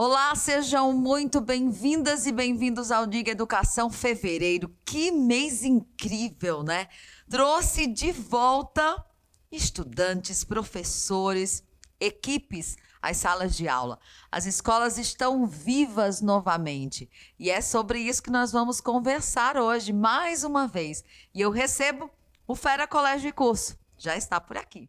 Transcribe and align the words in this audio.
Olá, 0.00 0.32
sejam 0.36 0.92
muito 0.92 1.40
bem-vindas 1.40 2.24
e 2.24 2.30
bem-vindos 2.30 2.92
ao 2.92 3.04
Diga 3.04 3.32
Educação 3.32 3.90
Fevereiro. 3.90 4.72
Que 4.84 5.10
mês 5.10 5.64
incrível, 5.64 6.62
né? 6.62 6.86
Trouxe 7.28 7.88
de 7.88 8.12
volta 8.12 9.04
estudantes, 9.50 10.44
professores, 10.44 11.64
equipes 11.98 12.76
às 13.02 13.16
salas 13.16 13.56
de 13.56 13.66
aula. 13.66 13.98
As 14.30 14.46
escolas 14.46 14.98
estão 14.98 15.48
vivas 15.48 16.20
novamente. 16.20 17.10
E 17.36 17.50
é 17.50 17.60
sobre 17.60 17.98
isso 17.98 18.22
que 18.22 18.30
nós 18.30 18.52
vamos 18.52 18.80
conversar 18.80 19.56
hoje, 19.56 19.92
mais 19.92 20.44
uma 20.44 20.68
vez. 20.68 21.02
E 21.34 21.40
eu 21.40 21.50
recebo 21.50 22.08
o 22.46 22.54
Fera 22.54 22.86
Colégio 22.86 23.30
e 23.30 23.32
Curso. 23.32 23.76
Já 23.96 24.16
está 24.16 24.40
por 24.40 24.56
aqui. 24.56 24.88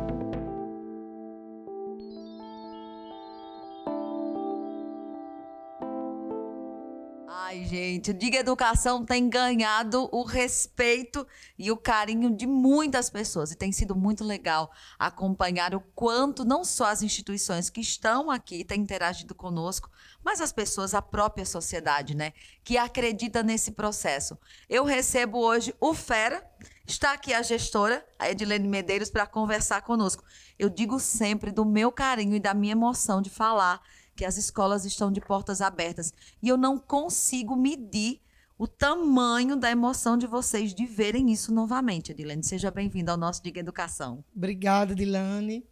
Gente, 7.71 8.11
Diga 8.11 8.37
Educação 8.37 9.05
tem 9.05 9.29
ganhado 9.29 10.09
o 10.11 10.23
respeito 10.23 11.25
e 11.57 11.71
o 11.71 11.77
carinho 11.77 12.35
de 12.35 12.45
muitas 12.45 13.09
pessoas. 13.09 13.49
E 13.51 13.55
tem 13.55 13.71
sido 13.71 13.95
muito 13.95 14.25
legal 14.25 14.69
acompanhar 14.99 15.73
o 15.73 15.79
quanto 15.79 16.43
não 16.43 16.65
só 16.65 16.87
as 16.87 17.01
instituições 17.01 17.69
que 17.69 17.79
estão 17.79 18.29
aqui 18.29 18.65
têm 18.65 18.81
interagido 18.81 19.33
conosco, 19.33 19.89
mas 20.21 20.41
as 20.41 20.51
pessoas, 20.51 20.93
a 20.93 21.01
própria 21.01 21.45
sociedade, 21.45 22.13
né? 22.13 22.33
Que 22.61 22.77
acredita 22.77 23.41
nesse 23.41 23.71
processo. 23.71 24.37
Eu 24.69 24.83
recebo 24.83 25.39
hoje 25.39 25.73
o 25.79 25.93
Fera, 25.93 26.45
está 26.85 27.13
aqui 27.13 27.33
a 27.33 27.41
gestora, 27.41 28.05
a 28.19 28.29
Edilene 28.29 28.67
Medeiros, 28.67 29.09
para 29.09 29.25
conversar 29.25 29.81
conosco. 29.83 30.25
Eu 30.59 30.69
digo 30.69 30.99
sempre 30.99 31.51
do 31.51 31.63
meu 31.63 31.89
carinho 31.89 32.35
e 32.35 32.39
da 32.39 32.53
minha 32.53 32.73
emoção 32.73 33.21
de 33.21 33.29
falar 33.29 33.81
que 34.21 34.25
as 34.25 34.37
escolas 34.37 34.85
estão 34.85 35.11
de 35.11 35.19
portas 35.19 35.61
abertas. 35.61 36.13
E 36.43 36.47
eu 36.47 36.55
não 36.55 36.77
consigo 36.77 37.55
medir 37.55 38.21
o 38.55 38.67
tamanho 38.67 39.55
da 39.55 39.71
emoção 39.71 40.15
de 40.15 40.27
vocês 40.27 40.75
de 40.75 40.85
verem 40.85 41.31
isso 41.31 41.51
novamente, 41.51 42.11
Edilene. 42.11 42.43
Seja 42.43 42.69
bem-vinda 42.69 43.11
ao 43.11 43.17
nosso 43.17 43.41
Diga 43.41 43.59
Educação. 43.59 44.23
Obrigada, 44.35 44.93
Dilane. 44.93 45.65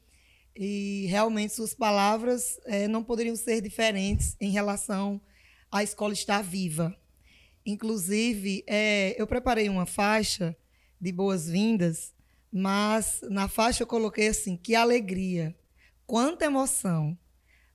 E 0.56 1.06
realmente 1.12 1.54
suas 1.54 1.76
palavras 1.76 2.60
é, 2.66 2.88
não 2.88 3.04
poderiam 3.04 3.36
ser 3.36 3.62
diferentes 3.62 4.36
em 4.42 4.50
relação 4.50 5.22
à 5.72 5.84
escola 5.84 6.14
estar 6.14 6.42
viva. 6.42 6.98
Inclusive, 7.64 8.64
é, 8.66 9.14
eu 9.16 9.28
preparei 9.28 9.70
uma 9.70 9.86
faixa 9.86 10.58
de 11.00 11.12
boas-vindas, 11.12 12.16
mas 12.52 13.22
na 13.30 13.48
faixa 13.48 13.84
eu 13.84 13.88
coloquei 13.88 14.28
assim: 14.28 14.58
que 14.58 14.74
alegria, 14.74 15.56
quanta 16.08 16.46
emoção. 16.46 17.16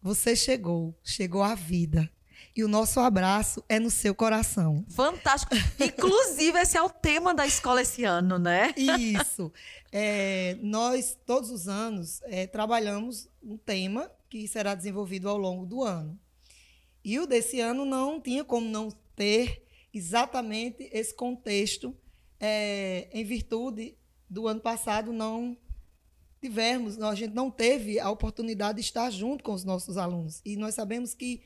Você 0.05 0.36
chegou, 0.36 0.94
chegou 1.02 1.42
a 1.42 1.55
vida. 1.55 2.10
E 2.55 2.62
o 2.62 2.69
nosso 2.69 3.00
abraço 3.00 3.64
é 3.70 3.80
no 3.80 3.88
seu 3.88 4.14
coração. 4.14 4.84
Fantástico. 4.91 5.55
Inclusive, 5.80 6.58
esse 6.58 6.77
é 6.77 6.83
o 6.83 6.91
tema 6.91 7.33
da 7.33 7.46
escola 7.46 7.80
esse 7.80 8.05
ano, 8.05 8.38
né? 8.38 8.74
Isso. 8.77 9.50
É, 9.91 10.58
nós, 10.61 11.16
todos 11.24 11.50
os 11.50 11.69
anos, 11.69 12.20
é, 12.24 12.46
trabalhamos 12.46 13.30
um 13.42 13.56
tema 13.56 14.11
que 14.28 14.46
será 14.46 14.74
desenvolvido 14.74 15.27
ao 15.27 15.38
longo 15.38 15.64
do 15.64 15.83
ano. 15.83 16.20
E 17.02 17.18
o 17.18 17.27
desse 17.27 17.61
ano 17.61 17.86
não 17.86 18.20
tinha 18.20 18.44
como 18.44 18.68
não 18.68 18.91
ter 19.16 19.67
exatamente 19.90 20.86
esse 20.92 21.14
contexto, 21.14 21.96
é, 22.39 23.08
em 23.11 23.24
virtude 23.24 23.96
do 24.28 24.46
ano 24.48 24.61
passado 24.61 25.14
não 25.14 25.57
tivermos, 26.44 27.00
a 27.00 27.14
gente 27.14 27.32
não 27.32 27.50
teve 27.50 27.98
a 27.98 28.10
oportunidade 28.10 28.77
de 28.77 28.84
estar 28.84 29.10
junto 29.10 29.42
com 29.42 29.55
os 29.55 29.64
nossos 29.64 29.96
alunos. 29.96 30.42
E 30.44 30.56
nós 30.56 30.74
sabemos 30.74 31.14
que 31.14 31.42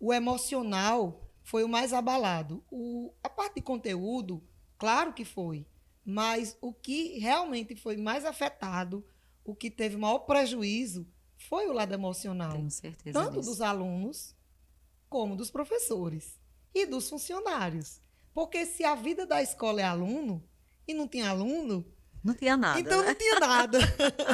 o 0.00 0.12
emocional 0.12 1.30
foi 1.44 1.62
o 1.62 1.68
mais 1.68 1.92
abalado. 1.92 2.64
O, 2.68 3.12
a 3.22 3.28
parte 3.28 3.56
de 3.56 3.62
conteúdo, 3.62 4.42
claro 4.76 5.12
que 5.12 5.24
foi, 5.24 5.64
mas 6.04 6.56
o 6.60 6.72
que 6.72 7.20
realmente 7.20 7.76
foi 7.76 7.96
mais 7.96 8.24
afetado, 8.24 9.06
o 9.44 9.54
que 9.54 9.70
teve 9.70 9.96
maior 9.96 10.20
prejuízo, 10.20 11.06
foi 11.36 11.68
o 11.68 11.72
lado 11.72 11.94
emocional. 11.94 12.52
Tenho 12.52 12.70
certeza 12.70 13.20
Tanto 13.20 13.38
disso. 13.38 13.48
dos 13.48 13.60
alunos, 13.60 14.34
como 15.08 15.36
dos 15.36 15.52
professores 15.52 16.40
e 16.74 16.84
dos 16.84 17.08
funcionários. 17.08 18.00
Porque 18.34 18.66
se 18.66 18.82
a 18.82 18.96
vida 18.96 19.24
da 19.24 19.40
escola 19.40 19.80
é 19.80 19.84
aluno 19.84 20.42
e 20.86 20.94
não 20.94 21.06
tem 21.06 21.22
aluno, 21.22 21.86
Não 22.22 22.34
tinha 22.34 22.56
nada. 22.56 22.78
então 22.78 23.00
né? 23.00 23.08
não 23.08 23.14
tinha 23.14 23.40
nada. 23.40 23.78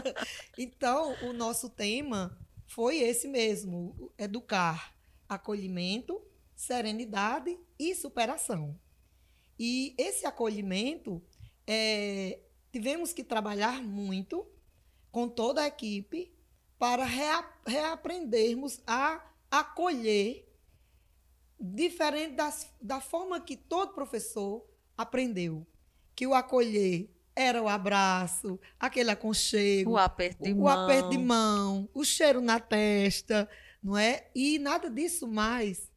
então, 0.59 1.15
o 1.23 1.33
nosso 1.33 1.71
tema 1.71 2.39
foi 2.67 2.99
esse 2.99 3.27
mesmo: 3.27 4.13
educar, 4.19 4.95
acolhimento, 5.29 6.21
serenidade 6.55 7.59
e 7.79 7.95
superação. 7.95 8.79
E 9.59 9.95
esse 9.99 10.27
acolhimento, 10.27 11.23
é, 11.67 12.41
tivemos 12.71 13.13
que 13.13 13.25
trabalhar 13.25 13.83
muito 13.83 14.47
com 15.11 15.29
toda 15.29 15.63
a 15.63 15.67
equipe 15.67 16.33
para 16.79 17.05
rea- 17.05 17.53
reaprendermos 17.67 18.81
a 18.87 19.25
acolher 19.51 20.47
diferente 21.59 22.37
das, 22.37 22.73
da 22.81 23.01
forma 23.01 23.41
que 23.41 23.57
todo 23.57 23.95
professor 23.95 24.65
aprendeu. 24.97 25.67
Que 26.15 26.27
o 26.27 26.35
acolher 26.35 27.09
era 27.39 27.63
o 27.63 27.69
abraço, 27.69 28.59
aquele 28.81 29.11
aconchego, 29.13 29.93
O 29.93 29.97
aperto 29.97 30.43
de 30.43 30.53
o 30.53 30.57
mão. 30.57 30.69
aperto 30.69 31.11
de 31.11 31.19
mão, 31.19 31.89
o 31.95 32.05
cheiro 32.05 32.41
na 32.41 32.59
testa, 32.59 33.49
não 33.81 33.97
é? 33.97 34.29
E 34.35 34.59
nada 34.59 34.91
disso 34.91 35.29
mais 35.29 35.89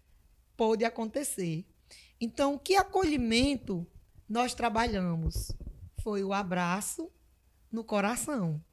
pôde 0.55 0.85
acontecer. 0.85 1.65
Então, 2.19 2.59
que 2.59 2.75
acolhimento 2.75 3.87
nós 4.29 4.53
trabalhamos? 4.53 5.51
Foi 6.03 6.23
o 6.23 6.31
abraço 6.31 7.11
no 7.71 7.83
coração. 7.83 8.63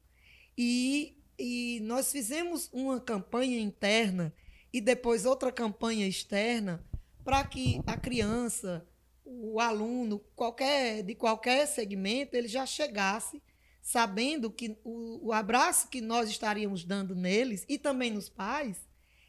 E, 0.57 1.17
e 1.39 1.81
nós 1.85 2.13
fizemos 2.13 2.69
uma 2.71 3.01
campanha 3.01 3.59
interna 3.59 4.35
e 4.71 4.81
depois 4.81 5.25
outra 5.25 5.51
campanha 5.51 6.07
externa 6.07 6.85
para 7.25 7.43
que 7.45 7.81
a 7.87 7.97
criança, 7.97 8.87
o 9.29 9.61
aluno, 9.61 10.21
qualquer 10.35 11.03
de 11.03 11.15
qualquer 11.15 11.67
segmento, 11.67 12.35
ele 12.35 12.49
já 12.49 12.65
chegasse 12.65 13.43
sabendo 13.83 14.51
que 14.51 14.79
o, 14.85 15.29
o 15.29 15.33
abraço 15.33 15.89
que 15.89 16.01
nós 16.01 16.29
estaríamos 16.29 16.85
dando 16.85 17.15
neles 17.15 17.65
e 17.69 17.79
também 17.79 18.11
nos 18.11 18.29
pais 18.29 18.87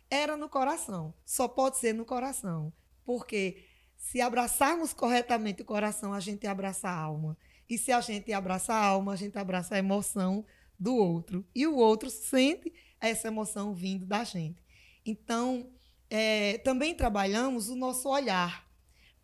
era 0.09 0.35
no 0.35 0.49
coração. 0.49 1.13
Só 1.25 1.47
pode 1.47 1.77
ser 1.77 1.93
no 1.93 2.05
coração. 2.05 2.73
Porque 3.05 3.63
se 3.95 4.21
abraçarmos 4.21 4.93
corretamente 4.93 5.61
o 5.61 5.65
coração, 5.65 6.13
a 6.13 6.19
gente 6.19 6.47
abraça 6.47 6.89
a 6.89 6.97
alma. 6.97 7.37
E 7.69 7.77
se 7.77 7.91
a 7.91 8.01
gente 8.01 8.33
abraça 8.33 8.73
a 8.73 8.83
alma, 8.83 9.13
a 9.13 9.15
gente 9.15 9.37
abraça 9.37 9.75
a 9.75 9.79
emoção 9.79 10.45
do 10.79 10.95
outro. 10.95 11.45
E 11.53 11.67
o 11.67 11.75
outro 11.75 12.09
sente 12.09 12.73
essa 12.99 13.27
emoção 13.27 13.73
vindo 13.73 14.05
da 14.05 14.23
gente. 14.23 14.63
Então, 15.05 15.69
é, 16.09 16.57
também 16.59 16.95
trabalhamos 16.95 17.69
o 17.69 17.75
nosso 17.75 18.09
olhar, 18.09 18.68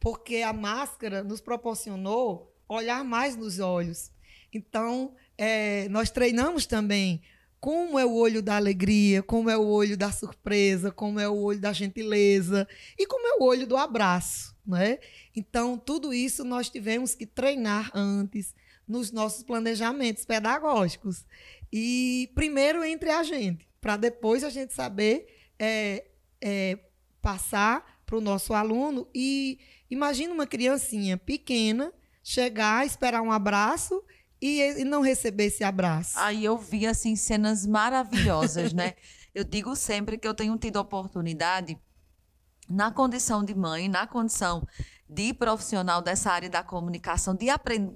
porque 0.05 0.43
a 0.43 0.53
máscara 0.53 1.23
nos 1.23 1.41
proporcionou 1.41 2.55
olhar 2.69 3.03
mais 3.03 3.35
nos 3.35 3.57
olhos. 3.57 4.11
Então, 4.53 5.15
é, 5.35 5.89
nós 5.89 6.11
treinamos 6.11 6.67
também 6.67 7.23
como 7.59 7.97
é 7.97 8.05
o 8.05 8.13
olho 8.13 8.43
da 8.43 8.55
alegria, 8.55 9.23
como 9.23 9.49
é 9.49 9.57
o 9.57 9.65
olho 9.65 9.97
da 9.97 10.11
surpresa, 10.11 10.91
como 10.91 11.19
é 11.19 11.27
o 11.27 11.35
olho 11.35 11.59
da 11.59 11.73
gentileza 11.73 12.67
e 12.95 13.07
como 13.07 13.25
é 13.25 13.37
o 13.39 13.47
olho 13.47 13.65
do 13.65 13.75
abraço, 13.75 14.55
né? 14.63 14.99
Então, 15.35 15.75
tudo 15.75 16.13
isso 16.13 16.43
nós 16.43 16.69
tivemos 16.69 17.15
que 17.15 17.25
treinar 17.25 17.89
antes 17.91 18.53
nos 18.87 19.11
nossos 19.11 19.41
planejamentos 19.41 20.23
pedagógicos. 20.23 21.25
E 21.73 22.29
primeiro 22.35 22.83
entre 22.83 23.09
a 23.09 23.23
gente, 23.23 23.67
para 23.81 23.97
depois 23.97 24.43
a 24.43 24.51
gente 24.51 24.71
saber 24.71 25.25
é, 25.57 26.05
é, 26.39 26.77
passar 27.23 27.95
para 28.05 28.17
o 28.17 28.21
nosso 28.21 28.53
aluno. 28.53 29.07
E 29.13 29.59
imagina 29.89 30.33
uma 30.33 30.47
criancinha 30.47 31.17
pequena 31.17 31.91
chegar, 32.23 32.85
esperar 32.85 33.21
um 33.21 33.31
abraço 33.31 34.03
e, 34.41 34.61
e 34.61 34.83
não 34.83 35.01
receber 35.01 35.45
esse 35.45 35.63
abraço. 35.63 36.17
Aí 36.19 36.43
eu 36.43 36.57
vi, 36.57 36.85
assim, 36.85 37.15
cenas 37.15 37.65
maravilhosas, 37.65 38.73
né? 38.73 38.95
Eu 39.33 39.43
digo 39.43 39.75
sempre 39.75 40.17
que 40.17 40.27
eu 40.27 40.33
tenho 40.33 40.57
tido 40.57 40.77
oportunidade 40.77 41.77
na 42.69 42.91
condição 42.91 43.43
de 43.43 43.53
mãe, 43.53 43.87
na 43.87 44.07
condição 44.07 44.67
de 45.07 45.33
profissional 45.33 46.01
dessa 46.01 46.31
área 46.31 46.49
da 46.49 46.63
comunicação, 46.63 47.35
de 47.35 47.47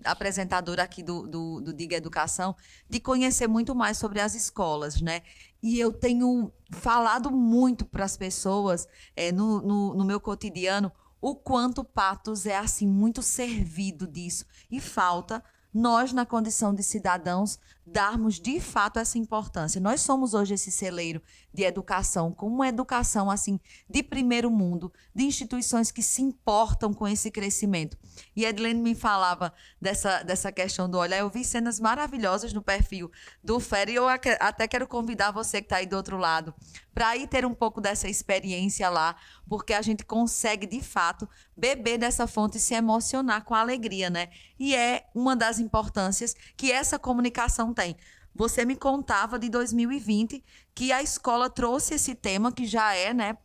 apresentadora 0.04 0.84
aqui 0.84 1.02
do, 1.02 1.26
do, 1.26 1.62
do 1.62 1.74
Diga 1.74 1.96
Educação, 1.96 2.56
de 2.88 3.00
conhecer 3.00 3.48
muito 3.48 3.74
mais 3.74 3.98
sobre 3.98 4.20
as 4.20 4.36
escolas, 4.36 5.02
né? 5.02 5.22
E 5.62 5.80
eu 5.80 5.92
tenho 5.92 6.52
falado 6.72 7.32
muito 7.32 7.84
para 7.84 8.06
as 8.06 8.16
pessoas 8.16 8.88
é, 9.16 9.32
no, 9.32 9.60
no, 9.62 9.96
no 9.96 10.06
meu 10.06 10.20
cotidiano 10.20 10.92
o 11.22 11.36
quanto 11.36 11.84
Patos 11.84 12.46
é 12.46 12.58
assim 12.58 12.88
muito 12.88 13.22
servido 13.22 14.08
disso 14.08 14.46
e 14.70 14.80
falta 14.80 15.44
nós, 15.74 16.12
na 16.12 16.26
condição 16.26 16.74
de 16.74 16.82
cidadãos, 16.82 17.60
darmos 17.86 18.40
de 18.40 18.60
fato 18.60 18.98
essa 18.98 19.20
importância. 19.20 19.80
Nós 19.80 20.02
somos 20.02 20.34
hoje 20.34 20.56
esse 20.56 20.72
celeiro 20.72 21.22
de 21.54 21.64
educação, 21.64 22.32
com 22.32 22.48
uma 22.48 22.68
educação 22.68 23.30
assim 23.30 23.60
de 23.90 24.04
primeiro 24.04 24.52
mundo, 24.52 24.92
de 25.14 25.24
instituições 25.24 25.92
que 25.92 26.02
se 26.02 26.22
importam 26.22 26.94
com 26.94 27.08
esse 27.08 27.32
crescimento. 27.32 27.98
E 28.36 28.46
Edilene 28.46 28.82
me 28.82 28.96
falava 28.96 29.54
dessa, 29.82 30.24
dessa 30.24 30.52
questão 30.52 30.90
do 30.90 30.98
olhar. 30.98 31.20
Eu 31.20 31.30
vi 31.30 31.44
cenas 31.44 31.80
maravilhosas 31.80 32.54
no 32.54 32.62
perfil 32.62 33.12
do 33.44 33.60
Fer 33.60 33.90
e 33.90 33.96
eu 33.96 34.08
até 34.08 34.68
quero 34.68 34.88
convidar 34.88 35.32
você 35.32 35.62
que 35.62 35.66
está 35.66 35.78
aí 35.78 35.86
do 35.86 35.96
outro 35.96 36.18
lado 36.18 36.54
para 36.94 37.16
ir 37.16 37.28
ter 37.28 37.46
um 37.46 37.54
pouco 37.54 37.80
dessa 37.80 38.10
experiência 38.10 38.90
lá, 38.90 39.16
porque 39.48 39.74
a 39.74 39.82
gente 39.82 40.04
consegue 40.04 40.68
de 40.68 40.82
fato 40.82 41.30
beber 41.56 41.98
dessa 41.98 42.28
fonte 42.28 42.58
e 42.58 42.60
se 42.60 42.74
emocionar 42.74 43.46
com 43.46 43.56
alegria, 43.56 44.10
né? 44.10 44.30
E 44.60 44.76
é 44.76 45.06
uma 45.16 45.36
das 45.36 45.60
importâncias 45.60 46.36
que 46.58 46.72
essa 46.72 47.00
comunicação 47.00 47.74
tem. 47.74 47.96
Você 48.34 48.66
me 48.66 48.76
contava 48.76 49.38
de 49.38 49.50
2020 49.50 50.44
que 50.74 50.92
a 50.92 51.02
escola 51.02 51.50
trouxe 51.50 51.96
esse 51.96 52.16
tema 52.16 52.52
que 52.52 52.66
já 52.66 52.94
é, 52.94 53.14
né, 53.14 53.38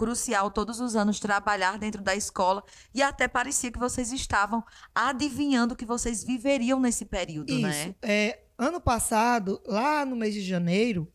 crucial 0.00 0.50
todos 0.50 0.80
os 0.80 0.96
anos 0.96 1.20
trabalhar 1.20 1.78
dentro 1.78 2.02
da 2.02 2.16
escola 2.16 2.64
e 2.94 3.02
até 3.02 3.28
parecia 3.28 3.70
que 3.70 3.78
vocês 3.78 4.10
estavam 4.12 4.64
adivinhando 4.94 5.76
que 5.76 5.84
vocês 5.84 6.24
viveriam 6.24 6.80
nesse 6.80 7.04
período, 7.04 7.52
Isso. 7.52 7.60
né? 7.60 7.94
É, 8.00 8.38
ano 8.56 8.80
passado, 8.80 9.60
lá 9.66 10.06
no 10.06 10.16
mês 10.16 10.32
de 10.32 10.40
janeiro, 10.40 11.06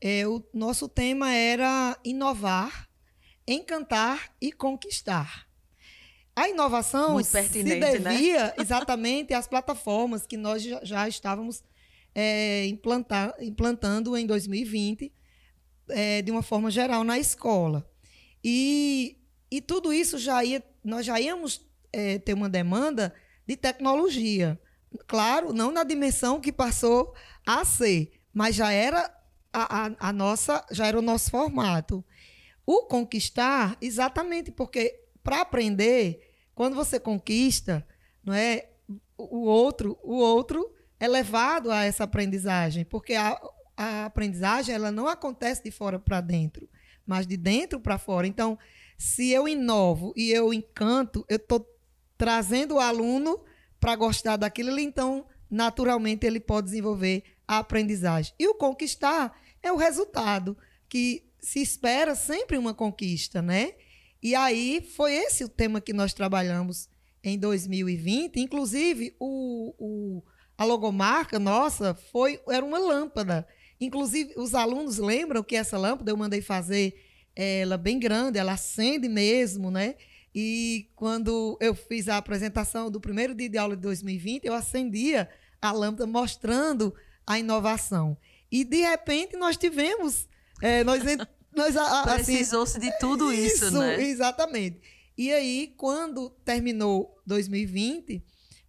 é, 0.00 0.24
o 0.28 0.40
nosso 0.54 0.88
tema 0.88 1.32
era 1.32 1.98
inovar, 2.04 2.88
encantar 3.48 4.30
e 4.40 4.52
conquistar. 4.52 5.48
A 6.36 6.48
inovação 6.48 7.22
se 7.22 7.62
né? 7.64 7.98
devia 7.98 8.46
né? 8.46 8.54
exatamente 8.58 9.34
às 9.34 9.48
plataformas 9.48 10.24
que 10.24 10.36
nós 10.36 10.62
já, 10.62 10.84
já 10.84 11.08
estávamos 11.08 11.64
é, 12.14 12.66
implantar, 12.66 13.34
implantando 13.40 14.16
em 14.16 14.26
2020, 14.26 15.12
é, 15.88 16.22
de 16.22 16.30
uma 16.30 16.42
forma 16.42 16.70
geral, 16.70 17.02
na 17.04 17.18
escola. 17.18 17.88
E, 18.42 19.18
e 19.50 19.60
tudo 19.60 19.92
isso 19.92 20.18
já 20.18 20.44
ia, 20.44 20.62
nós 20.84 21.04
já 21.04 21.20
íamos 21.20 21.66
é, 21.92 22.18
ter 22.18 22.34
uma 22.34 22.48
demanda 22.48 23.14
de 23.46 23.56
tecnologia. 23.56 24.60
Claro, 25.06 25.52
não 25.52 25.72
na 25.72 25.82
dimensão 25.82 26.40
que 26.40 26.52
passou 26.52 27.14
a 27.46 27.64
ser, 27.64 28.12
mas 28.32 28.54
já 28.54 28.70
era 28.70 29.12
a, 29.52 29.86
a, 29.86 30.08
a 30.08 30.12
nossa, 30.12 30.64
já 30.70 30.86
era 30.86 30.98
o 30.98 31.02
nosso 31.02 31.30
formato. 31.30 32.04
O 32.66 32.86
conquistar, 32.86 33.76
exatamente 33.80 34.50
porque 34.50 35.00
para 35.22 35.40
aprender, 35.40 36.20
quando 36.54 36.74
você 36.74 37.00
conquista, 37.00 37.86
não 38.22 38.34
é 38.34 38.68
o 39.16 39.44
outro, 39.44 39.98
o 40.02 40.14
outro 40.14 40.72
é 40.98 41.08
levado 41.08 41.70
a 41.70 41.84
essa 41.84 42.04
aprendizagem, 42.04 42.84
porque 42.84 43.14
a, 43.14 43.40
a 43.76 44.06
aprendizagem 44.06 44.74
ela 44.74 44.90
não 44.90 45.08
acontece 45.08 45.62
de 45.62 45.70
fora 45.70 45.98
para 45.98 46.20
dentro, 46.20 46.68
mas 47.06 47.26
de 47.26 47.36
dentro 47.36 47.80
para 47.80 47.98
fora. 47.98 48.26
Então, 48.26 48.58
se 48.96 49.30
eu 49.30 49.48
inovo 49.48 50.12
e 50.16 50.30
eu 50.30 50.52
encanto, 50.52 51.24
eu 51.28 51.36
estou 51.36 51.66
trazendo 52.16 52.76
o 52.76 52.80
aluno 52.80 53.42
para 53.80 53.96
gostar 53.96 54.36
daquilo, 54.36 54.78
então, 54.78 55.26
naturalmente, 55.50 56.24
ele 56.24 56.40
pode 56.40 56.66
desenvolver 56.66 57.22
a 57.46 57.58
aprendizagem. 57.58 58.32
E 58.38 58.48
o 58.48 58.54
conquistar 58.54 59.36
é 59.62 59.70
o 59.72 59.76
resultado, 59.76 60.56
que 60.88 61.24
se 61.40 61.60
espera 61.60 62.14
sempre 62.14 62.56
uma 62.56 62.72
conquista, 62.72 63.42
né? 63.42 63.74
E 64.22 64.34
aí 64.34 64.80
foi 64.96 65.12
esse 65.12 65.44
o 65.44 65.48
tema 65.48 65.80
que 65.82 65.92
nós 65.92 66.14
trabalhamos 66.14 66.88
em 67.22 67.38
2020. 67.38 68.40
Inclusive, 68.40 69.14
o, 69.20 69.74
o 69.78 70.22
a 70.56 70.64
logomarca 70.64 71.38
nossa 71.38 71.94
foi 72.12 72.40
era 72.48 72.64
uma 72.64 72.78
lâmpada. 72.78 73.46
Inclusive, 73.80 74.34
os 74.36 74.54
alunos 74.54 74.98
lembram 74.98 75.42
que 75.42 75.56
essa 75.56 75.76
lâmpada 75.76 76.10
eu 76.10 76.16
mandei 76.16 76.40
fazer 76.40 76.94
ela 77.34 77.76
bem 77.76 77.98
grande, 77.98 78.38
ela 78.38 78.52
acende 78.52 79.08
mesmo, 79.08 79.70
né? 79.70 79.96
E 80.34 80.90
quando 80.96 81.56
eu 81.60 81.74
fiz 81.74 82.08
a 82.08 82.16
apresentação 82.16 82.90
do 82.90 83.00
primeiro 83.00 83.34
dia 83.34 83.48
de 83.48 83.58
aula 83.58 83.76
de 83.76 83.82
2020, 83.82 84.44
eu 84.44 84.54
acendia 84.54 85.28
a 85.60 85.72
lâmpada 85.72 86.06
mostrando 86.06 86.94
a 87.26 87.38
inovação. 87.38 88.16
E 88.50 88.64
de 88.64 88.82
repente 88.82 89.36
nós 89.36 89.56
tivemos. 89.56 90.28
É, 90.62 90.84
nós, 90.84 91.02
nós 91.54 91.76
assim, 91.76 92.32
Precisou-se 92.32 92.78
de 92.78 92.90
tudo 92.98 93.30
isso, 93.34 93.66
isso, 93.66 93.78
né? 93.78 94.02
Exatamente. 94.02 94.80
E 95.16 95.32
aí, 95.32 95.72
quando 95.76 96.30
terminou 96.44 97.16
2020, 97.24 98.24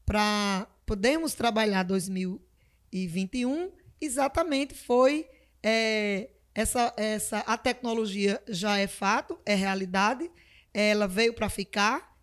para 0.05 0.67
podemos 0.85 1.33
trabalhar 1.33 1.83
2021, 1.83 3.71
exatamente 3.99 4.73
foi 4.73 5.27
é, 5.63 6.29
essa, 6.53 6.93
essa 6.95 7.39
a 7.39 7.57
tecnologia 7.57 8.41
já 8.47 8.77
é 8.77 8.87
fato, 8.87 9.39
é 9.45 9.55
realidade, 9.55 10.29
ela 10.73 11.07
veio 11.07 11.33
para 11.33 11.49
ficar, 11.49 12.15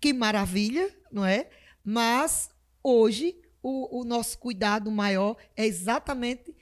que 0.00 0.12
maravilha, 0.12 0.94
não 1.10 1.24
é? 1.24 1.48
Mas 1.84 2.50
hoje 2.82 3.40
o, 3.62 4.00
o 4.00 4.04
nosso 4.04 4.38
cuidado 4.38 4.90
maior 4.90 5.36
é 5.56 5.66
exatamente 5.66 6.54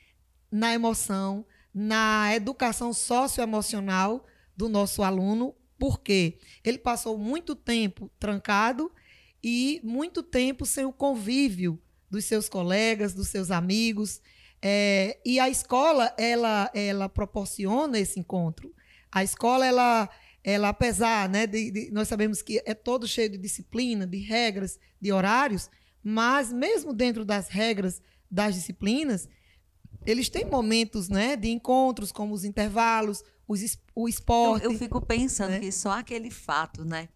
na 0.50 0.72
emoção, 0.74 1.44
na 1.74 2.34
educação 2.34 2.92
socioemocional 2.92 4.26
do 4.56 4.68
nosso 4.68 5.02
aluno, 5.02 5.54
porque 5.78 6.38
ele 6.64 6.78
passou 6.78 7.18
muito 7.18 7.54
tempo 7.54 8.10
trancado 8.18 8.90
e 9.48 9.80
muito 9.84 10.24
tempo 10.24 10.66
sem 10.66 10.84
o 10.84 10.92
convívio 10.92 11.80
dos 12.10 12.24
seus 12.24 12.48
colegas, 12.48 13.14
dos 13.14 13.28
seus 13.28 13.52
amigos. 13.52 14.20
É, 14.60 15.20
e 15.24 15.38
a 15.38 15.48
escola, 15.48 16.12
ela, 16.18 16.68
ela 16.74 17.08
proporciona 17.08 17.96
esse 17.96 18.18
encontro. 18.18 18.74
A 19.08 19.22
escola, 19.22 19.64
ela, 19.64 20.10
ela 20.42 20.70
apesar, 20.70 21.28
né, 21.28 21.46
de, 21.46 21.70
de, 21.70 21.90
nós 21.92 22.08
sabemos 22.08 22.42
que 22.42 22.60
é 22.66 22.74
todo 22.74 23.06
cheio 23.06 23.30
de 23.30 23.38
disciplina, 23.38 24.04
de 24.04 24.18
regras, 24.18 24.80
de 25.00 25.12
horários, 25.12 25.70
mas 26.02 26.52
mesmo 26.52 26.92
dentro 26.92 27.24
das 27.24 27.46
regras 27.46 28.02
das 28.28 28.56
disciplinas, 28.56 29.28
eles 30.04 30.28
têm 30.28 30.44
momentos 30.44 31.08
né, 31.08 31.36
de 31.36 31.50
encontros, 31.50 32.10
como 32.10 32.34
os 32.34 32.42
intervalos, 32.42 33.22
os, 33.46 33.78
o 33.94 34.08
esporte. 34.08 34.64
Eu, 34.64 34.72
eu 34.72 34.78
fico 34.78 35.00
pensando 35.00 35.50
né? 35.50 35.60
que 35.60 35.70
só 35.70 35.92
aquele 35.92 36.32
fato, 36.32 36.84
né? 36.84 37.08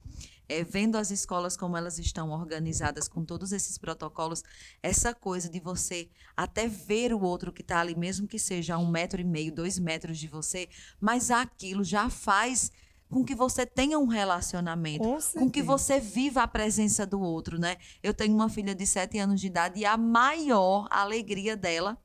É, 0.50 0.64
vendo 0.64 0.96
as 0.96 1.12
escolas 1.12 1.56
como 1.56 1.76
elas 1.76 1.98
estão 1.98 2.30
organizadas 2.32 3.06
com 3.06 3.24
todos 3.24 3.52
esses 3.52 3.78
protocolos, 3.78 4.42
essa 4.82 5.14
coisa 5.14 5.48
de 5.48 5.60
você 5.60 6.08
até 6.36 6.66
ver 6.66 7.14
o 7.14 7.22
outro 7.22 7.52
que 7.52 7.62
está 7.62 7.78
ali, 7.80 7.94
mesmo 7.94 8.26
que 8.26 8.38
seja 8.38 8.76
um 8.76 8.90
metro 8.90 9.20
e 9.20 9.24
meio, 9.24 9.54
dois 9.54 9.78
metros 9.78 10.18
de 10.18 10.26
você, 10.26 10.68
mas 11.00 11.30
aquilo 11.30 11.84
já 11.84 12.10
faz 12.10 12.72
com 13.08 13.24
que 13.24 13.34
você 13.34 13.64
tenha 13.64 13.98
um 13.98 14.06
relacionamento, 14.06 15.04
com, 15.04 15.40
com, 15.40 15.50
que 15.50 15.62
você 15.62 16.00
viva 16.00 16.42
a 16.42 16.48
presença 16.48 17.06
do 17.06 17.20
outro, 17.20 17.58
né? 17.58 17.76
Eu 18.02 18.14
tenho 18.14 18.34
uma 18.34 18.48
filha 18.48 18.74
de 18.74 18.86
sete 18.86 19.18
anos 19.18 19.40
de 19.40 19.48
idade 19.48 19.80
e 19.80 19.84
a 19.84 19.96
maior 19.96 20.86
alegria 20.90 21.56
dela 21.56 21.98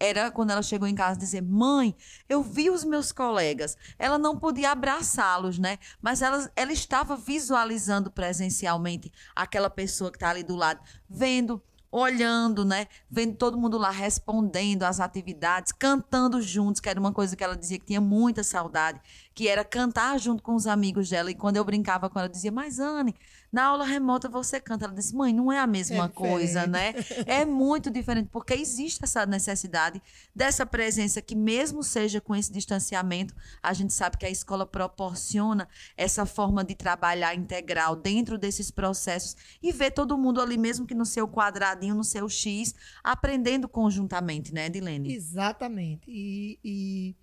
era 0.00 0.30
quando 0.30 0.50
ela 0.50 0.62
chegou 0.62 0.88
em 0.88 0.94
casa 0.94 1.20
dizer: 1.20 1.42
Mãe, 1.42 1.94
eu 2.28 2.42
vi 2.42 2.70
os 2.70 2.82
meus 2.82 3.12
colegas. 3.12 3.76
Ela 3.98 4.18
não 4.18 4.38
podia 4.38 4.70
abraçá-los, 4.72 5.58
né? 5.58 5.78
Mas 6.00 6.22
ela, 6.22 6.50
ela 6.56 6.72
estava 6.72 7.14
visualizando 7.14 8.10
presencialmente 8.10 9.12
aquela 9.36 9.68
pessoa 9.68 10.10
que 10.10 10.16
está 10.16 10.30
ali 10.30 10.42
do 10.42 10.56
lado, 10.56 10.80
vendo 11.08 11.62
olhando, 11.92 12.64
né? 12.64 12.86
Vendo 13.10 13.36
todo 13.36 13.58
mundo 13.58 13.76
lá 13.76 13.90
respondendo 13.90 14.84
às 14.84 15.00
atividades, 15.00 15.72
cantando 15.72 16.40
juntos, 16.40 16.80
que 16.80 16.88
era 16.88 17.00
uma 17.00 17.12
coisa 17.12 17.34
que 17.34 17.42
ela 17.42 17.56
dizia 17.56 17.78
que 17.78 17.86
tinha 17.86 18.00
muita 18.00 18.44
saudade, 18.44 19.00
que 19.34 19.48
era 19.48 19.64
cantar 19.64 20.18
junto 20.18 20.42
com 20.42 20.54
os 20.54 20.66
amigos 20.66 21.10
dela. 21.10 21.30
E 21.30 21.34
quando 21.34 21.56
eu 21.56 21.64
brincava 21.64 22.08
com 22.08 22.18
ela, 22.18 22.28
eu 22.28 22.32
dizia: 22.32 22.52
Mas 22.52 22.78
Anne, 22.78 23.14
na 23.52 23.64
aula 23.64 23.84
remota 23.84 24.28
você 24.28 24.60
canta. 24.60 24.84
Ela 24.84 24.94
disse, 24.94 25.14
mãe, 25.14 25.32
não 25.32 25.50
é 25.50 25.58
a 25.58 25.66
mesma 25.66 26.04
é 26.04 26.08
coisa, 26.08 26.66
né? 26.66 26.94
É 27.26 27.44
muito 27.44 27.90
diferente, 27.90 28.28
porque 28.30 28.54
existe 28.54 29.02
essa 29.02 29.26
necessidade 29.26 30.00
dessa 30.34 30.64
presença 30.64 31.20
que, 31.20 31.34
mesmo 31.34 31.82
seja 31.82 32.20
com 32.20 32.34
esse 32.34 32.52
distanciamento, 32.52 33.34
a 33.62 33.72
gente 33.72 33.92
sabe 33.92 34.16
que 34.16 34.26
a 34.26 34.30
escola 34.30 34.64
proporciona 34.64 35.68
essa 35.96 36.24
forma 36.24 36.64
de 36.64 36.74
trabalhar 36.74 37.34
integral 37.34 37.96
dentro 37.96 38.38
desses 38.38 38.70
processos 38.70 39.36
e 39.62 39.72
ver 39.72 39.90
todo 39.90 40.16
mundo 40.16 40.40
ali, 40.40 40.56
mesmo 40.56 40.86
que 40.86 40.94
no 40.94 41.04
seu 41.04 41.26
quadradinho, 41.26 41.94
no 41.94 42.04
seu 42.04 42.28
X, 42.28 42.74
aprendendo 43.02 43.68
conjuntamente, 43.68 44.54
né, 44.54 44.68
Dilene? 44.68 45.12
Exatamente. 45.12 46.02
E, 46.08 46.58
e 46.64 47.16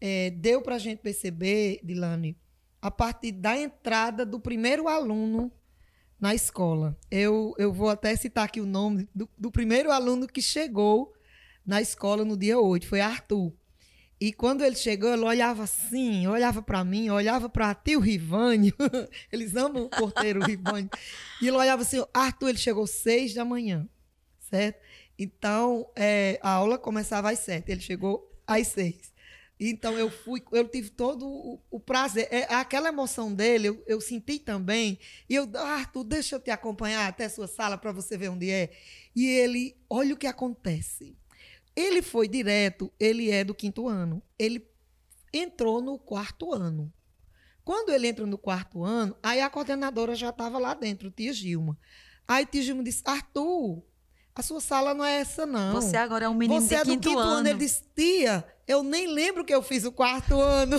é, 0.00 0.30
deu 0.30 0.62
para 0.62 0.76
a 0.76 0.78
gente 0.78 0.98
perceber, 0.98 1.80
Dilane, 1.82 2.36
a 2.80 2.90
partir 2.90 3.32
da 3.32 3.58
entrada 3.58 4.24
do 4.26 4.38
primeiro 4.38 4.86
aluno 4.86 5.50
na 6.20 6.34
escola. 6.34 6.96
Eu, 7.10 7.54
eu 7.58 7.72
vou 7.72 7.88
até 7.88 8.14
citar 8.16 8.44
aqui 8.44 8.60
o 8.60 8.66
nome 8.66 9.08
do, 9.14 9.28
do 9.36 9.50
primeiro 9.50 9.90
aluno 9.90 10.26
que 10.26 10.40
chegou 10.40 11.12
na 11.66 11.80
escola 11.80 12.24
no 12.24 12.36
dia 12.36 12.58
8, 12.58 12.86
foi 12.86 13.00
Arthur. 13.00 13.52
E 14.20 14.32
quando 14.32 14.62
ele 14.64 14.76
chegou, 14.76 15.12
ele 15.12 15.24
olhava 15.24 15.64
assim, 15.64 16.26
olhava 16.26 16.62
para 16.62 16.84
mim, 16.84 17.10
olhava 17.10 17.48
para 17.48 17.74
tio 17.74 18.00
Rivânio. 18.00 18.74
Eles 19.30 19.54
amam 19.56 19.84
o 19.84 19.90
porteiro 19.90 20.40
Rivânio. 20.42 20.88
E 21.42 21.48
ele 21.48 21.56
olhava 21.56 21.82
assim, 21.82 22.02
Arthur, 22.14 22.50
ele 22.50 22.58
chegou 22.58 22.86
seis 22.86 23.34
da 23.34 23.44
manhã, 23.44 23.88
certo? 24.38 24.80
Então, 25.18 25.90
é, 25.94 26.38
a 26.42 26.50
aula 26.50 26.78
começava 26.78 27.30
às 27.30 27.40
sete, 27.40 27.70
ele 27.70 27.80
chegou 27.80 28.30
às 28.46 28.68
seis. 28.68 29.12
Então, 29.58 29.96
eu 29.96 30.10
fui, 30.10 30.42
eu 30.50 30.68
tive 30.68 30.90
todo 30.90 31.26
o, 31.26 31.60
o 31.70 31.78
prazer, 31.78 32.26
é, 32.30 32.52
aquela 32.54 32.88
emoção 32.88 33.32
dele, 33.32 33.68
eu, 33.68 33.84
eu, 33.86 34.00
senti 34.00 34.38
também. 34.38 34.98
E 35.28 35.34
eu, 35.34 35.48
Arthur, 35.56 36.04
deixa 36.04 36.36
eu 36.36 36.40
te 36.40 36.50
acompanhar 36.50 37.06
até 37.06 37.26
a 37.26 37.30
sua 37.30 37.46
sala 37.46 37.78
para 37.78 37.92
você 37.92 38.16
ver 38.16 38.30
onde 38.30 38.50
é. 38.50 38.72
E 39.14 39.26
ele, 39.26 39.76
olha 39.88 40.14
o 40.14 40.16
que 40.16 40.26
acontece. 40.26 41.16
Ele 41.76 42.02
foi 42.02 42.28
direto, 42.28 42.92
ele 42.98 43.30
é 43.30 43.44
do 43.44 43.54
quinto 43.54 43.88
ano. 43.88 44.22
Ele 44.38 44.66
entrou 45.32 45.80
no 45.80 45.98
quarto 45.98 46.52
ano. 46.52 46.92
Quando 47.64 47.90
ele 47.90 48.08
entra 48.08 48.26
no 48.26 48.36
quarto 48.36 48.84
ano, 48.84 49.16
aí 49.22 49.40
a 49.40 49.48
coordenadora 49.48 50.14
já 50.14 50.28
estava 50.28 50.58
lá 50.58 50.74
dentro, 50.74 51.10
tia 51.10 51.32
Gilma. 51.32 51.78
Aí 52.28 52.44
tia 52.44 52.62
Gilma 52.62 52.82
disse: 52.82 53.02
Arthur, 53.04 53.82
a 54.34 54.42
sua 54.42 54.60
sala 54.60 54.92
não 54.94 55.04
é 55.04 55.20
essa, 55.20 55.46
não. 55.46 55.72
Você 55.72 55.96
agora 55.96 56.26
é 56.26 56.28
um 56.28 56.34
menino 56.34 56.60
Você 56.60 56.68
de 56.68 56.74
é 56.74 56.84
do 56.84 56.90
quinto, 56.90 57.08
quinto 57.08 57.18
ano. 57.18 57.32
ano. 57.38 57.48
Ele 57.48 57.58
disse: 57.58 57.82
Tia, 57.94 58.44
eu 58.66 58.82
nem 58.82 59.06
lembro 59.06 59.44
que 59.44 59.54
eu 59.54 59.62
fiz 59.62 59.84
o 59.84 59.92
quarto 59.92 60.40
ano. 60.40 60.76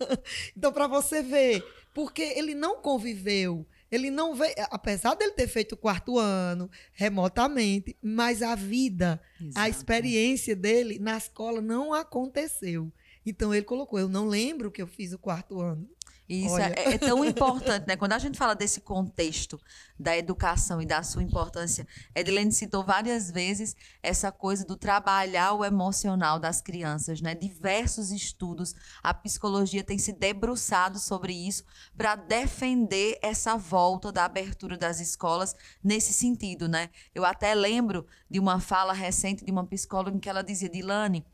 então, 0.56 0.72
para 0.72 0.86
você 0.86 1.22
ver, 1.22 1.64
porque 1.92 2.22
ele 2.22 2.54
não 2.54 2.80
conviveu. 2.80 3.66
Ele 3.90 4.10
não 4.10 4.34
veio, 4.34 4.54
apesar 4.70 5.14
dele 5.14 5.32
ter 5.32 5.46
feito 5.46 5.72
o 5.72 5.76
quarto 5.76 6.18
ano 6.18 6.68
remotamente, 6.92 7.96
mas 8.02 8.42
a 8.42 8.56
vida, 8.56 9.20
Exato. 9.40 9.60
a 9.60 9.68
experiência 9.68 10.56
dele 10.56 10.98
na 10.98 11.16
escola 11.16 11.60
não 11.60 11.94
aconteceu. 11.94 12.92
Então 13.24 13.54
ele 13.54 13.64
colocou: 13.64 13.98
Eu 13.98 14.08
não 14.08 14.26
lembro 14.26 14.70
que 14.70 14.82
eu 14.82 14.86
fiz 14.86 15.12
o 15.12 15.18
quarto 15.18 15.60
ano. 15.60 15.88
Isso 16.28 16.56
é, 16.58 16.72
é 16.94 16.98
tão 16.98 17.22
importante, 17.24 17.86
né? 17.86 17.96
Quando 17.96 18.14
a 18.14 18.18
gente 18.18 18.38
fala 18.38 18.54
desse 18.54 18.80
contexto 18.80 19.60
da 19.98 20.16
educação 20.16 20.80
e 20.80 20.86
da 20.86 21.02
sua 21.02 21.22
importância, 21.22 21.86
Edilene 22.14 22.50
citou 22.50 22.82
várias 22.82 23.30
vezes 23.30 23.76
essa 24.02 24.32
coisa 24.32 24.64
do 24.64 24.76
trabalhar 24.76 25.52
o 25.52 25.64
emocional 25.64 26.38
das 26.38 26.62
crianças, 26.62 27.20
né? 27.20 27.34
Diversos 27.34 28.10
estudos, 28.10 28.74
a 29.02 29.12
psicologia 29.12 29.84
tem 29.84 29.98
se 29.98 30.12
debruçado 30.12 30.98
sobre 30.98 31.34
isso 31.34 31.62
para 31.96 32.16
defender 32.16 33.18
essa 33.20 33.56
volta 33.56 34.10
da 34.10 34.24
abertura 34.24 34.78
das 34.78 35.00
escolas 35.00 35.54
nesse 35.82 36.12
sentido, 36.12 36.66
né? 36.66 36.88
Eu 37.14 37.24
até 37.24 37.54
lembro 37.54 38.06
de 38.30 38.40
uma 38.40 38.60
fala 38.60 38.94
recente 38.94 39.44
de 39.44 39.52
uma 39.52 39.66
psicóloga 39.66 40.16
em 40.16 40.20
que 40.20 40.28
ela 40.28 40.42
dizia, 40.42 40.70
Dilane, 40.70 41.24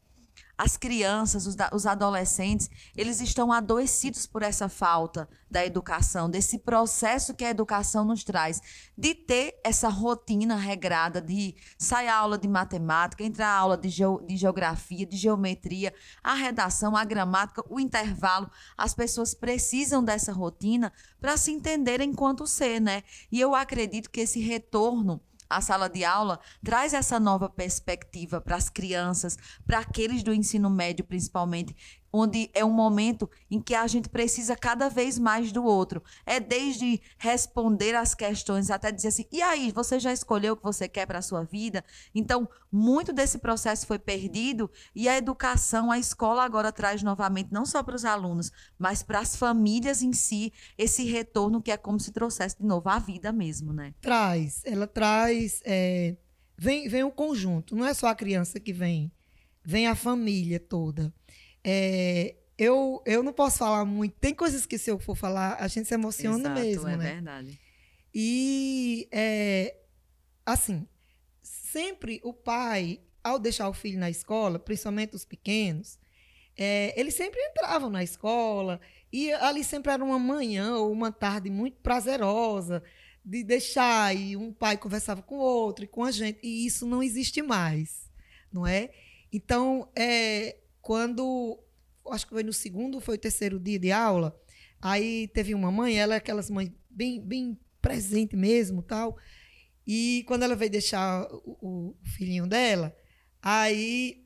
as 0.61 0.77
crianças, 0.77 1.47
os, 1.47 1.57
os 1.73 1.87
adolescentes, 1.87 2.69
eles 2.95 3.19
estão 3.23 3.51
adoecidos 3.51 4.27
por 4.27 4.43
essa 4.43 4.69
falta 4.69 5.27
da 5.51 5.65
educação, 5.65 6.29
desse 6.29 6.59
processo 6.59 7.33
que 7.33 7.47
a 7.47 7.49
educação 7.49 8.05
nos 8.05 8.23
traz, 8.25 8.61
de 8.97 9.15
ter 9.15 9.59
essa 9.65 9.89
rotina 9.89 10.57
regrada 10.57 11.19
de 11.19 11.57
sair 11.79 12.09
a 12.09 12.17
aula 12.17 12.37
de 12.37 12.47
matemática, 12.47 13.25
entrar 13.25 13.49
a 13.49 13.57
aula 13.57 13.79
de, 13.79 13.89
de 13.89 14.37
geografia, 14.37 15.07
de 15.07 15.17
geometria, 15.17 15.95
a 16.23 16.35
redação, 16.35 16.95
a 16.95 17.07
gramática, 17.07 17.65
o 17.67 17.81
intervalo. 17.81 18.51
As 18.77 18.93
pessoas 18.93 19.33
precisam 19.33 20.05
dessa 20.05 20.31
rotina 20.31 20.93
para 21.19 21.39
se 21.39 21.51
entenderem 21.51 22.11
enquanto 22.11 22.47
ser, 22.47 22.83
né? 22.83 23.03
E 23.33 23.41
eu 23.41 23.55
acredito 23.55 24.11
que 24.11 24.21
esse 24.21 24.41
retorno 24.41 25.23
a 25.51 25.61
sala 25.61 25.89
de 25.89 26.05
aula 26.05 26.39
traz 26.65 26.95
essa 26.95 27.19
nova 27.19 27.49
perspectiva 27.51 28.41
para 28.41 28.57
as 28.57 28.71
crianças, 28.71 29.37
para 29.67 29.81
aqueles 29.81 30.23
do 30.23 30.33
ensino 30.33 30.71
médio 30.71 31.05
principalmente, 31.05 32.00
onde 32.13 32.51
é 32.53 32.65
um 32.65 32.73
momento 32.73 33.29
em 33.51 33.61
que 33.61 33.75
a 33.75 33.87
gente 33.87 34.09
precisa 34.09 34.57
cada 34.57 34.89
vez 34.89 35.19
mais 35.19 35.53
do 35.53 35.65
outro. 35.65 36.03
É 36.27 36.41
desde 36.41 37.01
responder 37.19 37.95
às 37.95 38.15
questões 38.15 38.71
até 38.71 38.91
dizer 38.91 39.09
assim: 39.09 39.27
"E 39.31 39.43
aí, 39.43 39.73
você 39.73 39.99
já 39.99 40.13
escolheu 40.13 40.55
o 40.55 40.57
que 40.57 40.63
você 40.63 40.89
quer 40.89 41.07
para 41.07 41.19
a 41.19 41.23
sua 41.23 41.45
vida?". 41.45 41.85
Então, 42.15 42.49
muito 42.71 43.13
desse 43.13 43.39
processo 43.39 43.87
foi 43.87 43.99
perdido 43.99 44.71
e 44.95 45.09
a 45.09 45.17
educação, 45.17 45.91
a 45.91 45.99
escola 45.99 46.45
agora 46.45 46.73
traz 46.73 47.03
novamente 47.03 47.53
não 47.53 47.67
só 47.67 47.83
para 47.83 47.97
os 47.97 48.05
alunos, 48.05 48.51
mas 48.79 49.03
para 49.03 49.21
as 49.21 49.37
famílias 49.37 50.03
em 50.03 50.13
si, 50.13 50.53
esse 50.79 51.05
retorno 51.05 51.61
que 51.63 51.71
é 51.71 51.77
como 51.77 51.99
se 51.99 52.13
trouxesse 52.13 52.59
de 52.59 52.65
novo 52.65 52.89
a 52.89 52.99
vida 52.99 53.33
mesmo, 53.33 53.73
né? 53.73 53.95
Traz, 54.01 54.63
ela 54.65 54.87
traz. 54.87 55.61
é, 55.65 56.17
vem, 56.57 56.89
vem 56.89 57.03
o 57.03 57.11
conjunto, 57.11 57.75
não 57.75 57.87
é 57.87 57.95
só 57.95 58.09
a 58.09 58.15
criança 58.15 58.61
que 58.61 58.73
vem, 58.73 59.11
vem 59.65 59.87
a 59.87 59.95
família 59.95 60.61
toda. 60.61 61.13
É, 61.65 62.37
eu, 62.59 63.03
eu 63.07 63.23
não 63.23 63.33
posso 63.33 63.59
falar 63.59 63.85
muito, 63.85 64.17
tem 64.21 64.35
coisas 64.35 64.67
que 64.67 64.77
se 64.77 64.91
eu 64.91 64.99
for 64.99 65.17
falar, 65.17 65.57
a 65.59 65.67
gente 65.67 65.89
se 65.89 65.95
emociona 65.95 66.51
Exato, 66.51 66.61
mesmo, 66.61 66.89
é 66.89 66.97
né? 66.97 67.13
verdade. 67.15 67.61
E, 68.15 69.09
é, 69.11 69.77
assim, 70.45 70.87
sempre 71.43 72.21
o 72.23 72.35
pai, 72.35 73.01
ao 73.23 73.39
deixar 73.39 73.69
o 73.69 73.73
filho 73.73 73.99
na 73.99 74.11
escola, 74.11 74.59
principalmente 74.59 75.15
os 75.15 75.25
pequenos, 75.25 75.99
é, 76.57 76.93
eles 77.01 77.15
sempre 77.15 77.41
entravam 77.41 77.89
na 77.89 78.03
escola 78.03 78.81
e 79.13 79.33
ali 79.33 79.65
sempre 79.65 79.93
era 79.93 80.05
uma 80.05 80.19
manhã 80.19 80.77
ou 80.77 80.93
uma 80.93 81.11
tarde 81.11 81.49
muito 81.49 81.79
prazerosa 81.81 82.83
de 83.25 83.43
deixar 83.43 84.15
e 84.15 84.37
um 84.37 84.53
pai 84.53 84.77
conversava 84.77 85.23
com 85.23 85.37
o 85.37 85.41
outro 85.41 85.85
e 85.85 85.89
com 85.89 86.05
a 86.05 86.11
gente 86.11 86.39
e 86.43 86.67
isso 86.67 86.87
não 86.87 87.03
existe 87.03 87.41
mais, 87.41 88.11
não 88.53 88.67
é? 88.67 88.91
Então, 89.33 89.89
é, 89.95 90.57
quando 90.81 91.59
acho 92.11 92.27
que 92.27 92.33
foi 92.33 92.43
no 92.43 92.53
segundo, 92.53 93.01
foi 93.01 93.17
o 93.17 93.19
terceiro 93.19 93.61
dia 93.61 93.79
de 93.79 93.93
aula, 93.93 94.39
aí 94.81 95.29
teve 95.29 95.55
uma 95.55 95.71
mãe, 95.71 95.99
ela 95.99 96.15
é 96.15 96.17
aquelas 96.19 96.51
mães 96.51 96.73
bem 96.89 97.21
bem 97.21 97.59
presente 97.81 98.37
mesmo, 98.37 98.83
tal. 98.83 99.17
E 99.87 100.25
quando 100.27 100.43
ela 100.43 100.55
veio 100.55 100.71
deixar 100.71 101.27
o, 101.33 101.57
o 101.61 101.97
filhinho 102.05 102.47
dela, 102.47 102.95
aí 103.43 104.25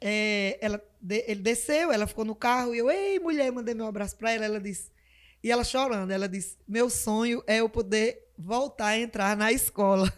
é, 0.00 0.58
ela, 0.60 0.82
ele 1.26 1.40
desceu, 1.40 1.92
ela 1.92 2.06
ficou 2.06 2.24
no 2.24 2.34
carro 2.34 2.74
e 2.74 2.78
eu, 2.78 2.90
ei, 2.90 3.18
mulher, 3.18 3.50
mandei 3.50 3.74
meu 3.74 3.86
abraço 3.86 4.16
para 4.16 4.32
ela. 4.32 4.44
Ela 4.44 4.60
disse, 4.60 4.90
e 5.42 5.50
ela 5.50 5.64
chorando, 5.64 6.10
ela 6.10 6.28
disse: 6.28 6.56
Meu 6.66 6.90
sonho 6.90 7.42
é 7.46 7.58
eu 7.60 7.68
poder 7.68 8.27
voltar 8.38 8.88
a 8.88 8.98
entrar 8.98 9.36
na 9.36 9.50
escola. 9.50 10.12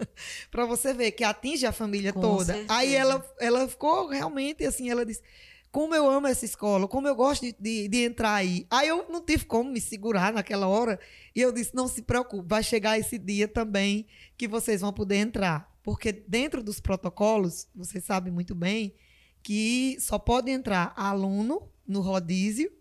para 0.50 0.64
você 0.64 0.94
ver 0.94 1.12
que 1.12 1.22
atinge 1.22 1.66
a 1.66 1.72
família 1.72 2.12
Com 2.12 2.20
toda. 2.20 2.54
certeza. 2.54 2.66
Aí 2.72 2.94
ela, 2.94 3.24
ela 3.38 3.68
ficou 3.68 4.08
realmente 4.08 4.64
assim, 4.64 4.90
ela 4.90 5.04
disse. 5.04 5.22
Como 5.70 5.94
eu 5.94 6.08
amo 6.08 6.26
essa 6.26 6.46
escola, 6.46 6.88
como 6.88 7.06
eu 7.06 7.14
gosto 7.14 7.42
de, 7.42 7.54
de, 7.60 7.88
de 7.88 8.04
entrar 8.04 8.32
aí. 8.32 8.66
Aí 8.70 8.88
eu 8.88 9.04
não 9.10 9.20
tive 9.20 9.44
como 9.44 9.70
me 9.70 9.80
segurar 9.80 10.32
naquela 10.32 10.66
hora. 10.66 10.98
E 11.34 11.40
eu 11.42 11.52
disse: 11.52 11.74
não 11.74 11.86
se 11.86 12.00
preocupe, 12.00 12.48
vai 12.48 12.62
chegar 12.62 12.98
esse 12.98 13.18
dia 13.18 13.46
também 13.46 14.06
que 14.38 14.48
vocês 14.48 14.80
vão 14.80 14.90
poder 14.90 15.16
entrar. 15.16 15.70
Porque 15.82 16.12
dentro 16.12 16.62
dos 16.62 16.80
protocolos, 16.80 17.68
você 17.74 18.00
sabe 18.00 18.30
muito 18.30 18.54
bem 18.54 18.94
que 19.42 19.96
só 20.00 20.18
pode 20.18 20.50
entrar 20.50 20.94
aluno 20.96 21.70
no 21.86 22.00
rodízio, 22.00 22.72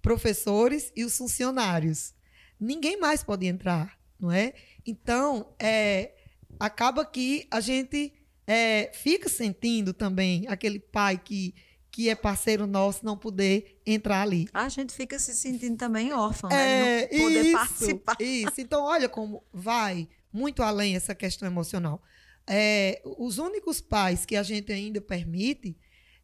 professores 0.00 0.90
e 0.96 1.04
os 1.04 1.16
funcionários. 1.16 2.14
Ninguém 2.58 2.98
mais 2.98 3.22
pode 3.22 3.46
entrar, 3.46 3.99
não 4.20 4.30
é? 4.30 4.52
Então, 4.86 5.54
é, 5.58 6.12
acaba 6.58 7.04
que 7.04 7.46
a 7.50 7.60
gente 7.60 8.12
é, 8.46 8.90
fica 8.92 9.28
sentindo 9.28 9.92
também 9.92 10.46
aquele 10.48 10.78
pai 10.78 11.18
que, 11.18 11.54
que 11.90 12.08
é 12.08 12.14
parceiro 12.14 12.66
nosso 12.66 13.04
não 13.04 13.16
poder 13.16 13.80
entrar 13.86 14.22
ali. 14.22 14.48
A 14.52 14.68
gente 14.68 14.92
fica 14.92 15.18
se 15.18 15.34
sentindo 15.34 15.76
também 15.76 16.12
órfão, 16.12 16.50
É, 16.50 16.54
né? 16.54 17.08
Não 17.12 17.24
poder 17.24 17.42
isso, 17.42 17.52
participar. 17.52 18.16
Isso. 18.20 18.60
Então, 18.60 18.82
olha 18.82 19.08
como 19.08 19.42
vai 19.52 20.08
muito 20.32 20.62
além 20.62 20.96
essa 20.96 21.14
questão 21.14 21.48
emocional. 21.48 22.02
É, 22.46 23.00
os 23.04 23.38
únicos 23.38 23.80
pais 23.80 24.26
que 24.26 24.36
a 24.36 24.42
gente 24.42 24.72
ainda 24.72 25.00
permite 25.00 25.76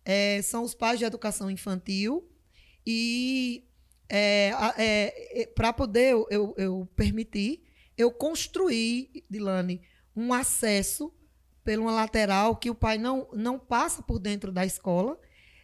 é, 0.04 0.40
são 0.42 0.62
os 0.62 0.74
pais 0.74 0.98
de 0.98 1.04
educação 1.04 1.50
infantil 1.50 2.28
e 2.86 3.64
para 5.54 5.72
poder 5.72 6.12
eu, 6.12 6.26
eu, 6.30 6.54
eu 6.56 6.88
permitir, 6.94 7.65
eu 7.96 8.10
construir, 8.10 9.24
Dilane, 9.28 9.82
um 10.14 10.32
acesso 10.32 11.12
por 11.64 11.78
uma 11.78 11.92
lateral 11.92 12.56
que 12.56 12.70
o 12.70 12.74
pai 12.74 12.96
não, 12.96 13.28
não 13.32 13.58
passa 13.58 14.02
por 14.02 14.18
dentro 14.18 14.52
da 14.52 14.64
escola. 14.64 15.18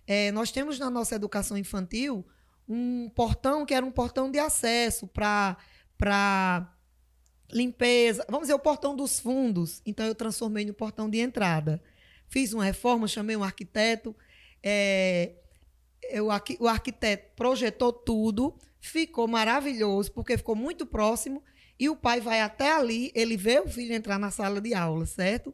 É, 0.07 0.33
nós 0.33 0.51
temos 0.51 0.79
na 0.79 0.91
nossa 0.91 1.15
educação 1.15 1.57
infantil 1.57 2.27
um 2.69 3.09
portão 3.11 3.65
que 3.65 3.75
era 3.75 3.85
um 3.85 3.93
portão 3.93 4.31
de 4.31 4.39
acesso 4.39 5.07
para 5.07 6.77
limpeza. 7.53 8.25
Vamos 8.29 8.43
dizer, 8.43 8.55
o 8.55 8.59
portão 8.59 8.97
dos 8.97 9.21
fundos. 9.21 9.81
Então, 9.87 10.07
eu 10.07 10.15
transformei 10.15 10.65
no 10.65 10.75
portão 10.75 11.09
de 11.09 11.19
entrada. 11.19 11.83
Fiz 12.29 12.53
uma 12.53 12.65
reforma, 12.65 13.07
chamei 13.07 13.37
um 13.37 13.45
arquiteto. 13.45 14.17
é, 14.63 15.35
eu, 16.11 16.29
o 16.59 16.69
arquiteto 16.69 17.31
projetou 17.37 17.93
tudo, 17.93 18.57
ficou 18.81 19.29
maravilhoso, 19.29 20.11
porque 20.13 20.37
ficou 20.37 20.57
muito 20.57 20.85
próximo, 20.85 21.43
e 21.83 21.89
o 21.89 21.97
pai 21.97 22.21
vai 22.21 22.41
até 22.41 22.73
ali, 22.73 23.11
ele 23.13 23.37
vê 23.37 23.59
o 23.59 23.69
filho 23.69 23.93
entrar 23.93 24.17
na 24.17 24.31
sala 24.31 24.61
de 24.61 24.73
aula, 24.73 25.05
certo? 25.05 25.53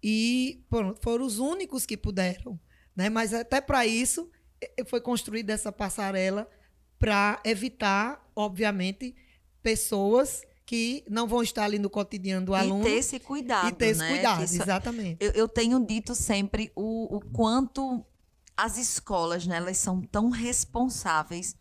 E 0.00 0.64
pronto, 0.70 1.00
foram 1.02 1.26
os 1.26 1.40
únicos 1.40 1.84
que 1.84 1.96
puderam. 1.96 2.60
Né? 2.94 3.10
Mas 3.10 3.34
até 3.34 3.60
para 3.60 3.84
isso 3.84 4.30
foi 4.86 5.00
construída 5.00 5.52
essa 5.52 5.72
passarela 5.72 6.48
para 6.96 7.40
evitar, 7.44 8.24
obviamente, 8.36 9.16
pessoas 9.64 10.42
que 10.64 11.02
não 11.10 11.26
vão 11.26 11.42
estar 11.42 11.64
ali 11.64 11.80
no 11.80 11.90
cotidiano 11.90 12.46
do 12.46 12.54
aluno. 12.54 12.86
E 12.86 12.92
ter 12.92 12.98
esse 12.98 13.18
cuidado. 13.18 13.68
E 13.70 13.72
ter 13.72 13.86
esse 13.86 13.98
né? 13.98 14.10
cuidado, 14.10 14.44
isso, 14.44 14.62
exatamente. 14.62 15.16
Eu, 15.18 15.32
eu, 15.32 15.48
tenho 15.48 15.84
dito 15.84 16.14
sempre 16.14 16.70
o, 16.76 17.16
o 17.16 17.20
quanto 17.32 18.06
as 18.56 18.78
escolas, 18.78 19.44
né, 19.44 19.56
elas 19.56 19.78
são 19.78 20.00
tão 20.00 20.30
responsáveis 20.30 21.56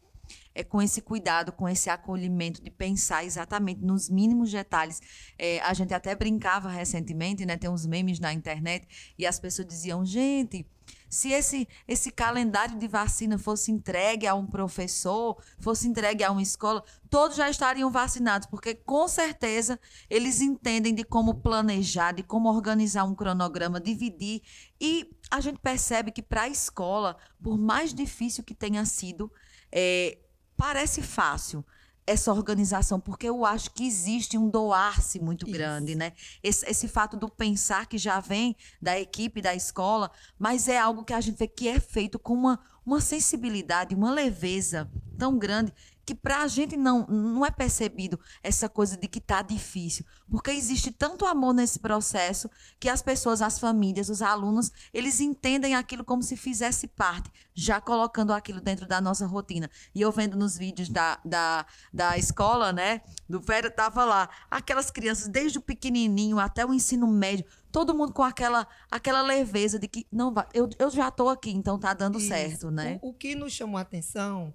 é, 0.56 0.64
com 0.64 0.82
esse 0.82 1.02
cuidado, 1.02 1.52
com 1.52 1.68
esse 1.68 1.90
acolhimento 1.90 2.62
de 2.62 2.70
pensar 2.70 3.24
exatamente 3.24 3.82
nos 3.82 4.10
mínimos 4.10 4.52
detalhes. 4.52 5.02
É, 5.38 5.60
a 5.62 5.74
gente 5.74 5.94
até 5.94 6.16
brincava 6.16 6.70
recentemente, 6.70 7.46
né? 7.46 7.58
Tem 7.58 7.70
uns 7.70 7.86
memes 7.86 8.20
na 8.20 8.34
internet 8.34 8.88
e 9.18 9.26
as 9.26 9.40
pessoas 9.40 9.68
diziam, 9.68 10.06
gente, 10.06 10.66
se 11.14 11.32
esse, 11.32 11.68
esse 11.88 12.12
calendário 12.12 12.76
de 12.80 12.88
vacina 12.88 13.38
fosse 13.38 13.72
entregue 13.72 14.26
a 14.26 14.34
um 14.34 14.48
professor, 14.48 15.38
fosse 15.60 15.88
entregue 15.88 16.24
a 16.24 16.32
uma 16.32 16.42
escola, 16.42 16.84
todos 17.08 17.38
já 17.38 17.48
estariam 17.48 17.92
vacinados, 17.92 18.48
porque 18.48 18.74
com 18.74 19.08
certeza 19.08 19.80
eles 20.10 20.42
entendem 20.42 20.92
de 20.94 21.04
como 21.04 21.36
planejar, 21.36 22.14
de 22.14 22.24
como 22.24 22.50
organizar 22.50 23.04
um 23.04 23.14
cronograma, 23.14 23.80
dividir. 23.80 24.42
E 24.82 25.16
a 25.30 25.40
gente 25.40 25.60
percebe 25.60 26.12
que 26.12 26.24
para 26.24 26.42
a 26.42 26.50
escola, 26.50 27.16
por 27.44 27.60
mais 27.60 27.94
difícil 27.94 28.44
que 28.44 28.56
tenha 28.56 28.84
sido, 28.84 29.32
é, 29.72 30.18
parece 30.58 31.02
fácil 31.02 31.64
essa 32.06 32.34
organização, 32.34 33.00
porque 33.00 33.28
eu 33.28 33.46
acho 33.46 33.72
que 33.72 33.86
existe 33.86 34.38
um 34.38 34.50
doar-se 34.50 35.20
muito 35.20 35.46
Isso. 35.46 35.54
grande, 35.54 35.96
né? 35.96 36.12
Esse, 36.44 36.70
esse, 36.70 36.88
fato 36.88 37.16
do 37.16 37.30
pensar 37.30 37.86
que 37.86 37.98
já 37.98 38.20
vem 38.20 38.56
da 38.82 39.00
equipe 39.00 39.42
da 39.42 39.56
escola, 39.56 40.12
mas 40.38 40.68
é 40.68 40.78
algo 40.78 41.06
que 41.06 41.14
a 41.14 41.22
gente 41.22 41.38
vê 41.38 41.48
que 41.48 41.68
é 41.68 41.80
feito 41.80 42.20
com 42.20 42.34
uma, 42.34 42.60
uma 42.86 43.00
sensibilidade, 43.00 43.96
uma 43.96 44.12
leveza 44.12 44.92
tão 45.18 45.38
grande 45.38 45.74
que 46.06 46.14
para 46.14 46.42
a 46.42 46.48
gente 46.48 46.76
não, 46.76 47.06
não 47.08 47.46
é 47.46 47.52
percebido 47.52 48.20
essa 48.42 48.68
coisa 48.68 48.98
de 48.98 49.08
que 49.08 49.20
está 49.20 49.42
difícil, 49.42 50.06
porque 50.30 50.52
existe 50.52 50.92
tanto 50.92 51.26
amor 51.26 51.54
nesse 51.54 51.80
processo 51.80 52.50
que 52.80 52.90
as 52.90 53.02
pessoas, 53.02 53.42
as 53.42 53.60
famílias, 53.60 54.10
os 54.10 54.22
alunos, 54.22 54.72
eles 54.94 55.20
entendem 55.20 55.76
aquilo 55.76 56.04
como 56.04 56.22
se 56.22 56.36
fizesse 56.36 56.88
parte, 56.88 57.32
já 57.54 57.80
colocando 57.80 58.34
aquilo 58.34 58.60
dentro 58.60 58.88
da 58.88 59.00
nossa 59.00 59.26
rotina. 59.26 59.70
E 59.94 60.02
eu 60.02 60.12
vendo 60.12 60.38
nos 60.38 60.58
vídeos 60.58 60.90
da, 60.90 61.20
da, 61.24 61.66
da 61.94 62.18
escola, 62.18 62.74
né, 62.74 63.02
do 63.30 63.40
Vera, 63.40 63.72
tava 63.72 64.04
lá, 64.04 64.30
aquelas 64.50 64.92
crianças, 64.92 65.28
desde 65.28 65.58
o 65.58 65.62
pequenininho 65.62 66.40
até 66.40 66.66
o 66.66 66.74
ensino 66.74 67.08
médio, 67.08 67.46
todo 67.72 67.94
mundo 67.94 68.14
com 68.14 68.24
aquela, 68.24 68.68
aquela 68.92 69.22
leveza 69.22 69.80
de 69.80 69.88
que 69.88 70.06
não 70.12 70.34
vai, 70.34 70.46
eu, 70.54 70.70
eu 70.78 70.90
já 70.90 71.08
estou 71.08 71.30
aqui, 71.30 71.52
então 71.52 71.80
tá 71.80 71.94
dando 71.94 72.20
Isso. 72.20 72.28
certo, 72.28 72.70
né? 72.70 73.00
O, 73.02 73.10
o 73.10 73.14
que 73.14 73.36
nos 73.36 73.54
chamou 73.54 73.78
a 73.78 73.82
atenção 73.82 74.54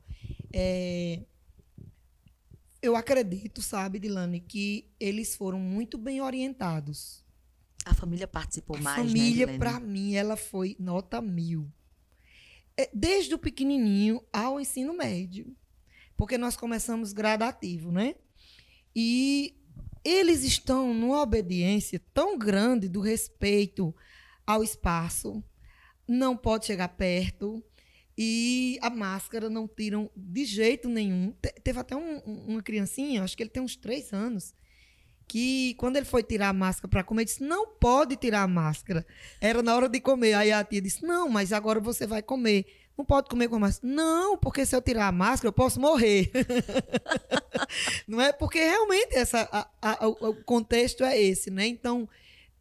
é 0.52 1.22
eu 2.80 2.96
acredito, 2.96 3.60
sabe, 3.60 3.98
Dilane, 3.98 4.40
que 4.40 4.90
eles 4.98 5.36
foram 5.36 5.58
muito 5.58 5.98
bem 5.98 6.20
orientados. 6.20 7.24
A 7.84 7.94
família 7.94 8.28
participou 8.28 8.76
a 8.76 8.80
mais, 8.80 8.98
né, 8.98 9.04
família, 9.04 9.46
né, 9.46 9.58
para 9.58 9.80
mim, 9.80 10.14
ela 10.14 10.36
foi 10.36 10.76
nota 10.78 11.20
mil. 11.20 11.70
É, 12.76 12.88
desde 12.94 13.34
o 13.34 13.38
pequenininho 13.38 14.22
ao 14.32 14.60
ensino 14.60 14.94
médio. 14.94 15.56
Porque 16.16 16.36
nós 16.36 16.56
começamos 16.56 17.12
gradativo, 17.12 17.92
né? 17.92 18.16
E 18.94 19.56
eles 20.04 20.42
estão 20.42 20.92
numa 20.92 21.22
obediência 21.22 22.00
tão 22.12 22.36
grande 22.36 22.88
do 22.88 23.00
respeito 23.00 23.94
ao 24.46 24.62
espaço. 24.62 25.42
Não 26.06 26.36
pode 26.36 26.66
chegar 26.66 26.88
perto, 26.88 27.62
e 28.20 28.80
a 28.82 28.90
máscara 28.90 29.48
não 29.48 29.68
tiram 29.68 30.10
de 30.16 30.44
jeito 30.44 30.88
nenhum. 30.88 31.32
Te, 31.40 31.52
teve 31.62 31.78
até 31.78 31.94
um, 31.94 32.18
uma 32.48 32.60
criancinha, 32.60 33.22
acho 33.22 33.36
que 33.36 33.44
ele 33.44 33.50
tem 33.50 33.62
uns 33.62 33.76
três 33.76 34.12
anos, 34.12 34.52
que 35.28 35.74
quando 35.74 35.98
ele 35.98 36.04
foi 36.04 36.24
tirar 36.24 36.48
a 36.48 36.52
máscara 36.52 36.88
para 36.88 37.04
comer, 37.04 37.26
disse: 37.26 37.44
Não 37.44 37.68
pode 37.68 38.16
tirar 38.16 38.42
a 38.42 38.48
máscara. 38.48 39.06
Era 39.40 39.62
na 39.62 39.76
hora 39.76 39.88
de 39.88 40.00
comer. 40.00 40.34
Aí 40.34 40.50
a 40.50 40.64
tia 40.64 40.82
disse: 40.82 41.04
Não, 41.04 41.28
mas 41.28 41.52
agora 41.52 41.78
você 41.78 42.08
vai 42.08 42.20
comer. 42.20 42.66
Não 42.96 43.04
pode 43.04 43.28
comer 43.28 43.46
com 43.46 43.54
a 43.54 43.60
máscara. 43.60 43.94
Não, 43.94 44.36
porque 44.36 44.66
se 44.66 44.74
eu 44.74 44.82
tirar 44.82 45.06
a 45.06 45.12
máscara, 45.12 45.50
eu 45.50 45.52
posso 45.52 45.80
morrer. 45.80 46.32
não 48.08 48.20
é? 48.20 48.32
Porque 48.32 48.58
realmente 48.58 49.14
essa, 49.14 49.48
a, 49.80 50.04
a, 50.04 50.08
o 50.08 50.34
contexto 50.42 51.04
é 51.04 51.16
esse, 51.16 51.52
né? 51.52 51.68
Então, 51.68 52.08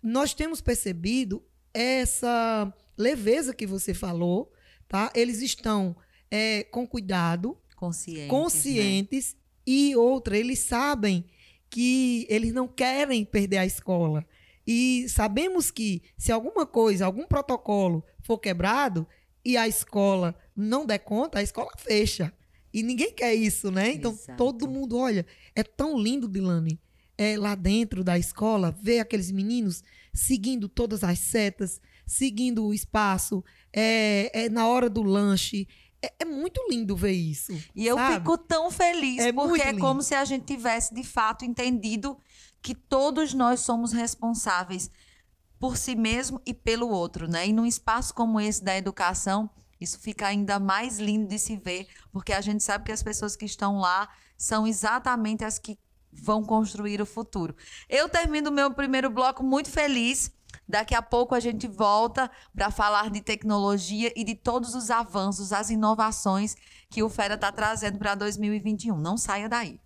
nós 0.04 0.36
temos 0.36 0.62
percebido 0.62 1.44
essa 1.74 2.72
leveza 2.96 3.56
que 3.56 3.66
você 3.66 3.96
falou 3.96 4.52
tá? 4.88 5.12
Eles 5.16 5.42
estão 5.42 5.96
é, 6.30 6.64
com 6.64 6.88
cuidado, 6.88 7.58
conscientes, 7.76 8.30
conscientes 8.30 9.34
né? 9.34 9.40
e 9.66 9.96
outra, 9.96 10.38
eles 10.38 10.60
sabem 10.60 11.26
que 11.70 12.26
eles 12.30 12.54
não 12.54 12.68
querem 12.68 13.26
perder 13.26 13.58
a 13.58 13.66
escola. 13.66 14.26
E 14.66 15.08
sabemos 15.08 15.72
que 15.72 16.02
se 16.18 16.32
alguma 16.32 16.66
coisa, 16.66 17.06
algum 17.06 17.26
protocolo 17.26 18.04
for 18.22 18.38
quebrado 18.38 19.08
e 19.44 19.56
a 19.56 19.68
escola 19.68 20.36
não 20.56 20.86
der 20.86 21.00
conta, 21.00 21.40
a 21.40 21.44
escola 21.44 21.72
fecha. 21.78 22.34
E 22.74 22.84
ninguém 22.84 23.14
quer 23.14 23.34
isso, 23.34 23.72
né? 23.72 23.94
Então 23.94 24.12
Exato. 24.12 24.38
todo 24.38 24.68
mundo, 24.68 24.98
olha, 24.98 25.26
é 25.56 25.64
tão 25.64 25.98
lindo, 25.98 26.28
Dilane, 26.28 26.80
é, 27.18 27.38
lá 27.38 27.56
dentro 27.56 28.04
da 28.04 28.20
escola, 28.20 28.78
ver 28.82 29.00
aqueles 29.00 29.32
meninos 29.32 29.84
seguindo 30.14 30.68
todas 30.68 31.04
as 31.04 31.20
setas, 31.20 31.80
seguindo 32.08 32.66
o 32.66 32.74
espaço, 32.74 33.44
é, 33.74 34.46
é 34.46 34.50
na 34.50 34.66
hora 34.68 34.90
do 34.90 35.04
lanche. 35.04 35.68
É, 36.02 36.14
é, 36.20 36.26
muito 36.26 36.62
lindo 36.70 36.96
ver 36.96 37.12
isso. 37.12 37.52
E 37.76 37.86
eu 37.86 37.96
sabe? 37.96 38.16
fico 38.16 38.38
tão 38.38 38.72
feliz, 38.72 39.20
é 39.20 39.34
porque 39.34 39.62
é 39.62 39.78
como 39.78 40.02
se 40.02 40.16
a 40.16 40.24
gente 40.24 40.46
tivesse, 40.46 40.94
de 40.94 41.04
fato, 41.04 41.44
entendido 41.44 42.18
que 42.62 42.74
todos 42.74 43.34
nós 43.34 43.60
somos 43.60 43.92
responsáveis 43.92 44.90
por 45.60 45.76
si 45.76 45.96
mesmo 45.96 46.42
e 46.46 46.54
pelo 46.54 46.88
outro, 46.90 47.28
né? 47.28 47.48
E 47.48 47.54
num 47.54 47.66
espaço 47.66 48.14
como 48.14 48.40
esse 48.40 48.64
da 48.64 48.78
educação, 48.78 49.50
isso 49.82 50.00
fica 50.00 50.28
ainda 50.28 50.60
mais 50.60 51.00
lindo 51.00 51.28
de 51.28 51.40
se 51.40 51.58
ver, 51.58 51.88
porque 52.12 52.32
a 52.32 52.42
gente 52.42 52.64
sabe 52.64 52.86
que 52.86 52.92
as 52.92 53.04
pessoas 53.04 53.36
que 53.36 53.46
estão 53.46 53.80
lá 53.80 54.08
são 54.38 54.68
exatamente 54.68 55.44
as 55.44 55.58
que 55.58 55.78
vão 56.12 56.44
construir 56.44 57.02
o 57.02 57.06
futuro. 57.06 57.56
Eu 57.90 58.08
termino 58.08 58.50
o 58.50 58.54
meu 58.54 58.72
primeiro 58.74 59.10
bloco 59.10 59.44
muito 59.44 59.70
feliz 59.70 60.32
Daqui 60.68 60.94
a 60.94 61.02
pouco 61.02 61.34
a 61.34 61.40
gente 61.40 61.68
volta 61.68 62.30
para 62.54 62.70
falar 62.70 63.10
de 63.10 63.22
tecnologia 63.22 64.12
e 64.16 64.24
de 64.24 64.36
todos 64.36 64.76
os 64.76 64.92
avanços, 64.92 65.54
as 65.54 65.70
inovações 65.70 66.56
que 66.90 67.02
o 67.02 67.10
Fera 67.10 67.36
está 67.36 67.52
trazendo 67.52 67.98
para 67.98 68.16
2021. 68.16 68.98
Não 68.98 69.18
saia 69.18 69.48
daí. 69.48 69.80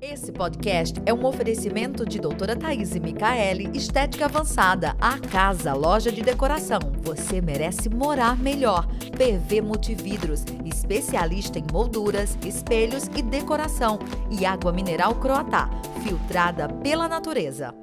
Esse 0.00 0.32
podcast 0.32 1.00
é 1.06 1.14
um 1.14 1.24
oferecimento 1.24 2.04
de 2.04 2.18
doutora 2.18 2.56
Thaís 2.56 2.92
Micaele, 2.98 3.70
Estética 3.72 4.24
Avançada, 4.24 4.96
a 5.00 5.16
casa, 5.16 5.72
loja 5.74 6.10
de 6.10 6.22
decoração. 6.22 6.80
Você 7.02 7.40
merece 7.40 7.88
morar 7.88 8.36
melhor. 8.36 8.88
PV 9.16 9.60
Multividros, 9.60 10.44
especialista 10.64 11.60
em 11.60 11.66
molduras, 11.70 12.36
espelhos 12.44 13.04
e 13.16 13.22
decoração. 13.22 14.00
E 14.28 14.44
água 14.44 14.72
mineral 14.72 15.14
Croatá, 15.20 15.70
filtrada 16.02 16.68
pela 16.68 17.06
natureza. 17.06 17.81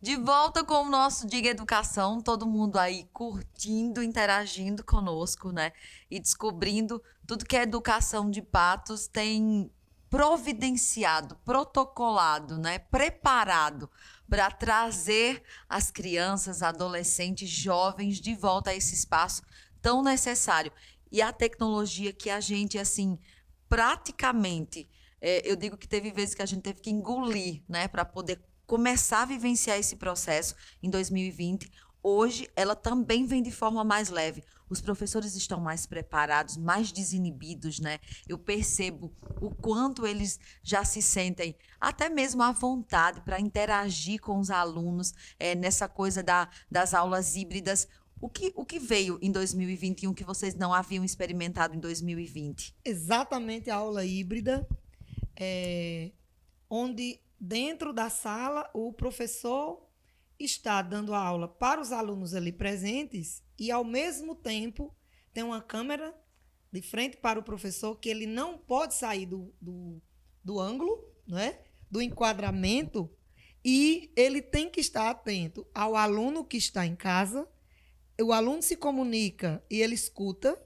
De 0.00 0.14
volta 0.14 0.62
com 0.62 0.84
o 0.84 0.90
nosso 0.90 1.26
Diga 1.26 1.48
Educação, 1.48 2.20
todo 2.20 2.46
mundo 2.46 2.78
aí 2.78 3.08
curtindo, 3.14 4.02
interagindo 4.02 4.84
conosco, 4.84 5.50
né? 5.50 5.72
E 6.10 6.20
descobrindo 6.20 7.02
tudo 7.26 7.46
que 7.46 7.56
a 7.56 7.62
educação 7.62 8.30
de 8.30 8.42
Patos 8.42 9.06
tem 9.08 9.70
providenciado, 10.10 11.36
protocolado, 11.36 12.58
né? 12.58 12.78
Preparado 12.78 13.90
para 14.28 14.50
trazer 14.50 15.42
as 15.66 15.90
crianças, 15.90 16.62
adolescentes, 16.62 17.48
jovens 17.48 18.20
de 18.20 18.34
volta 18.34 18.70
a 18.70 18.74
esse 18.74 18.94
espaço 18.94 19.42
tão 19.80 20.02
necessário. 20.02 20.72
E 21.10 21.22
a 21.22 21.32
tecnologia 21.32 22.12
que 22.12 22.28
a 22.28 22.38
gente, 22.38 22.78
assim, 22.78 23.18
praticamente, 23.66 24.90
é, 25.22 25.40
eu 25.50 25.56
digo 25.56 25.78
que 25.78 25.88
teve 25.88 26.10
vezes 26.10 26.34
que 26.34 26.42
a 26.42 26.46
gente 26.46 26.62
teve 26.62 26.82
que 26.82 26.90
engolir, 26.90 27.62
né, 27.66 27.88
para 27.88 28.04
poder 28.04 28.42
começar 28.66 29.22
a 29.22 29.26
vivenciar 29.26 29.78
esse 29.78 29.96
processo 29.96 30.54
em 30.82 30.90
2020. 30.90 31.70
Hoje, 32.02 32.48
ela 32.54 32.76
também 32.76 33.26
vem 33.26 33.42
de 33.42 33.50
forma 33.50 33.82
mais 33.82 34.10
leve. 34.10 34.44
Os 34.68 34.80
professores 34.80 35.34
estão 35.34 35.60
mais 35.60 35.86
preparados, 35.86 36.56
mais 36.56 36.92
desinibidos, 36.92 37.78
né? 37.78 37.98
Eu 38.28 38.38
percebo 38.38 39.12
o 39.40 39.54
quanto 39.54 40.06
eles 40.06 40.38
já 40.62 40.84
se 40.84 41.00
sentem 41.00 41.56
até 41.80 42.08
mesmo 42.08 42.42
à 42.42 42.52
vontade 42.52 43.20
para 43.20 43.40
interagir 43.40 44.20
com 44.20 44.38
os 44.38 44.50
alunos 44.50 45.14
é, 45.38 45.54
nessa 45.54 45.88
coisa 45.88 46.22
da, 46.22 46.48
das 46.70 46.94
aulas 46.94 47.36
híbridas. 47.36 47.88
O 48.20 48.28
que, 48.28 48.52
o 48.56 48.64
que 48.64 48.78
veio 48.78 49.18
em 49.20 49.30
2021 49.30 50.14
que 50.14 50.24
vocês 50.24 50.54
não 50.54 50.72
haviam 50.72 51.04
experimentado 51.04 51.76
em 51.76 51.78
2020? 51.78 52.74
Exatamente 52.84 53.68
a 53.70 53.76
aula 53.76 54.04
híbrida, 54.04 54.66
é, 55.36 56.10
onde 56.70 57.20
dentro 57.38 57.92
da 57.92 58.08
sala 58.10 58.68
o 58.74 58.92
professor 58.92 59.86
está 60.38 60.82
dando 60.82 61.14
a 61.14 61.18
aula 61.18 61.48
para 61.48 61.80
os 61.80 61.92
alunos 61.92 62.34
ali 62.34 62.52
presentes 62.52 63.42
e, 63.58 63.70
ao 63.70 63.84
mesmo 63.84 64.34
tempo, 64.34 64.94
tem 65.32 65.42
uma 65.42 65.62
câmera 65.62 66.14
de 66.72 66.82
frente 66.82 67.16
para 67.16 67.38
o 67.38 67.42
professor 67.42 67.96
que 67.96 68.08
ele 68.08 68.26
não 68.26 68.58
pode 68.58 68.94
sair 68.94 69.26
do, 69.26 69.54
do, 69.60 70.02
do 70.44 70.60
ângulo, 70.60 71.02
não 71.26 71.38
é? 71.38 71.62
do 71.90 72.02
enquadramento, 72.02 73.10
e 73.64 74.12
ele 74.16 74.42
tem 74.42 74.68
que 74.68 74.80
estar 74.80 75.10
atento 75.10 75.66
ao 75.74 75.96
aluno 75.96 76.44
que 76.44 76.56
está 76.56 76.86
em 76.86 76.94
casa. 76.94 77.48
O 78.20 78.32
aluno 78.32 78.62
se 78.62 78.76
comunica 78.76 79.62
e 79.70 79.80
ele 79.80 79.94
escuta 79.94 80.56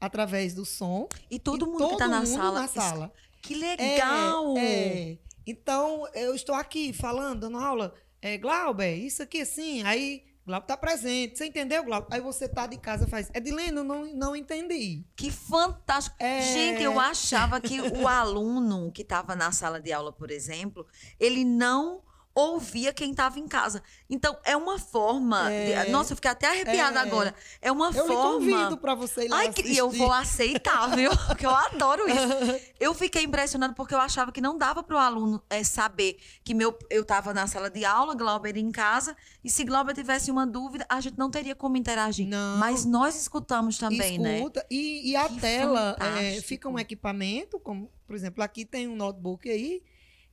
através 0.00 0.54
do 0.54 0.64
som. 0.64 1.08
E 1.30 1.38
todo 1.38 1.66
mundo 1.66 1.88
que 1.88 1.92
está 1.94 2.08
na 2.08 2.26
sala. 2.26 2.60
Na 2.60 2.68
sala. 2.68 3.12
Que 3.42 3.54
legal! 3.54 4.56
É, 4.58 5.12
é. 5.12 5.18
Então, 5.46 6.06
eu 6.14 6.34
estou 6.34 6.54
aqui 6.54 6.92
falando, 6.92 7.40
dando 7.40 7.58
aula 7.58 7.94
é, 8.20 8.36
Glauber, 8.36 8.94
isso 8.96 9.22
aqui 9.22 9.42
assim, 9.42 9.82
aí 9.84 10.24
Glauber 10.44 10.64
está 10.64 10.76
presente. 10.76 11.38
Você 11.38 11.46
entendeu, 11.46 11.84
Glauber? 11.84 12.08
Aí 12.10 12.20
você 12.20 12.48
tá 12.48 12.66
de 12.66 12.78
casa 12.78 13.04
e 13.04 13.10
faz. 13.10 13.30
Edilene, 13.34 13.72
não, 13.72 14.06
não 14.14 14.36
entendi. 14.36 15.04
Que 15.16 15.30
fantástico. 15.30 16.16
É... 16.18 16.40
Gente, 16.40 16.82
eu 16.82 16.98
achava 17.00 17.60
que 17.60 17.80
o 17.80 18.06
aluno 18.06 18.92
que 18.92 19.02
estava 19.02 19.34
na 19.34 19.50
sala 19.52 19.80
de 19.80 19.92
aula, 19.92 20.12
por 20.12 20.30
exemplo, 20.30 20.86
ele 21.18 21.44
não 21.44 22.02
ouvia 22.36 22.92
quem 22.92 23.12
estava 23.12 23.40
em 23.40 23.48
casa. 23.48 23.82
Então, 24.10 24.36
é 24.44 24.54
uma 24.54 24.78
forma. 24.78 25.50
É, 25.50 25.86
de... 25.86 25.90
Nossa, 25.90 26.12
eu 26.12 26.16
fiquei 26.16 26.30
até 26.30 26.46
arrepiada 26.48 26.98
é, 26.98 27.02
agora. 27.02 27.34
É 27.62 27.72
uma 27.72 27.86
eu 27.86 28.06
forma. 28.06 28.12
Eu 28.12 28.22
convido 28.22 28.76
para 28.76 28.94
você 28.94 29.24
ir 29.24 29.28
lá. 29.28 29.38
Ai, 29.38 29.50
e 29.64 29.78
eu 29.78 29.90
vou 29.90 30.12
aceitar, 30.12 30.94
viu? 30.94 31.10
Porque 31.26 31.46
eu 31.46 31.54
adoro 31.54 32.02
isso. 32.06 32.66
Eu 32.78 32.92
fiquei 32.92 33.22
impressionada 33.22 33.72
porque 33.72 33.94
eu 33.94 33.98
achava 33.98 34.30
que 34.30 34.40
não 34.40 34.58
dava 34.58 34.82
para 34.82 34.96
o 34.96 34.98
aluno 34.98 35.42
é, 35.48 35.64
saber 35.64 36.18
que 36.44 36.52
meu, 36.52 36.76
eu 36.90 37.02
estava 37.02 37.32
na 37.32 37.46
sala 37.46 37.70
de 37.70 37.86
aula, 37.86 38.14
Glauber 38.14 38.54
em 38.58 38.70
casa, 38.70 39.16
e 39.42 39.48
se 39.48 39.64
Glauber 39.64 39.94
tivesse 39.94 40.30
uma 40.30 40.46
dúvida, 40.46 40.84
a 40.86 41.00
gente 41.00 41.16
não 41.16 41.30
teria 41.30 41.54
como 41.54 41.78
interagir. 41.78 42.26
Não. 42.26 42.58
Mas 42.58 42.84
nós 42.84 43.16
escutamos 43.18 43.78
também, 43.78 44.16
Escuta, 44.16 44.22
né? 44.22 44.36
Escuta, 44.36 44.66
e, 44.70 45.10
e 45.10 45.16
a 45.16 45.26
que 45.26 45.40
tela 45.40 45.96
é, 45.98 46.40
fica 46.42 46.68
um 46.68 46.78
equipamento, 46.78 47.58
como, 47.58 47.90
por 48.06 48.14
exemplo, 48.14 48.44
aqui 48.44 48.66
tem 48.66 48.86
um 48.86 48.94
notebook 48.94 49.48
aí, 49.48 49.82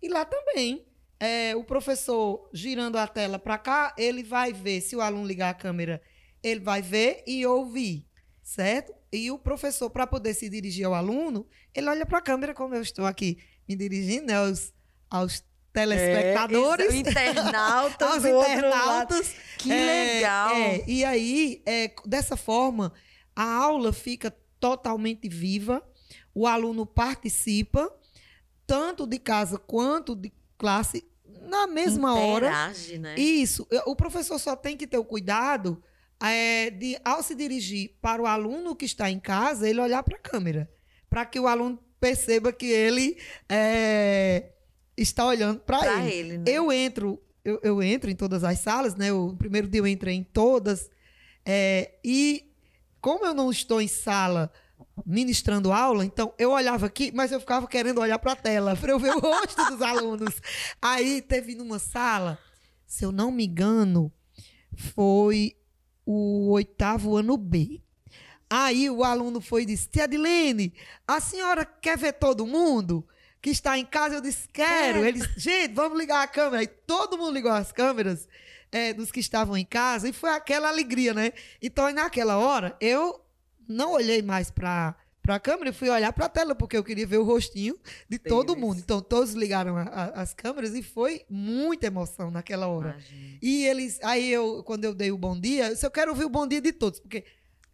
e 0.01 0.09
lá 0.09 0.25
também 0.25 0.85
é, 1.23 1.55
o 1.55 1.63
professor 1.63 2.49
girando 2.51 2.97
a 2.97 3.07
tela 3.07 3.39
para 3.39 3.57
cá, 3.57 3.95
ele 3.97 4.21
vai 4.23 4.51
ver, 4.51 4.81
se 4.81 4.93
o 4.93 4.99
aluno 4.99 5.25
ligar 5.25 5.51
a 5.51 5.53
câmera, 5.53 6.01
ele 6.43 6.59
vai 6.59 6.81
ver 6.81 7.23
e 7.25 7.45
ouvir, 7.45 8.05
certo? 8.41 8.93
E 9.09 9.31
o 9.31 9.39
professor, 9.39 9.89
para 9.89 10.05
poder 10.05 10.33
se 10.33 10.49
dirigir 10.49 10.85
ao 10.85 10.93
aluno, 10.93 11.47
ele 11.73 11.87
olha 11.87 12.05
para 12.05 12.17
a 12.17 12.21
câmera, 12.21 12.53
como 12.53 12.75
eu 12.75 12.81
estou 12.81 13.05
aqui 13.05 13.37
me 13.65 13.73
dirigindo, 13.73 14.25
né, 14.25 14.35
aos, 14.35 14.73
aos 15.09 15.41
telespectadores. 15.71 16.93
É, 16.93 16.97
internautas. 16.97 18.11
aos 18.11 18.25
internautas. 18.25 19.35
Que 19.59 19.71
é, 19.71 20.15
legal. 20.15 20.51
É, 20.53 20.83
e 20.85 21.05
aí, 21.05 21.63
é, 21.65 21.89
dessa 22.05 22.35
forma, 22.35 22.91
a 23.33 23.45
aula 23.45 23.93
fica 23.93 24.29
totalmente 24.59 25.29
viva, 25.29 25.81
o 26.35 26.45
aluno 26.45 26.85
participa, 26.85 27.89
tanto 28.67 29.07
de 29.07 29.17
casa 29.19 29.57
quanto 29.57 30.17
de 30.17 30.29
classe, 30.57 31.12
na 31.41 31.67
mesma 31.67 32.11
Interage, 32.11 32.93
hora. 32.93 32.99
Né? 32.99 33.15
Isso. 33.15 33.67
O 33.85 33.95
professor 33.95 34.39
só 34.39 34.55
tem 34.55 34.77
que 34.77 34.87
ter 34.87 34.97
o 34.97 35.05
cuidado 35.05 35.81
é, 36.21 36.69
de, 36.69 36.97
ao 37.03 37.21
se 37.21 37.35
dirigir 37.35 37.97
para 38.01 38.21
o 38.21 38.25
aluno 38.25 38.75
que 38.75 38.85
está 38.85 39.09
em 39.09 39.19
casa, 39.19 39.69
ele 39.69 39.81
olhar 39.81 40.01
para 40.03 40.15
a 40.15 40.19
câmera. 40.19 40.69
Para 41.09 41.25
que 41.25 41.39
o 41.39 41.47
aluno 41.47 41.79
perceba 41.99 42.51
que 42.51 42.65
ele 42.65 43.17
é, 43.47 44.51
está 44.97 45.25
olhando 45.25 45.59
para 45.59 46.03
ele. 46.03 46.11
ele 46.13 46.37
né? 46.39 46.43
Eu 46.47 46.71
entro, 46.71 47.21
eu, 47.43 47.59
eu, 47.63 47.83
entro 47.83 48.09
em 48.09 48.15
todas 48.15 48.43
as 48.43 48.59
salas, 48.59 48.95
né? 48.95 49.11
O 49.11 49.35
primeiro 49.35 49.67
dia 49.67 49.81
eu 49.81 49.87
entrei 49.87 50.15
em 50.15 50.23
todas. 50.23 50.89
É, 51.45 51.95
e 52.03 52.51
como 53.01 53.25
eu 53.25 53.33
não 53.33 53.51
estou 53.51 53.81
em 53.81 53.87
sala 53.87 54.51
ministrando 55.05 55.71
aula, 55.71 56.05
então 56.05 56.33
eu 56.37 56.51
olhava 56.51 56.85
aqui, 56.85 57.11
mas 57.13 57.31
eu 57.31 57.39
ficava 57.39 57.67
querendo 57.67 57.99
olhar 57.99 58.19
para 58.19 58.33
a 58.33 58.35
tela 58.35 58.75
para 58.77 58.91
eu 58.91 58.99
ver 58.99 59.15
o 59.15 59.19
rosto 59.19 59.63
dos 59.65 59.81
alunos. 59.81 60.41
Aí 60.81 61.21
teve 61.21 61.55
numa 61.55 61.79
sala, 61.79 62.37
se 62.85 63.03
eu 63.03 63.11
não 63.11 63.31
me 63.31 63.45
engano, 63.45 64.11
foi 64.75 65.55
o 66.05 66.51
oitavo 66.51 67.15
ano 67.15 67.37
B. 67.37 67.81
Aí 68.49 68.89
o 68.89 69.03
aluno 69.03 69.41
foi 69.41 69.63
e 69.63 69.65
disse: 69.65 69.89
Tia 69.89 70.03
Adilene, 70.03 70.73
a 71.07 71.19
senhora 71.19 71.65
quer 71.65 71.97
ver 71.97 72.13
todo 72.13 72.45
mundo 72.45 73.07
que 73.41 73.49
está 73.49 73.77
em 73.77 73.85
casa? 73.85 74.15
Eu 74.15 74.21
disse: 74.21 74.47
Quero. 74.49 75.03
É. 75.03 75.07
Eles, 75.07 75.27
gente, 75.35 75.73
vamos 75.73 75.97
ligar 75.97 76.21
a 76.21 76.27
câmera. 76.27 76.59
Aí 76.59 76.67
todo 76.67 77.17
mundo 77.17 77.33
ligou 77.33 77.51
as 77.51 77.71
câmeras 77.71 78.27
é, 78.71 78.93
dos 78.93 79.11
que 79.11 79.19
estavam 79.19 79.57
em 79.57 79.65
casa 79.65 80.07
e 80.07 80.13
foi 80.13 80.31
aquela 80.31 80.69
alegria, 80.69 81.13
né? 81.13 81.31
Então, 81.61 81.91
naquela 81.91 82.37
hora, 82.37 82.75
eu 82.79 83.22
não 83.67 83.93
olhei 83.93 84.21
mais 84.21 84.51
para 84.51 84.95
para 85.23 85.35
a 85.35 85.39
câmera 85.39 85.69
e 85.69 85.73
fui 85.73 85.89
olhar 85.89 86.11
para 86.11 86.25
a 86.25 86.29
tela, 86.29 86.53
porque 86.53 86.75
eu 86.75 86.83
queria 86.83 87.07
ver 87.07 87.17
o 87.17 87.23
rostinho 87.23 87.79
de 88.09 88.19
todo 88.19 88.57
mundo. 88.57 88.79
Então, 88.79 89.01
todos 89.01 89.33
ligaram 89.33 89.77
a, 89.77 89.83
a, 89.83 90.21
as 90.21 90.33
câmeras 90.33 90.75
e 90.75 90.83
foi 90.83 91.21
muita 91.29 91.87
emoção 91.87 92.29
naquela 92.29 92.67
hora. 92.67 92.89
Imagina. 92.89 93.39
E 93.41 93.65
eles, 93.65 93.99
aí 94.03 94.29
eu, 94.29 94.61
quando 94.65 94.83
eu 94.83 94.93
dei 94.93 95.13
o 95.13 95.17
bom 95.17 95.39
dia, 95.39 95.67
eu, 95.67 95.73
disse, 95.73 95.85
eu 95.85 95.91
quero 95.91 96.11
ouvir 96.11 96.25
o 96.25 96.29
bom 96.29 96.45
dia 96.45 96.59
de 96.59 96.73
todos, 96.73 96.99
porque 96.99 97.23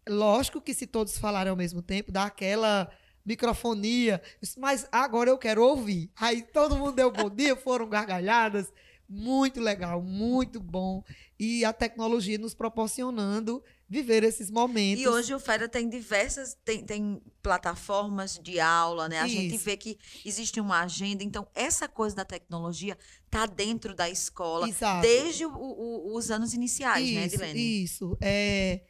lógico 0.08 0.60
que 0.60 0.72
se 0.72 0.86
todos 0.86 1.18
falarem 1.18 1.50
ao 1.50 1.56
mesmo 1.56 1.82
tempo, 1.82 2.12
dá 2.12 2.24
aquela 2.24 2.88
microfonia, 3.26 4.22
disse, 4.40 4.58
mas 4.60 4.86
agora 4.92 5.28
eu 5.28 5.36
quero 5.36 5.64
ouvir. 5.64 6.08
Aí 6.16 6.42
todo 6.42 6.76
mundo 6.76 6.92
deu 6.92 7.10
bom 7.10 7.28
dia, 7.28 7.56
foram 7.58 7.88
gargalhadas, 7.88 8.72
muito 9.08 9.60
legal, 9.60 10.00
muito 10.00 10.60
bom. 10.60 11.02
E 11.36 11.64
a 11.64 11.72
tecnologia 11.72 12.38
nos 12.38 12.54
proporcionando 12.54 13.60
viver 13.90 14.22
esses 14.22 14.48
momentos. 14.48 15.02
E 15.02 15.08
hoje 15.08 15.34
o 15.34 15.40
Fera 15.40 15.68
tem 15.68 15.88
diversas, 15.88 16.56
tem, 16.64 16.84
tem 16.84 17.20
plataformas 17.42 18.38
de 18.40 18.60
aula, 18.60 19.08
né? 19.08 19.18
A 19.18 19.26
Isso. 19.26 19.34
gente 19.34 19.56
vê 19.56 19.76
que 19.76 19.98
existe 20.24 20.60
uma 20.60 20.82
agenda. 20.82 21.24
Então, 21.24 21.44
essa 21.56 21.88
coisa 21.88 22.14
da 22.14 22.24
tecnologia 22.24 22.96
está 23.26 23.46
dentro 23.46 23.92
da 23.92 24.08
escola 24.08 24.68
Exato. 24.68 25.02
desde 25.02 25.44
o, 25.44 25.52
o, 25.52 26.16
os 26.16 26.30
anos 26.30 26.54
iniciais, 26.54 27.04
isso, 27.04 27.14
né, 27.14 27.24
Edilene? 27.24 27.82
Isso. 27.82 28.16
É, 28.20 28.82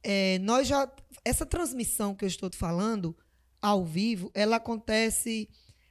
é, 0.00 0.38
nós 0.38 0.68
já. 0.68 0.88
Essa 1.24 1.44
transmissão 1.44 2.14
que 2.14 2.24
eu 2.24 2.28
estou 2.28 2.48
te 2.48 2.56
falando, 2.56 3.16
ao 3.60 3.84
vivo, 3.84 4.30
ela 4.32 4.56
acontece 4.56 5.48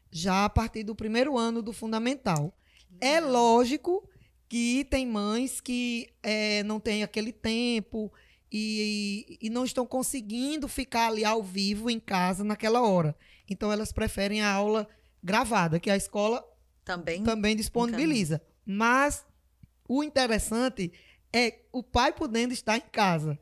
já 0.09 0.45
a 0.45 0.49
partir 0.49 0.83
do 0.83 0.95
primeiro 0.95 1.37
ano 1.37 1.61
do 1.61 1.73
fundamental. 1.73 2.57
É 3.01 3.19
lógico 3.19 4.09
que 4.47 4.85
tem 4.85 5.05
mães 5.05 5.59
que 5.59 6.07
é, 6.23 6.63
não 6.63 6.79
têm 6.79 7.03
aquele 7.03 7.33
tempo 7.33 8.09
e, 8.57 9.37
e, 9.41 9.49
não 9.49 9.65
estão 9.65 9.85
conseguindo 9.85 10.65
ficar 10.69 11.07
ali 11.07 11.25
ao 11.25 11.43
vivo 11.43 11.89
em 11.89 11.99
casa 11.99 12.41
naquela 12.41 12.81
hora. 12.81 13.13
Então 13.49 13.69
elas 13.69 13.91
preferem 13.91 14.41
a 14.41 14.49
aula 14.49 14.87
gravada, 15.21 15.77
que 15.77 15.89
a 15.89 15.97
escola 15.97 16.41
também, 16.85 17.21
também 17.21 17.53
disponibiliza. 17.53 18.41
Mas 18.65 19.25
o 19.89 20.01
interessante 20.01 20.93
é 21.33 21.59
o 21.73 21.83
pai 21.83 22.13
podendo 22.13 22.53
estar 22.53 22.77
em 22.77 22.83
casa, 22.93 23.37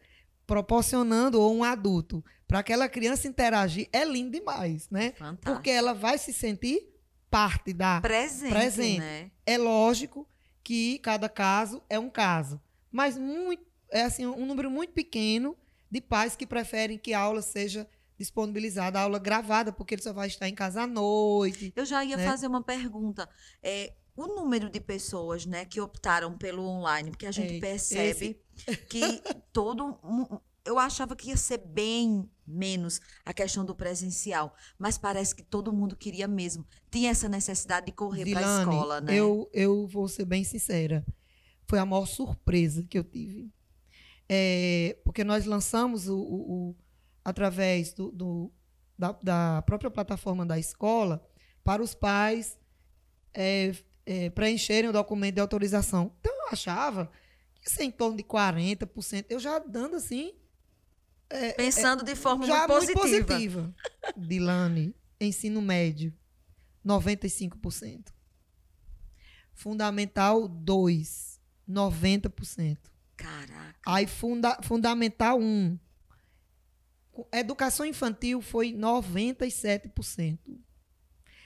proporcionando 0.47 1.39
ou 1.39 1.55
um 1.55 1.63
adulto 1.63 2.25
para 2.47 2.57
aquela 2.59 2.89
criança 2.89 3.27
interagir 3.27 3.87
é 3.93 4.03
lindo 4.03 4.31
demais, 4.31 4.89
né? 4.89 5.11
Fantástico. 5.11 5.43
Porque 5.43 5.69
ela 5.69 5.93
vai 5.93 6.17
se 6.17 6.33
sentir 6.33 6.91
parte 7.29 7.71
da 7.71 8.01
presente, 8.01 8.49
presente. 8.49 8.99
Né? 8.99 9.31
É 9.45 9.59
lógico 9.59 10.27
que 10.63 10.97
cada 10.99 11.29
caso 11.29 11.83
é 11.87 11.99
um 11.99 12.09
caso, 12.09 12.59
mas 12.91 13.15
muito 13.15 13.72
é 13.93 14.03
assim 14.03 14.25
um 14.25 14.45
número 14.45 14.69
muito 14.69 14.91
pequeno 14.91 15.55
de 15.89 16.01
pais 16.01 16.35
que 16.35 16.45
preferem 16.45 16.97
que 16.97 17.13
a 17.13 17.19
aula 17.19 17.41
seja 17.41 17.87
disponibilizada, 18.17 18.99
a 18.99 19.03
aula 19.03 19.19
gravada, 19.19 19.71
porque 19.71 19.93
ele 19.93 20.01
só 20.01 20.11
vai 20.11 20.27
estar 20.27 20.49
em 20.49 20.55
casa 20.55 20.81
à 20.81 20.87
noite. 20.87 21.71
Eu 21.75 21.85
já 21.85 22.03
ia 22.03 22.17
né? 22.17 22.25
fazer 22.25 22.47
uma 22.47 22.63
pergunta. 22.63 23.29
É, 23.61 23.93
o 24.15 24.27
número 24.27 24.69
de 24.69 24.79
pessoas 24.79 25.45
né, 25.45 25.65
que 25.65 25.79
optaram 25.79 26.35
pelo 26.37 26.63
online, 26.63 27.11
porque 27.11 27.25
a 27.25 27.31
gente 27.31 27.59
percebe 27.59 28.39
esse... 28.67 28.77
que 28.87 29.21
todo. 29.53 29.99
Eu 30.65 30.79
achava 30.79 31.15
que 31.15 31.29
ia 31.29 31.37
ser 31.37 31.57
bem 31.57 32.29
menos 32.47 33.01
a 33.25 33.33
questão 33.33 33.65
do 33.65 33.75
presencial, 33.75 34.55
mas 34.79 34.97
parece 34.97 35.35
que 35.35 35.43
todo 35.43 35.73
mundo 35.73 35.95
queria 35.95 36.27
mesmo. 36.27 36.65
Tinha 36.89 37.11
essa 37.11 37.27
necessidade 37.27 37.87
de 37.87 37.91
correr 37.91 38.31
para 38.31 38.39
a 38.39 38.59
escola, 38.61 39.01
né? 39.01 39.13
Eu, 39.13 39.49
eu 39.53 39.85
vou 39.87 40.07
ser 40.07 40.25
bem 40.25 40.43
sincera. 40.43 41.05
Foi 41.67 41.79
a 41.79 41.85
maior 41.85 42.05
surpresa 42.05 42.83
que 42.83 42.97
eu 42.97 43.03
tive 43.03 43.51
é, 44.35 44.97
porque 45.03 45.23
nós 45.23 45.45
lançamos 45.45 46.07
o, 46.07 46.17
o, 46.17 46.69
o 46.69 46.75
através 47.23 47.93
do, 47.93 48.11
do 48.11 48.51
da, 48.97 49.11
da, 49.11 49.61
própria 49.61 49.91
plataforma 49.91 50.43
da 50.43 50.57
escola 50.57 51.23
para 51.63 51.83
os 51.83 51.93
pais 51.93 52.57
é, 53.31 53.73
é, 54.07 54.31
preencherem 54.31 54.89
o 54.89 54.93
documento 54.93 55.35
de 55.35 55.41
autorização. 55.41 56.15
Então 56.19 56.33
eu 56.33 56.47
achava 56.51 57.11
ser 57.61 57.83
em 57.83 57.91
torno 57.91 58.17
de 58.17 58.23
40%. 58.23 59.25
Eu 59.29 59.39
já 59.39 59.59
dando 59.59 59.97
assim. 59.97 60.33
Pensando 61.55 62.03
de 62.03 62.15
forma 62.15 62.45
já 62.45 62.67
muito 62.67 62.93
positiva. 62.93 63.25
positiva. 63.25 63.75
Dilane, 64.17 64.95
ensino 65.21 65.61
médio, 65.61 66.11
95%. 66.83 68.07
Fundamental 69.53 70.47
2, 70.47 71.39
90%. 71.69 72.92
Caraca. 73.23 73.79
Aí 73.85 74.05
funda, 74.05 74.59
fundamental 74.61 75.39
1. 75.39 75.79
Educação 77.31 77.85
infantil 77.85 78.41
foi 78.41 78.73
97%. 78.73 80.39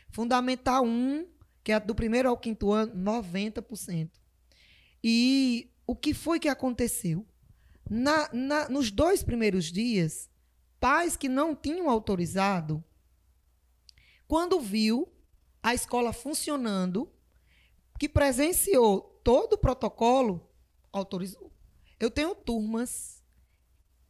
Fundamental 0.10 0.84
1, 0.84 1.28
que 1.63 1.72
é 1.72 1.80
do 1.80 1.94
primeiro 1.94 2.30
ao 2.30 2.38
quinto 2.38 2.72
ano, 2.72 2.96
90%. 2.96 4.10
E 5.04 5.72
o 5.86 5.96
que 5.96 6.16
foi 6.16 6.40
que 6.40 6.50
aconteceu? 6.50 7.24
Na, 7.88 8.28
na, 8.34 8.70
nos 8.70 8.90
dois 8.90 9.22
primeiros 9.22 9.72
dias, 9.72 10.28
pais 10.80 11.16
que 11.16 11.30
não 11.30 11.56
tinham 11.56 11.92
autorizado, 11.92 12.84
quando 14.28 14.60
viu 14.60 15.08
a 15.62 15.76
escola 15.76 16.12
funcionando, 16.12 17.12
que 18.00 18.10
presenciou 18.10 19.22
todo 19.24 19.54
o 19.54 19.58
protocolo, 19.58 20.50
autorizou. 20.92 21.47
Eu 22.00 22.12
tenho 22.12 22.36
turmas 22.36 23.24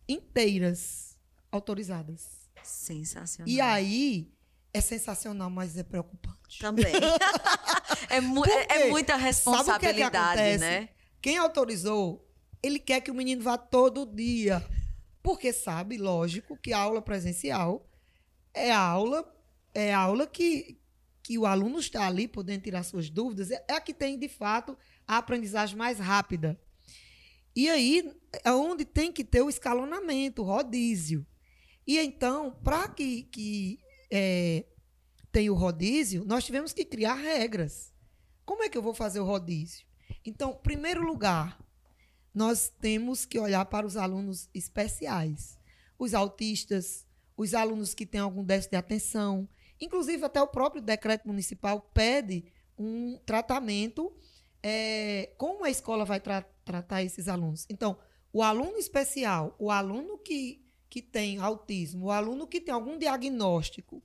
inteiras 0.07 1.17
autorizadas. 1.51 2.49
Sensacional. 2.63 3.49
E 3.49 3.61
aí 3.61 4.33
é 4.73 4.81
sensacional, 4.81 5.49
mas 5.49 5.77
é 5.77 5.83
preocupante. 5.83 6.59
Também. 6.59 6.93
é, 8.09 8.21
mu 8.21 8.45
é, 8.45 8.67
é, 8.69 8.89
muita 8.89 9.15
responsabilidade, 9.15 10.37
que 10.37 10.41
é 10.41 10.51
que 10.53 10.57
né? 10.57 10.89
Quem 11.21 11.37
autorizou, 11.37 12.29
ele 12.61 12.79
quer 12.79 13.01
que 13.01 13.11
o 13.11 13.15
menino 13.15 13.41
vá 13.41 13.57
todo 13.57 14.05
dia. 14.05 14.63
Porque 15.23 15.51
sabe, 15.51 15.97
lógico, 15.97 16.57
que 16.57 16.71
a 16.71 16.79
aula 16.79 17.01
presencial 17.01 17.89
é 18.53 18.71
a 18.71 18.79
aula, 18.79 19.29
é 19.73 19.93
a 19.93 19.99
aula 19.99 20.25
que, 20.25 20.79
que 21.21 21.37
o 21.37 21.45
aluno 21.45 21.79
está 21.79 22.07
ali 22.07 22.27
podendo 22.27 22.61
tirar 22.61 22.83
suas 22.83 23.09
dúvidas, 23.09 23.51
é 23.51 23.63
a 23.69 23.81
que 23.81 23.93
tem, 23.93 24.17
de 24.17 24.29
fato, 24.29 24.77
a 25.05 25.17
aprendizagem 25.17 25.75
mais 25.75 25.99
rápida. 25.99 26.59
E 27.57 27.67
aí 27.71 28.13
é 28.43 28.51
onde 28.51 28.85
tem 28.85 29.11
que 29.11 29.23
ter 29.23 29.41
o 29.41 29.49
escalonamento, 29.49 30.43
o 30.43 30.45
rodízio. 30.45 31.25
E 31.87 31.97
então, 31.97 32.51
para 32.63 32.87
que, 32.87 33.23
que 33.23 33.79
é, 34.11 34.63
tenha 35.31 35.51
o 35.51 35.55
rodízio, 35.55 36.23
nós 36.23 36.45
tivemos 36.45 36.71
que 36.71 36.85
criar 36.85 37.15
regras. 37.15 37.91
Como 38.45 38.61
é 38.61 38.69
que 38.69 38.77
eu 38.77 38.81
vou 38.83 38.93
fazer 38.93 39.21
o 39.21 39.25
rodízio? 39.25 39.87
Então, 40.23 40.53
primeiro 40.53 41.01
lugar, 41.01 41.59
nós 42.31 42.71
temos 42.79 43.25
que 43.25 43.39
olhar 43.39 43.65
para 43.65 43.87
os 43.87 43.97
alunos 43.97 44.47
especiais, 44.53 45.57
os 45.97 46.13
autistas, 46.13 47.07
os 47.35 47.55
alunos 47.55 47.95
que 47.95 48.05
têm 48.05 48.21
algum 48.21 48.43
déficit 48.43 48.69
de 48.69 48.77
atenção. 48.77 49.49
Inclusive, 49.81 50.23
até 50.23 50.39
o 50.39 50.47
próprio 50.47 50.79
decreto 50.79 51.27
municipal 51.27 51.81
pede 51.91 52.53
um 52.77 53.17
tratamento. 53.25 54.15
É, 54.69 55.31
como 55.37 55.63
a 55.63 55.69
escola 55.69 56.03
vai 56.03 56.19
tra 56.19 56.41
tratar 56.65 57.01
esses 57.01 57.29
alunos? 57.29 57.65
Então, 57.69 57.97
o 58.33 58.43
aluno 58.43 58.77
especial, 58.77 59.55
o 59.57 59.71
aluno 59.71 60.17
que, 60.17 60.61
que 60.89 61.01
tem 61.01 61.37
autismo, 61.37 62.07
o 62.07 62.11
aluno 62.11 62.45
que 62.45 62.59
tem 62.59 62.73
algum 62.73 62.97
diagnóstico 62.97 64.03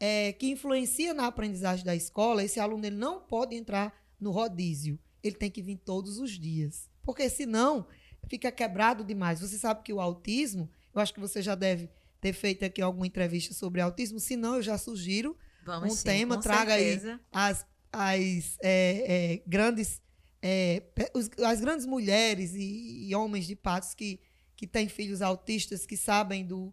é, 0.00 0.32
que 0.32 0.50
influencia 0.50 1.14
na 1.14 1.28
aprendizagem 1.28 1.84
da 1.84 1.94
escola, 1.94 2.42
esse 2.42 2.58
aluno 2.58 2.84
ele 2.84 2.96
não 2.96 3.20
pode 3.20 3.54
entrar 3.54 3.94
no 4.18 4.32
rodízio. 4.32 4.98
Ele 5.22 5.36
tem 5.36 5.48
que 5.48 5.62
vir 5.62 5.76
todos 5.76 6.18
os 6.18 6.32
dias. 6.32 6.90
Porque 7.04 7.30
senão 7.30 7.86
fica 8.28 8.50
quebrado 8.50 9.04
demais. 9.04 9.40
Você 9.40 9.58
sabe 9.58 9.84
que 9.84 9.92
o 9.92 10.00
autismo, 10.00 10.68
eu 10.92 11.00
acho 11.00 11.14
que 11.14 11.20
você 11.20 11.40
já 11.40 11.54
deve 11.54 11.88
ter 12.20 12.32
feito 12.32 12.64
aqui 12.64 12.82
alguma 12.82 13.06
entrevista 13.06 13.54
sobre 13.54 13.80
autismo. 13.80 14.18
Se 14.18 14.36
não, 14.36 14.56
eu 14.56 14.62
já 14.62 14.76
sugiro 14.76 15.36
Vamos 15.64 15.92
um 15.92 15.96
sim, 15.96 16.04
tema, 16.04 16.40
traga 16.40 16.72
certeza. 16.76 17.20
aí 17.32 17.50
as, 17.50 17.66
as 17.92 18.56
é, 18.62 19.34
é, 19.34 19.42
grandes 19.46 20.02
é, 20.42 20.82
os, 21.14 21.30
as 21.44 21.60
grandes 21.60 21.86
mulheres 21.86 22.54
e, 22.54 23.08
e, 23.08 23.14
homens 23.14 23.46
de 23.46 23.54
patos 23.54 23.94
que, 23.94 24.20
que 24.56 24.66
têm 24.66 24.88
filhos 24.88 25.20
autistas, 25.20 25.84
que 25.84 25.96
sabem 25.96 26.46
do, 26.46 26.72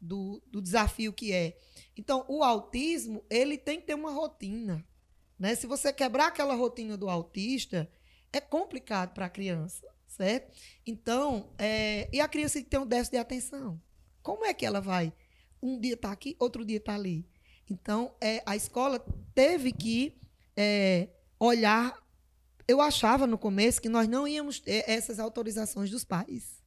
do, 0.00 0.42
do, 0.46 0.62
desafio 0.62 1.12
que 1.12 1.32
é. 1.32 1.56
Então, 1.96 2.24
o 2.28 2.44
autismo, 2.44 3.24
ele 3.28 3.58
tem 3.58 3.80
que 3.80 3.86
ter 3.86 3.94
uma 3.94 4.12
rotina. 4.12 4.84
Né? 5.38 5.54
Se 5.54 5.66
você 5.66 5.92
quebrar 5.92 6.28
aquela 6.28 6.54
rotina 6.54 6.96
do 6.96 7.08
autista, 7.08 7.90
é 8.32 8.40
complicado 8.40 9.14
para 9.14 9.26
a 9.26 9.30
criança, 9.30 9.86
certo? 10.06 10.56
Então, 10.86 11.52
é, 11.58 12.08
e 12.12 12.20
a 12.20 12.28
criança 12.28 12.60
que 12.60 12.68
tem 12.68 12.78
um 12.78 12.86
déficit 12.86 13.12
de 13.12 13.18
atenção, 13.18 13.80
como 14.22 14.44
é 14.44 14.54
que 14.54 14.66
ela 14.66 14.80
vai? 14.80 15.12
Um 15.60 15.78
dia 15.80 15.94
está 15.94 16.12
aqui, 16.12 16.36
outro 16.38 16.64
dia 16.64 16.76
está 16.76 16.94
ali. 16.94 17.26
Então, 17.68 18.14
é, 18.20 18.42
a 18.46 18.54
escola 18.54 19.04
teve 19.34 19.72
que 19.72 20.16
é, 20.60 21.08
olhar. 21.38 21.96
Eu 22.66 22.80
achava 22.80 23.26
no 23.26 23.38
começo 23.38 23.80
que 23.80 23.88
nós 23.88 24.08
não 24.08 24.26
íamos 24.26 24.58
ter 24.58 24.84
essas 24.88 25.20
autorizações 25.20 25.88
dos 25.88 26.04
pais, 26.04 26.60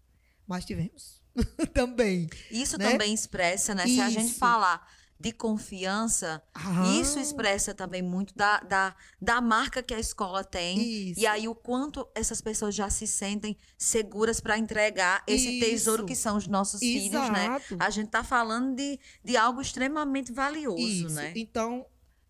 mas 0.48 0.64
tivemos 0.64 1.22
também. 1.74 2.30
Isso 2.50 2.78
né? 2.78 2.90
também 2.90 3.14
expressa, 3.14 3.76
né? 3.76 3.86
Se 3.86 4.00
a 4.00 4.10
gente 4.10 4.30
Isso. 4.32 4.40
falar 4.40 4.88
de 5.20 5.32
confiança, 5.32 6.42
Ah, 6.56 6.98
isso 7.00 7.20
expressa 7.20 7.76
também 7.76 8.02
muito 8.02 8.34
da, 8.34 8.60
da, 8.62 8.96
da 9.22 9.40
marca 9.40 9.84
que 9.84 9.94
a 9.94 10.00
escola 10.00 10.44
tem. 10.44 10.82
Isso. 11.12 11.20
E 11.20 11.28
aí 11.28 11.48
o 11.48 11.54
quanto 11.54 12.08
essas 12.16 12.42
pessoas 12.42 12.74
já 12.74 12.90
se 12.90 13.06
sentem 13.06 13.56
seguras 13.78 14.40
para 14.42 14.58
entregar 14.58 15.24
esse 15.28 15.60
tesouro 15.60 16.02
Isso. 16.02 16.08
que 16.08 16.16
são 16.16 16.38
os 16.38 16.48
nossos 16.48 16.80
filhos, 16.80 17.30
né? 17.30 17.46
Exato. 17.46 17.78
A 17.80 17.90
gente 17.92 18.10
tá 18.10 18.24
falando 18.24 18.76
de, 18.76 19.00
de 19.24 19.38
algo 19.38 19.62
extremamente 19.62 20.32
valioso, 20.32 20.80
Isso. 20.82 21.10
né? 21.14 21.34
Então, 21.36 21.86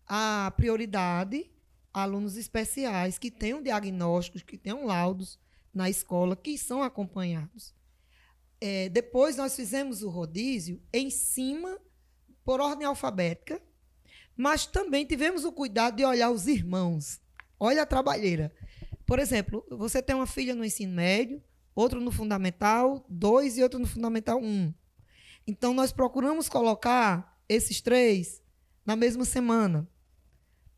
a 0.06 0.52
prioridade, 0.56 1.50
alunos 1.92 2.36
especiais 2.36 3.18
que 3.18 3.30
tenham 3.30 3.62
diagnósticos, 3.62 4.42
que 4.42 4.56
tenham 4.56 4.86
laudos 4.86 5.38
na 5.72 5.88
escola, 5.90 6.36
que 6.36 6.56
são 6.56 6.82
acompanhados. 6.82 7.74
É, 8.60 8.88
depois, 8.88 9.36
nós 9.36 9.56
fizemos 9.56 10.02
o 10.02 10.08
rodízio 10.08 10.80
em 10.92 11.10
cima, 11.10 11.78
por 12.44 12.60
ordem 12.60 12.86
alfabética, 12.86 13.60
mas 14.36 14.66
também 14.66 15.04
tivemos 15.04 15.44
o 15.44 15.52
cuidado 15.52 15.96
de 15.96 16.04
olhar 16.04 16.30
os 16.30 16.46
irmãos. 16.46 17.20
Olha 17.58 17.82
a 17.82 17.86
trabalheira. 17.86 18.52
Por 19.06 19.18
exemplo, 19.18 19.64
você 19.70 20.02
tem 20.02 20.16
uma 20.16 20.26
filha 20.26 20.54
no 20.54 20.64
ensino 20.64 20.94
médio, 20.94 21.42
outro 21.74 22.00
no 22.00 22.10
fundamental 22.10 23.04
2 23.08 23.58
e 23.58 23.62
outro 23.62 23.78
no 23.78 23.86
fundamental 23.86 24.40
1. 24.40 24.44
Um. 24.44 24.74
Então, 25.46 25.74
nós 25.74 25.92
procuramos 25.92 26.48
colocar 26.48 27.40
esses 27.48 27.80
três 27.80 28.42
na 28.84 28.96
mesma 28.96 29.24
semana, 29.24 29.88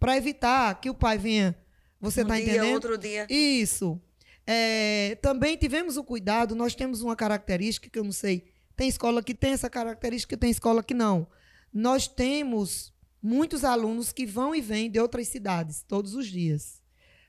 para 0.05 0.19
evitar 0.19 0.79
que 0.83 0.91
o 0.91 0.95
pai 0.95 1.17
venha. 1.17 1.57
Você 1.99 2.21
um 2.21 2.25
está 2.25 2.35
dia, 2.37 2.45
entendendo? 2.45 2.75
outro 2.75 2.99
dia. 2.99 3.27
Isso. 3.31 3.99
É, 4.47 5.17
também 5.23 5.57
tivemos 5.57 5.97
o 5.97 6.05
cuidado, 6.05 6.55
nós 6.55 6.75
temos 6.75 7.01
uma 7.01 7.17
característica 7.17 7.89
que 7.89 7.99
eu 7.99 8.05
não 8.05 8.13
sei. 8.13 8.53
Tem 8.77 8.87
escola 8.87 9.23
que 9.23 9.35
tem 9.35 9.53
essa 9.53 9.71
característica, 9.71 10.37
tem 10.37 10.51
escola 10.51 10.83
que 10.83 10.93
não. 10.93 11.27
Nós 11.73 12.07
temos 12.07 12.93
muitos 13.23 13.65
alunos 13.65 14.13
que 14.13 14.27
vão 14.27 14.55
e 14.55 14.61
vêm 14.61 14.91
de 14.91 15.01
outras 15.01 15.29
cidades 15.29 15.83
todos 15.89 16.15
os 16.15 16.27
dias. 16.27 16.83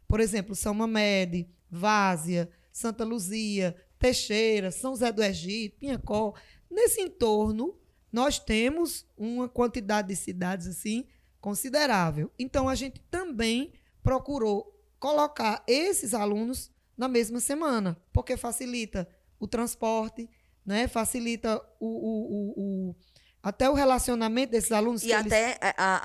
Por 0.05 0.19
exemplo, 0.19 0.53
São 0.53 0.73
Mamede, 0.73 1.47
Várzea, 1.71 2.49
Santa 2.73 3.05
Luzia, 3.05 3.73
Teixeira, 3.97 4.69
São 4.69 4.91
José 4.91 5.13
do 5.13 5.23
Egito, 5.23 5.79
Pinhacó. 5.79 6.33
Nesse 6.69 6.99
entorno, 6.99 7.79
nós 8.11 8.37
temos 8.37 9.05
uma 9.17 9.47
quantidade 9.47 10.09
de 10.09 10.15
cidades 10.17 10.67
assim 10.67 11.05
considerável. 11.49 12.31
Então, 12.39 12.67
a 12.67 12.73
gente 12.73 12.99
também 13.11 13.71
procurou 14.01 14.73
colocar 14.99 15.63
esses 15.67 16.15
alunos 16.15 16.71
na 16.97 17.07
mesma 17.07 17.39
semana, 17.39 17.95
porque 18.11 18.35
facilita 18.35 19.07
o 19.39 19.47
transporte, 19.47 20.27
né? 20.65 20.87
facilita 20.87 21.61
o, 21.79 21.85
o, 21.87 22.13
o, 22.31 22.89
o 22.89 22.95
até 23.43 23.69
o 23.69 23.75
relacionamento 23.75 24.51
desses 24.53 24.71
alunos. 24.71 25.03
E 25.03 25.07
que 25.07 25.13
eles- 25.13 25.27
até 25.27 25.59
a- 25.61 25.75
a- 25.77 25.99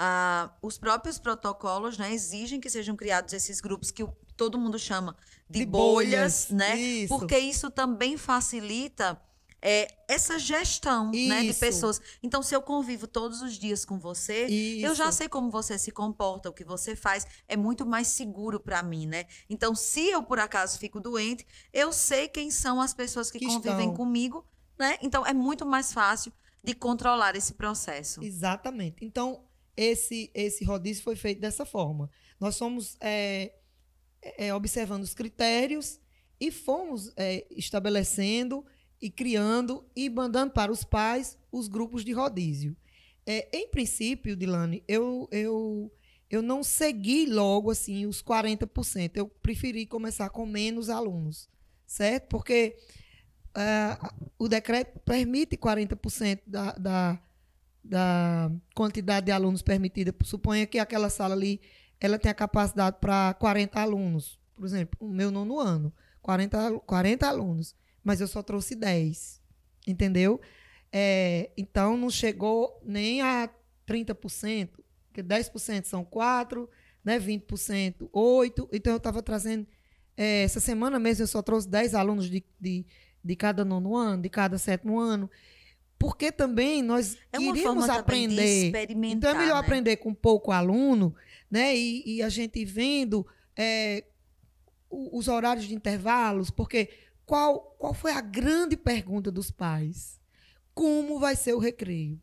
a- 0.44 0.58
os 0.60 0.76
próprios 0.76 1.18
protocolos 1.18 1.96
né, 1.96 2.12
exigem 2.12 2.60
que 2.60 2.68
sejam 2.68 2.94
criados 2.94 3.32
esses 3.32 3.62
grupos 3.62 3.90
que 3.90 4.02
o- 4.02 4.12
todo 4.36 4.58
mundo 4.58 4.78
chama 4.78 5.16
de, 5.48 5.60
De 5.60 5.64
bolhas, 5.64 6.48
bolhas, 6.48 6.50
né? 6.50 6.76
isso. 6.78 7.18
Porque 7.18 7.38
isso 7.38 7.70
também 7.70 8.18
facilita 8.18 9.18
é, 9.62 9.88
essa 10.08 10.38
gestão 10.38 11.10
né, 11.10 11.40
de 11.40 11.48
Isso. 11.48 11.60
pessoas. 11.60 12.00
Então, 12.22 12.42
se 12.42 12.54
eu 12.54 12.62
convivo 12.62 13.06
todos 13.06 13.42
os 13.42 13.54
dias 13.54 13.84
com 13.84 13.98
você, 13.98 14.46
eu 14.80 14.94
já 14.94 15.08
Isso. 15.08 15.18
sei 15.18 15.28
como 15.28 15.50
você 15.50 15.78
se 15.78 15.90
comporta, 15.90 16.48
o 16.48 16.52
que 16.52 16.64
você 16.64 16.96
faz, 16.96 17.26
é 17.46 17.56
muito 17.56 17.84
mais 17.84 18.08
seguro 18.08 18.58
para 18.58 18.82
mim, 18.82 19.06
né? 19.06 19.26
Então, 19.48 19.74
se 19.74 20.08
eu 20.08 20.22
por 20.22 20.38
acaso 20.38 20.78
fico 20.78 21.00
doente, 21.00 21.46
eu 21.72 21.92
sei 21.92 22.28
quem 22.28 22.50
são 22.50 22.80
as 22.80 22.94
pessoas 22.94 23.30
que, 23.30 23.38
Que 23.38 23.46
convivem 23.46 23.90
estão. 23.90 23.94
comigo, 23.94 24.46
né? 24.78 24.96
Então, 25.02 25.26
é 25.26 25.34
muito 25.34 25.66
mais 25.66 25.92
fácil 25.92 26.32
de 26.62 26.74
controlar 26.74 27.36
esse 27.36 27.54
processo. 27.54 28.22
Exatamente. 28.22 29.04
Então, 29.04 29.44
esse, 29.76 30.30
esse 30.34 30.64
rodízio 30.64 31.02
foi 31.02 31.16
feito 31.16 31.40
dessa 31.40 31.64
forma. 31.64 32.10
Nós 32.38 32.58
fomos 32.58 32.96
é, 33.00 33.52
é, 34.22 34.54
observando 34.54 35.02
os 35.02 35.14
critérios 35.14 36.00
e 36.38 36.50
fomos 36.50 37.12
é, 37.16 37.46
estabelecendo 37.50 38.64
e 39.00 39.10
criando 39.10 39.84
e 39.96 40.10
mandando 40.10 40.52
para 40.52 40.70
os 40.70 40.84
pais 40.84 41.38
os 41.50 41.68
grupos 41.68 42.04
de 42.04 42.12
rodízio. 42.12 42.76
É, 43.26 43.48
em 43.52 43.68
princípio, 43.68 44.36
Dilane, 44.36 44.82
eu, 44.86 45.28
eu, 45.30 45.92
eu 46.28 46.42
não 46.42 46.62
segui 46.62 47.26
logo 47.26 47.70
assim 47.70 48.06
os 48.06 48.22
40%. 48.22 49.12
Eu 49.14 49.28
preferi 49.28 49.86
começar 49.86 50.28
com 50.30 50.44
menos 50.44 50.90
alunos, 50.90 51.48
certo? 51.86 52.28
Porque 52.28 52.76
uh, 53.56 54.30
o 54.38 54.48
decreto 54.48 54.98
permite 55.00 55.56
40% 55.56 56.40
da, 56.46 56.72
da, 56.72 57.22
da 57.84 58.52
quantidade 58.74 59.26
de 59.26 59.32
alunos 59.32 59.62
permitida. 59.62 60.14
Suponha 60.24 60.66
que 60.66 60.78
aquela 60.78 61.08
sala 61.10 61.34
ali 61.34 61.60
ela 62.00 62.18
tem 62.18 62.30
a 62.30 62.34
capacidade 62.34 62.96
para 63.00 63.34
40 63.34 63.78
alunos. 63.78 64.38
Por 64.56 64.64
exemplo, 64.64 64.98
o 65.00 65.08
meu 65.08 65.30
nono 65.30 65.58
ano, 65.58 65.92
40, 66.22 66.80
40 66.80 67.26
alunos, 67.26 67.74
mas 68.02 68.20
eu 68.20 68.26
só 68.26 68.42
trouxe 68.42 68.74
10. 68.74 69.40
Entendeu? 69.86 70.40
É, 70.92 71.50
então, 71.56 71.96
não 71.96 72.10
chegou 72.10 72.80
nem 72.84 73.22
a 73.22 73.48
30%, 73.86 74.70
porque 75.06 75.22
10% 75.22 75.84
são 75.84 76.04
4, 76.04 76.68
né, 77.04 77.18
20%, 77.18 78.08
8. 78.12 78.68
Então, 78.72 78.92
eu 78.92 78.98
estava 78.98 79.22
trazendo. 79.22 79.66
É, 80.16 80.42
essa 80.42 80.60
semana 80.60 80.98
mesmo, 80.98 81.22
eu 81.22 81.28
só 81.28 81.40
trouxe 81.42 81.68
10 81.68 81.94
alunos 81.94 82.28
de, 82.28 82.44
de, 82.60 82.84
de 83.24 83.36
cada 83.36 83.64
nono 83.64 83.96
ano, 83.96 84.22
de 84.22 84.28
cada 84.28 84.58
sétimo 84.58 84.98
ano. 84.98 85.30
Porque 85.98 86.32
também 86.32 86.82
nós 86.82 87.18
é 87.30 87.38
queríamos 87.38 87.88
aprender. 87.88 88.72
então, 89.04 89.30
é 89.30 89.34
melhor 89.34 89.60
né? 89.60 89.60
aprender 89.60 89.96
com 89.98 90.14
pouco 90.14 90.50
aluno, 90.50 91.14
né? 91.50 91.76
E, 91.76 92.16
e 92.16 92.22
a 92.22 92.28
gente 92.30 92.64
vendo 92.64 93.26
é, 93.54 94.04
os 94.90 95.28
horários 95.28 95.66
de 95.66 95.74
intervalos, 95.74 96.50
porque 96.50 96.88
qual, 97.30 97.60
qual 97.78 97.94
foi 97.94 98.12
a 98.12 98.20
grande 98.20 98.76
pergunta 98.76 99.30
dos 99.30 99.50
pais? 99.50 100.20
como 100.80 101.18
vai 101.18 101.36
ser 101.36 101.52
o 101.52 101.58
recreio. 101.58 102.18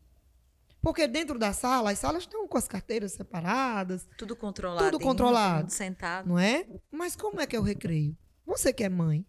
Porque 0.80 1.06
dentro 1.06 1.38
da 1.38 1.52
sala, 1.52 1.92
as 1.92 1.98
salas 2.00 2.24
estão 2.24 2.46
com 2.48 2.58
as 2.58 2.66
carteiras 2.68 3.12
separadas. 3.12 4.08
Tudo 4.16 4.34
controlado. 4.34 4.90
Tudo 4.90 5.00
controlado. 5.00 5.68
Tudo 5.68 5.72
sentado. 5.72 6.28
Não 6.28 6.38
é? 6.38 6.66
Mas 6.90 7.14
como 7.14 7.40
é 7.40 7.46
que 7.46 7.54
é 7.54 7.60
o 7.60 7.62
recreio? 7.62 8.16
Você 8.44 8.72
que 8.72 8.82
é 8.82 8.88
mãe, 8.88 9.24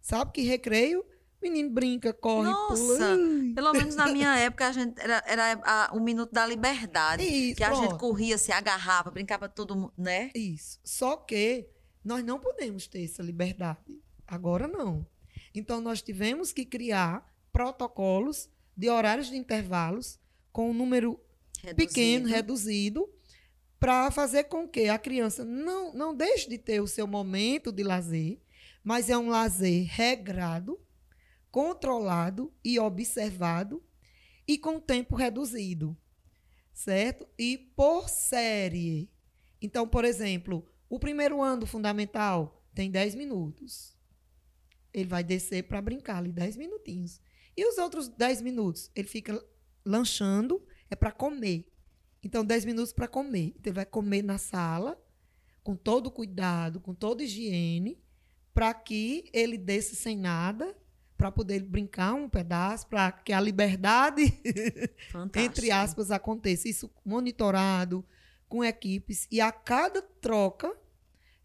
sabe 0.00 0.32
que 0.32 0.42
recreio, 0.42 1.04
menino 1.42 1.70
brinca, 1.70 2.12
corre, 2.12 2.50
Nossa, 2.50 2.76
pula. 2.76 3.16
Pelo 3.56 3.72
menos 3.72 3.96
na 3.96 4.06
minha 4.06 4.36
época, 4.36 4.68
a 4.68 4.72
gente 4.72 5.00
era, 5.00 5.22
era 5.26 5.60
a, 5.64 5.90
o 5.92 6.00
minuto 6.00 6.32
da 6.32 6.46
liberdade. 6.46 7.24
Isso, 7.24 7.56
que 7.56 7.64
a 7.64 7.70
pronto. 7.70 7.82
gente 7.82 7.98
corria, 7.98 8.38
se 8.38 8.52
agarrava, 8.52 9.10
brincava 9.10 9.48
todo 9.48 9.74
mundo, 9.74 9.92
né? 9.98 10.30
Isso. 10.34 10.78
Só 10.84 11.16
que 11.16 11.68
nós 12.04 12.24
não 12.24 12.38
podemos 12.38 12.86
ter 12.86 13.04
essa 13.04 13.22
liberdade. 13.22 13.78
Agora 14.26 14.68
não. 14.68 15.04
Então, 15.54 15.80
nós 15.80 16.02
tivemos 16.02 16.52
que 16.52 16.64
criar 16.64 17.30
protocolos 17.52 18.48
de 18.76 18.88
horários 18.88 19.28
de 19.28 19.36
intervalos 19.36 20.18
com 20.52 20.70
um 20.70 20.74
número 20.74 21.20
reduzido. 21.62 21.76
pequeno, 21.76 22.28
reduzido, 22.28 23.08
para 23.78 24.10
fazer 24.10 24.44
com 24.44 24.68
que 24.68 24.88
a 24.88 24.98
criança 24.98 25.44
não, 25.44 25.92
não 25.94 26.14
deixe 26.14 26.48
de 26.48 26.58
ter 26.58 26.80
o 26.80 26.86
seu 26.86 27.06
momento 27.06 27.72
de 27.72 27.82
lazer, 27.82 28.40
mas 28.84 29.08
é 29.08 29.16
um 29.16 29.28
lazer 29.28 29.86
regrado, 29.86 30.78
controlado 31.50 32.52
e 32.64 32.78
observado 32.78 33.82
e 34.46 34.58
com 34.58 34.80
tempo 34.80 35.14
reduzido, 35.14 35.96
certo? 36.72 37.26
E 37.38 37.56
por 37.56 38.08
série. 38.08 39.10
Então, 39.60 39.86
por 39.86 40.04
exemplo, 40.04 40.66
o 40.88 40.98
primeiro 40.98 41.42
ano 41.42 41.60
do 41.60 41.66
fundamental 41.66 42.64
tem 42.74 42.90
10 42.90 43.14
minutos. 43.14 43.96
Ele 44.92 45.08
vai 45.08 45.22
descer 45.22 45.64
para 45.64 45.80
brincar 45.80 46.18
ali 46.18 46.32
10 46.32 46.56
minutinhos. 46.56 47.20
E 47.56 47.64
os 47.66 47.78
outros 47.78 48.08
10 48.08 48.42
minutos? 48.42 48.90
Ele 48.94 49.08
fica 49.08 49.42
lanchando, 49.84 50.62
é 50.88 50.96
para 50.96 51.12
comer. 51.12 51.66
Então, 52.22 52.44
10 52.44 52.64
minutos 52.64 52.92
para 52.92 53.08
comer. 53.08 53.54
Então, 53.56 53.70
ele 53.70 53.76
vai 53.76 53.86
comer 53.86 54.22
na 54.22 54.38
sala, 54.38 55.00
com 55.62 55.74
todo 55.74 56.10
cuidado, 56.10 56.80
com 56.80 56.94
toda 56.94 57.22
higiene, 57.22 57.98
para 58.52 58.74
que 58.74 59.30
ele 59.32 59.56
desça 59.56 59.94
sem 59.94 60.16
nada, 60.16 60.76
para 61.16 61.30
poder 61.30 61.62
brincar 61.62 62.14
um 62.14 62.28
pedaço, 62.28 62.86
para 62.86 63.12
que 63.12 63.32
a 63.32 63.40
liberdade, 63.40 64.22
entre 65.36 65.70
aspas, 65.70 66.10
aconteça. 66.10 66.68
Isso 66.68 66.90
monitorado, 67.04 68.04
com 68.48 68.64
equipes. 68.64 69.28
E 69.30 69.40
a 69.40 69.52
cada 69.52 70.02
troca, 70.02 70.74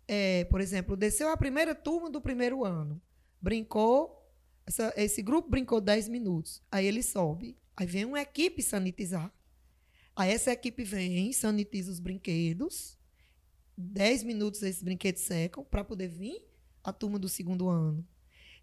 é, 0.08 0.46
por 0.46 0.60
exemplo, 0.62 0.96
desceu 0.96 1.30
a 1.30 1.38
primeira 1.38 1.76
turma 1.76 2.10
do 2.10 2.22
primeiro 2.22 2.66
ano, 2.66 3.02
brincou 3.46 4.28
essa, 4.66 4.92
esse 4.98 5.22
grupo 5.22 5.48
brincou 5.48 5.80
10 5.80 6.10
minutos. 6.10 6.64
Aí 6.72 6.88
ele 6.88 7.04
sobe. 7.04 7.56
Aí 7.78 7.86
vem 7.86 8.04
uma 8.04 8.20
equipe 8.20 8.64
sanitizar. 8.64 9.32
Aí 10.16 10.32
essa 10.32 10.52
equipe 10.52 10.84
vem, 10.84 11.32
sanitiza 11.32 11.92
os 11.92 12.00
brinquedos. 12.00 12.98
10 13.78 14.24
minutos 14.24 14.64
esses 14.64 14.82
brinquedos 14.82 15.22
secam 15.22 15.64
para 15.64 15.84
poder 15.84 16.08
vir 16.08 16.44
a 16.84 16.92
turma 16.92 17.20
do 17.20 17.30
segundo 17.30 17.70
ano. 17.70 18.04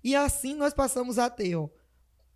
E 0.03 0.17
assim 0.17 0.55
nós 0.55 0.75
passamos 0.75 1.17
a 1.17 1.31
ter 1.31 1.55
ó, 1.55 1.69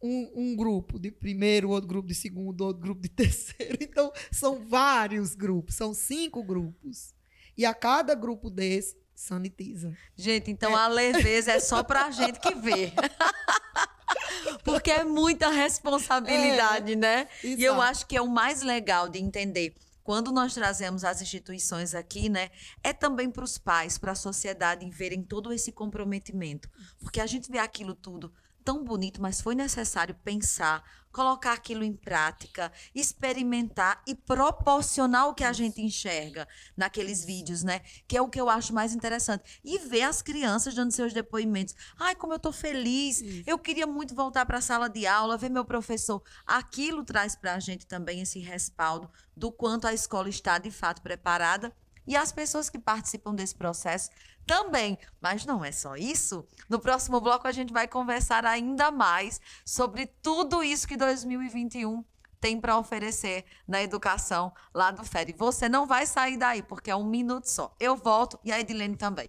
um, 0.00 0.30
um, 0.36 0.56
grupo 0.56 1.00
de 1.00 1.10
primeiro, 1.10 1.70
outro 1.70 1.88
grupo 1.88 2.06
de 2.06 2.14
segundo, 2.14 2.60
outro 2.60 2.80
grupo 2.80 3.02
de 3.02 3.08
terceiro. 3.10 3.78
Então, 3.80 4.12
são 4.30 4.64
vários 4.68 5.34
grupos, 5.34 5.74
são 5.74 5.92
cinco 5.92 6.44
grupos. 6.44 7.12
E 7.56 7.64
a 7.64 7.74
cada 7.74 8.14
grupo 8.14 8.48
desse 8.48 8.96
sanitiza. 9.16 9.92
Gente, 10.14 10.50
então 10.50 10.72
é. 10.72 10.82
a 10.82 10.86
leveza 10.86 11.52
é 11.52 11.60
só 11.60 11.82
pra 11.82 12.10
gente 12.10 12.38
que 12.38 12.54
vê. 12.54 12.92
Porque 14.62 14.90
é 14.90 15.04
muita 15.04 15.48
responsabilidade, 15.48 16.92
é, 16.92 16.96
né? 16.96 17.28
Exato. 17.42 17.60
E 17.60 17.64
eu 17.64 17.80
acho 17.80 18.06
que 18.06 18.16
é 18.16 18.20
o 18.20 18.28
mais 18.28 18.62
legal 18.62 19.08
de 19.08 19.18
entender. 19.18 19.74
Quando 20.04 20.30
nós 20.30 20.54
trazemos 20.54 21.02
as 21.02 21.20
instituições 21.20 21.94
aqui, 21.94 22.28
né, 22.28 22.50
é 22.82 22.92
também 22.92 23.28
para 23.28 23.42
os 23.42 23.58
pais, 23.58 23.98
para 23.98 24.12
a 24.12 24.14
sociedade 24.14 24.88
verem 24.88 25.22
todo 25.22 25.52
esse 25.52 25.72
comprometimento. 25.72 26.70
Porque 27.00 27.20
a 27.20 27.26
gente 27.26 27.50
vê 27.50 27.58
aquilo 27.58 27.94
tudo 27.94 28.32
tão 28.66 28.82
bonito, 28.82 29.22
mas 29.22 29.40
foi 29.40 29.54
necessário 29.54 30.12
pensar, 30.24 30.82
colocar 31.16 31.54
aquilo 31.54 31.82
em 31.82 31.94
prática, 31.94 32.70
experimentar 32.94 34.02
e 34.06 34.14
proporcionar 34.14 35.28
o 35.28 35.34
que 35.34 35.44
a 35.44 35.52
gente 35.54 35.80
enxerga 35.80 36.46
naqueles 36.76 37.24
vídeos, 37.24 37.62
né? 37.62 37.80
Que 38.06 38.18
é 38.18 38.20
o 38.20 38.28
que 38.28 38.38
eu 38.38 38.50
acho 38.50 38.74
mais 38.74 38.94
interessante. 38.94 39.58
E 39.64 39.78
ver 39.78 40.02
as 40.02 40.20
crianças 40.20 40.74
dando 40.74 40.92
seus 40.92 41.14
depoimentos. 41.14 41.74
Ai, 41.98 42.14
como 42.14 42.34
eu 42.34 42.38
tô 42.38 42.52
feliz. 42.52 43.22
Isso. 43.22 43.44
Eu 43.46 43.58
queria 43.58 43.86
muito 43.86 44.14
voltar 44.14 44.44
para 44.44 44.58
a 44.58 44.60
sala 44.60 44.90
de 44.90 45.06
aula, 45.06 45.38
ver 45.38 45.48
meu 45.48 45.64
professor. 45.64 46.22
Aquilo 46.46 47.02
traz 47.02 47.34
para 47.34 47.54
a 47.54 47.60
gente 47.60 47.86
também 47.86 48.20
esse 48.20 48.38
respaldo 48.38 49.10
do 49.34 49.50
quanto 49.50 49.86
a 49.86 49.94
escola 49.94 50.28
está 50.28 50.58
de 50.58 50.70
fato 50.70 51.00
preparada 51.00 51.74
e 52.06 52.14
as 52.14 52.30
pessoas 52.30 52.70
que 52.70 52.78
participam 52.78 53.34
desse 53.34 53.54
processo 53.54 54.10
também. 54.46 54.98
Mas 55.20 55.44
não 55.44 55.64
é 55.64 55.72
só 55.72 55.96
isso. 55.96 56.46
No 56.68 56.78
próximo 56.78 57.20
bloco 57.20 57.48
a 57.48 57.52
gente 57.52 57.72
vai 57.72 57.88
conversar 57.88 58.46
ainda 58.46 58.90
mais 58.90 59.40
sobre 59.64 60.06
tudo 60.06 60.62
isso 60.62 60.86
que 60.86 60.96
2021 60.96 62.04
tem 62.40 62.60
para 62.60 62.78
oferecer 62.78 63.44
na 63.66 63.82
educação 63.82 64.52
lá 64.72 64.90
do 64.90 65.04
FED. 65.04 65.34
Você 65.36 65.68
não 65.68 65.86
vai 65.86 66.06
sair 66.06 66.36
daí, 66.36 66.62
porque 66.62 66.90
é 66.90 66.96
um 66.96 67.04
minuto 67.04 67.46
só. 67.46 67.74
Eu 67.80 67.96
volto 67.96 68.38
e 68.44 68.52
a 68.52 68.60
Edilene 68.60 68.96
também. 68.96 69.28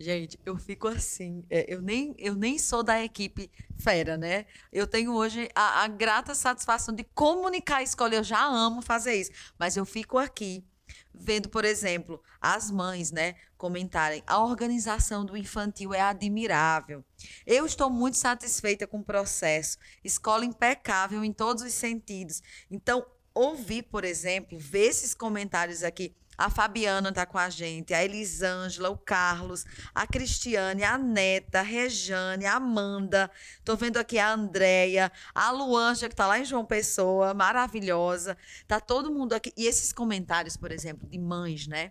Gente, 0.00 0.38
eu 0.46 0.56
fico 0.56 0.86
assim. 0.86 1.44
É, 1.50 1.74
eu, 1.74 1.82
nem, 1.82 2.14
eu 2.18 2.36
nem 2.36 2.56
sou 2.56 2.84
da 2.84 3.02
equipe 3.02 3.50
fera, 3.76 4.16
né? 4.16 4.46
Eu 4.72 4.86
tenho 4.86 5.12
hoje 5.12 5.48
a, 5.54 5.82
a, 5.82 5.88
grata 5.88 6.36
satisfação 6.36 6.94
de 6.94 7.02
comunicar 7.02 7.78
a 7.78 7.82
escola. 7.82 8.14
Eu 8.14 8.22
já 8.22 8.44
amo 8.44 8.80
fazer 8.80 9.14
isso. 9.14 9.32
Mas 9.58 9.76
eu 9.76 9.84
fico 9.84 10.16
aqui 10.16 10.64
vendo, 11.12 11.48
por 11.48 11.64
exemplo, 11.64 12.22
as 12.40 12.70
mães, 12.70 13.10
né, 13.10 13.34
comentarem: 13.56 14.22
a 14.24 14.40
organização 14.40 15.24
do 15.24 15.36
infantil 15.36 15.92
é 15.92 16.00
admirável. 16.00 17.04
Eu 17.44 17.66
estou 17.66 17.90
muito 17.90 18.16
satisfeita 18.16 18.86
com 18.86 19.00
o 19.00 19.04
processo. 19.04 19.78
Escola 20.04 20.44
impecável 20.44 21.24
em 21.24 21.32
todos 21.32 21.64
os 21.64 21.74
sentidos. 21.74 22.40
Então, 22.70 23.04
ouvir, 23.34 23.82
por 23.82 24.04
exemplo, 24.04 24.56
ver 24.56 24.86
esses 24.86 25.12
comentários 25.12 25.82
aqui 25.82 26.14
A 26.38 26.48
Fabiana 26.48 27.08
está 27.08 27.26
com 27.26 27.36
a 27.36 27.50
gente, 27.50 27.92
a 27.92 28.04
Elisângela, 28.04 28.88
o 28.90 28.96
Carlos, 28.96 29.64
a 29.92 30.06
Cristiane, 30.06 30.84
a 30.84 30.96
Neta, 30.96 31.58
a 31.58 31.62
Rejane, 31.62 32.46
a 32.46 32.54
Amanda. 32.54 33.28
Tô 33.64 33.74
vendo 33.74 33.96
aqui 33.96 34.20
a 34.20 34.32
Andréia, 34.32 35.10
a 35.34 35.50
Luanja, 35.50 36.06
que 36.06 36.14
está 36.14 36.28
lá 36.28 36.38
em 36.38 36.44
João 36.44 36.64
Pessoa, 36.64 37.34
maravilhosa. 37.34 38.38
Tá 38.68 38.78
todo 38.78 39.12
mundo 39.12 39.32
aqui. 39.32 39.52
E 39.56 39.66
esses 39.66 39.92
comentários, 39.92 40.56
por 40.56 40.70
exemplo, 40.70 41.08
de 41.08 41.18
mães, 41.18 41.66
né? 41.66 41.90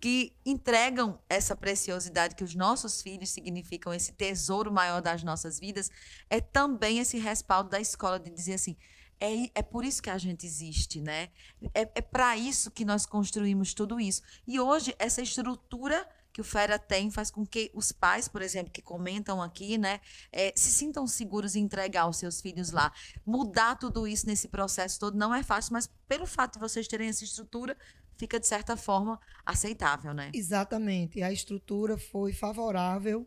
que 0.00 0.36
entregam 0.44 1.18
essa 1.30 1.56
preciosidade 1.56 2.34
que 2.34 2.44
os 2.44 2.54
nossos 2.54 3.00
filhos 3.00 3.30
significam 3.30 3.94
esse 3.94 4.12
tesouro 4.12 4.70
maior 4.70 5.00
das 5.00 5.22
nossas 5.22 5.58
vidas, 5.58 5.90
é 6.28 6.42
também 6.42 6.98
esse 6.98 7.16
respaldo 7.16 7.70
da 7.70 7.80
escola 7.80 8.20
de 8.20 8.28
dizer 8.28 8.52
assim: 8.54 8.76
é, 9.20 9.50
é 9.54 9.62
por 9.62 9.84
isso 9.84 10.02
que 10.02 10.10
a 10.10 10.18
gente 10.18 10.46
existe, 10.46 11.00
né? 11.00 11.28
É, 11.74 11.82
é 11.94 12.00
para 12.00 12.36
isso 12.36 12.70
que 12.70 12.84
nós 12.84 13.06
construímos 13.06 13.74
tudo 13.74 14.00
isso. 14.00 14.22
E 14.46 14.58
hoje, 14.60 14.94
essa 14.98 15.22
estrutura 15.22 16.06
que 16.34 16.40
o 16.40 16.44
Fera 16.44 16.80
tem 16.80 17.12
faz 17.12 17.30
com 17.30 17.46
que 17.46 17.70
os 17.72 17.92
pais, 17.92 18.26
por 18.26 18.42
exemplo, 18.42 18.72
que 18.72 18.82
comentam 18.82 19.40
aqui, 19.40 19.78
né, 19.78 20.00
é, 20.32 20.52
se 20.56 20.68
sintam 20.72 21.06
seguros 21.06 21.54
em 21.54 21.62
entregar 21.62 22.08
os 22.08 22.16
seus 22.16 22.40
filhos 22.40 22.72
lá. 22.72 22.92
Mudar 23.24 23.76
tudo 23.76 24.04
isso 24.04 24.26
nesse 24.26 24.48
processo 24.48 24.98
todo 24.98 25.16
não 25.16 25.32
é 25.32 25.44
fácil, 25.44 25.74
mas 25.74 25.88
pelo 26.08 26.26
fato 26.26 26.54
de 26.54 26.58
vocês 26.58 26.88
terem 26.88 27.08
essa 27.08 27.22
estrutura, 27.22 27.76
fica 28.16 28.40
de 28.40 28.48
certa 28.48 28.76
forma 28.76 29.20
aceitável, 29.46 30.12
né? 30.12 30.32
Exatamente. 30.34 31.22
A 31.22 31.32
estrutura 31.32 31.96
foi 31.96 32.32
favorável 32.32 33.24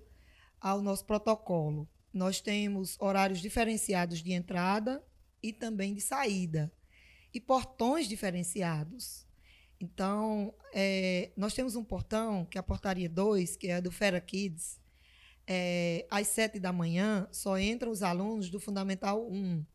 ao 0.60 0.82
nosso 0.82 1.06
protocolo. 1.06 1.88
Nós 2.14 2.42
temos 2.42 2.98
horários 3.00 3.40
diferenciados 3.40 4.22
de 4.22 4.34
entrada 4.34 5.02
e 5.42 5.54
também 5.54 5.94
de 5.94 6.02
saída, 6.02 6.72
e 7.34 7.40
portões 7.40 8.08
diferenciados. 8.08 9.26
Então, 9.80 10.54
é, 10.74 11.32
nós 11.38 11.54
temos 11.54 11.76
um 11.76 11.84
portão, 11.84 12.46
que 12.46 12.58
é 12.58 12.60
a 12.60 12.64
portaria 12.64 13.08
2, 13.08 13.56
que 13.56 13.68
é 13.68 13.80
do 13.80 13.92
Fera 13.92 14.20
Kids. 14.20 14.80
É, 15.46 16.06
às 16.10 16.28
7 16.28 16.60
da 16.60 16.74
manhã, 16.74 17.28
só 17.32 17.58
entram 17.58 17.92
os 17.92 18.02
alunos 18.02 18.50
do 18.50 18.60
Fundamental 18.60 19.26
1. 19.30 19.66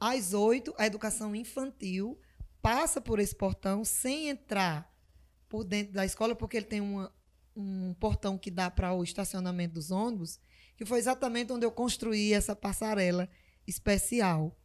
Às 0.00 0.34
8, 0.34 0.74
a 0.76 0.86
educação 0.86 1.34
infantil 1.34 2.18
passa 2.60 3.00
por 3.00 3.18
esse 3.18 3.34
portão 3.34 3.84
sem 3.84 4.28
entrar 4.28 4.92
por 5.48 5.64
dentro 5.64 5.92
da 5.92 6.04
escola, 6.04 6.34
porque 6.34 6.56
ele 6.56 6.66
tem 6.66 6.80
uma, 6.80 7.14
um 7.56 7.94
portão 7.94 8.36
que 8.36 8.50
dá 8.50 8.70
para 8.70 8.92
o 8.92 9.04
estacionamento 9.04 9.74
dos 9.74 9.90
ônibus, 9.90 10.40
que 10.76 10.84
foi 10.84 10.98
exatamente 10.98 11.52
onde 11.52 11.64
eu 11.64 11.70
construí 11.70 12.32
essa 12.32 12.56
passarela 12.56 13.28
especial 13.66 14.56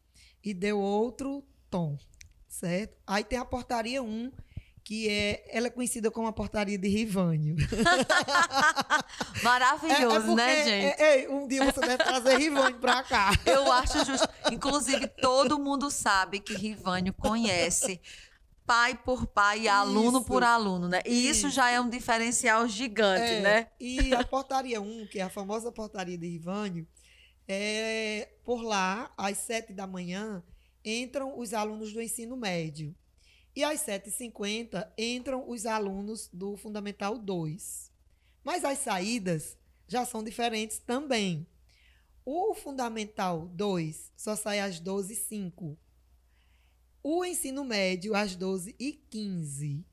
e 0.43 0.53
deu 0.53 0.79
outro 0.79 1.43
tom, 1.69 1.97
certo? 2.47 2.97
Aí 3.05 3.23
tem 3.23 3.37
a 3.37 3.45
portaria 3.45 4.01
1, 4.01 4.31
que 4.83 5.07
é, 5.07 5.45
ela 5.55 5.67
é 5.67 5.69
conhecida 5.69 6.09
como 6.09 6.27
a 6.27 6.33
portaria 6.33 6.77
de 6.77 6.87
Rivânio. 6.87 7.55
Maravilhoso, 9.43 10.29
é, 10.29 10.31
é 10.31 10.35
né, 10.35 10.63
gente? 10.63 11.01
É, 11.01 11.29
um 11.29 11.47
dia 11.47 11.63
você 11.71 11.79
deve 11.79 11.97
trazer 11.97 12.37
Rivânio 12.37 12.79
para 12.79 13.03
cá. 13.03 13.31
Eu 13.45 13.71
acho 13.71 14.03
justo. 14.03 14.27
Inclusive, 14.51 15.07
todo 15.07 15.59
mundo 15.59 15.91
sabe 15.91 16.39
que 16.39 16.55
Rivânio 16.55 17.13
conhece 17.13 18.01
pai 18.65 18.95
por 18.95 19.25
pai 19.25 19.61
e 19.61 19.67
aluno 19.67 20.23
por 20.23 20.43
aluno, 20.43 20.87
né? 20.87 21.01
E 21.05 21.27
isso, 21.27 21.47
isso 21.47 21.49
já 21.49 21.71
é 21.71 21.81
um 21.81 21.89
diferencial 21.89 22.67
gigante, 22.67 23.33
é, 23.33 23.41
né? 23.41 23.67
E 23.79 24.13
a 24.13 24.23
portaria 24.23 24.79
1, 24.79 25.07
que 25.07 25.19
é 25.19 25.23
a 25.23 25.29
famosa 25.29 25.71
portaria 25.71 26.17
de 26.17 26.27
Rivânio, 26.27 26.87
é, 27.51 28.29
por 28.43 28.61
lá, 28.61 29.11
às 29.17 29.39
sete 29.39 29.73
da 29.73 29.87
manhã, 29.87 30.43
entram 30.85 31.39
os 31.39 31.51
alunos 31.51 31.91
do 31.91 31.99
ensino 31.99 32.37
médio. 32.37 32.95
E 33.55 33.63
às 33.63 33.81
7h50 33.81 34.87
entram 34.95 35.49
os 35.49 35.65
alunos 35.65 36.29
do 36.31 36.55
Fundamental 36.55 37.17
2. 37.17 37.91
Mas 38.43 38.63
as 38.63 38.77
saídas 38.77 39.57
já 39.87 40.05
são 40.05 40.23
diferentes 40.23 40.77
também. 40.77 41.47
O 42.23 42.53
Fundamental 42.53 43.47
2 43.47 44.11
só 44.15 44.35
sai 44.35 44.59
às 44.59 44.79
12h05. 44.79 45.75
O 47.01 47.25
ensino 47.25 47.63
médio 47.63 48.13
às 48.13 48.37
12h15. 48.37 49.83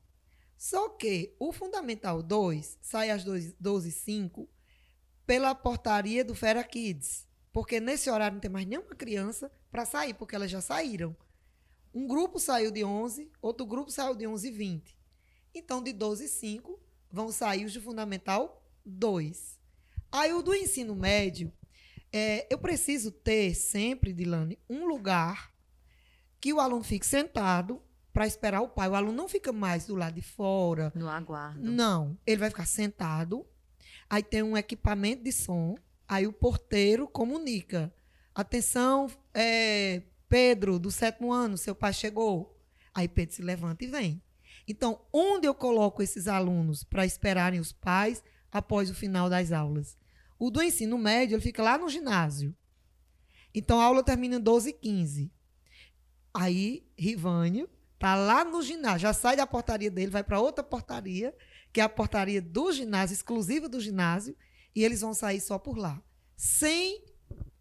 Só 0.55 0.89
que 0.89 1.35
o 1.39 1.51
Fundamental 1.51 2.21
2 2.21 2.77
sai 2.81 3.09
às 3.09 3.25
12h05 3.25 4.47
pela 5.25 5.55
portaria 5.55 6.23
do 6.23 6.35
Fera 6.35 6.63
Kids. 6.63 7.26
Porque 7.57 7.79
nesse 7.79 8.07
horário 8.07 8.35
não 8.35 8.39
tem 8.39 8.51
mais 8.51 8.67
nenhuma 8.67 8.93
criança 8.93 9.51
para 9.71 9.83
sair, 9.83 10.13
porque 10.13 10.35
elas 10.35 10.51
já 10.51 10.61
saíram. 10.61 11.17
Um 11.91 12.05
grupo 12.05 12.39
saiu 12.39 12.69
de 12.69 12.83
11, 12.83 13.31
outro 13.41 13.65
grupo 13.65 13.89
saiu 13.89 14.13
de 14.13 14.27
11 14.27 14.47
e 14.47 14.51
20. 14.51 14.99
Então, 15.55 15.81
de 15.81 15.91
12 15.91 16.25
e 16.25 16.27
5, 16.27 16.79
vão 17.11 17.31
sair 17.31 17.65
os 17.65 17.73
de 17.73 17.81
Fundamental 17.81 18.63
2. 18.85 19.59
Aí, 20.11 20.31
o 20.33 20.43
do 20.43 20.53
ensino 20.53 20.95
médio, 20.95 21.51
é, 22.13 22.45
eu 22.47 22.59
preciso 22.59 23.09
ter 23.09 23.55
sempre, 23.55 24.13
Dilane, 24.13 24.59
um 24.69 24.85
lugar 24.85 25.51
que 26.39 26.53
o 26.53 26.59
aluno 26.59 26.83
fique 26.83 27.07
sentado 27.07 27.81
para 28.13 28.27
esperar 28.27 28.61
o 28.61 28.69
pai. 28.69 28.87
O 28.87 28.93
aluno 28.93 29.17
não 29.17 29.27
fica 29.27 29.51
mais 29.51 29.87
do 29.87 29.95
lado 29.95 30.13
de 30.13 30.21
fora. 30.21 30.93
No 30.93 31.09
aguardo. 31.09 31.59
Não. 31.59 32.19
Ele 32.23 32.37
vai 32.37 32.51
ficar 32.51 32.67
sentado. 32.67 33.47
Aí 34.07 34.21
tem 34.21 34.43
um 34.43 34.55
equipamento 34.55 35.23
de 35.23 35.31
som 35.31 35.75
Aí 36.07 36.25
o 36.25 36.33
porteiro 36.33 37.07
comunica: 37.07 37.93
atenção, 38.33 39.07
é, 39.33 40.01
Pedro, 40.29 40.79
do 40.79 40.91
sétimo 40.91 41.31
ano, 41.31 41.57
seu 41.57 41.75
pai 41.75 41.93
chegou. 41.93 42.57
Aí 42.93 43.07
Pedro 43.07 43.35
se 43.35 43.41
levanta 43.41 43.83
e 43.83 43.87
vem. 43.87 44.21
Então, 44.67 45.01
onde 45.13 45.47
eu 45.47 45.53
coloco 45.53 46.01
esses 46.01 46.27
alunos 46.27 46.83
para 46.83 47.05
esperarem 47.05 47.59
os 47.59 47.71
pais 47.71 48.23
após 48.51 48.89
o 48.89 48.95
final 48.95 49.29
das 49.29 49.51
aulas? 49.51 49.97
O 50.37 50.51
do 50.51 50.61
ensino 50.61 50.97
médio, 50.97 51.35
ele 51.35 51.41
fica 51.41 51.63
lá 51.63 51.77
no 51.77 51.89
ginásio. 51.89 52.55
Então, 53.53 53.79
a 53.79 53.85
aula 53.85 54.03
termina 54.03 54.39
12 54.39 54.69
h 54.69 54.79
15. 54.79 55.31
Aí, 56.33 56.85
Rivânio 56.97 57.69
tá 57.97 58.13
lá 58.15 58.45
no 58.45 58.61
ginásio, 58.61 58.99
já 58.99 59.13
sai 59.13 59.35
da 59.35 59.47
portaria 59.47 59.89
dele, 59.89 60.11
vai 60.11 60.23
para 60.23 60.39
outra 60.39 60.63
portaria, 60.63 61.35
que 61.73 61.81
é 61.81 61.83
a 61.83 61.89
portaria 61.89 62.41
do 62.41 62.71
ginásio, 62.71 63.15
exclusiva 63.15 63.67
do 63.67 63.79
ginásio, 63.79 64.35
e 64.77 64.85
eles 64.85 65.01
vão 65.01 65.11
sair 65.11 65.41
só 65.41 65.57
por 65.57 65.75
lá. 65.75 65.99
Sem, 66.35 67.03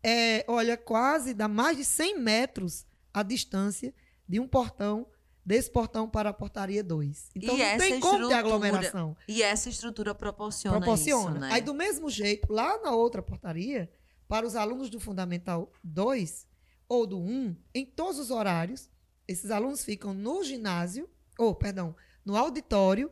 é, 0.02 0.44
olha, 0.46 0.76
quase 0.76 1.32
dá 1.32 1.48
mais 1.48 1.78
de 1.78 1.82
100 1.82 2.20
metros 2.20 2.86
a 3.10 3.22
distância 3.22 3.94
de 4.28 4.38
um 4.38 4.46
portão, 4.46 5.06
desse 5.42 5.70
portão 5.70 6.06
para 6.06 6.28
a 6.28 6.32
portaria 6.34 6.84
2. 6.84 7.30
Então 7.34 7.56
e 7.56 7.58
não 7.58 7.78
tem 7.78 8.00
como 8.00 8.28
ter 8.28 8.34
aglomeração. 8.34 9.16
E 9.26 9.42
essa 9.42 9.70
estrutura 9.70 10.14
proporciona, 10.14 10.76
proporciona. 10.76 11.30
isso, 11.30 11.40
né? 11.40 11.52
Aí, 11.52 11.62
do 11.62 11.72
mesmo 11.72 12.10
jeito, 12.10 12.52
lá 12.52 12.82
na 12.82 12.90
outra 12.90 13.22
portaria, 13.22 13.90
para 14.28 14.46
os 14.46 14.54
alunos 14.54 14.90
do 14.90 15.00
Fundamental 15.00 15.72
2 15.82 16.46
ou 16.86 17.06
do 17.06 17.18
1, 17.18 17.56
em 17.74 17.86
todos 17.86 18.18
os 18.18 18.30
horários, 18.30 18.90
esses 19.26 19.50
alunos 19.50 19.82
ficam 19.82 20.12
no 20.12 20.44
ginásio, 20.44 21.08
ou, 21.38 21.54
perdão, 21.54 21.96
no 22.22 22.36
auditório, 22.36 23.10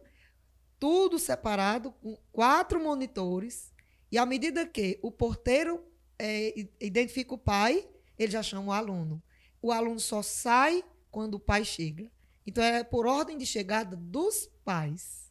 tudo 0.78 1.18
separado, 1.18 1.90
com 1.92 2.18
quatro 2.30 2.78
monitores, 2.78 3.72
e 4.14 4.18
à 4.18 4.24
medida 4.24 4.64
que 4.64 4.96
o 5.02 5.10
porteiro 5.10 5.84
é, 6.16 6.54
identifica 6.80 7.34
o 7.34 7.38
pai, 7.38 7.84
ele 8.16 8.30
já 8.30 8.44
chama 8.44 8.68
o 8.68 8.72
aluno. 8.72 9.20
O 9.60 9.72
aluno 9.72 9.98
só 9.98 10.22
sai 10.22 10.84
quando 11.10 11.34
o 11.34 11.40
pai 11.40 11.64
chega. 11.64 12.08
Então 12.46 12.62
é 12.62 12.84
por 12.84 13.06
ordem 13.06 13.36
de 13.36 13.44
chegada 13.44 13.96
dos 13.96 14.48
pais. 14.64 15.23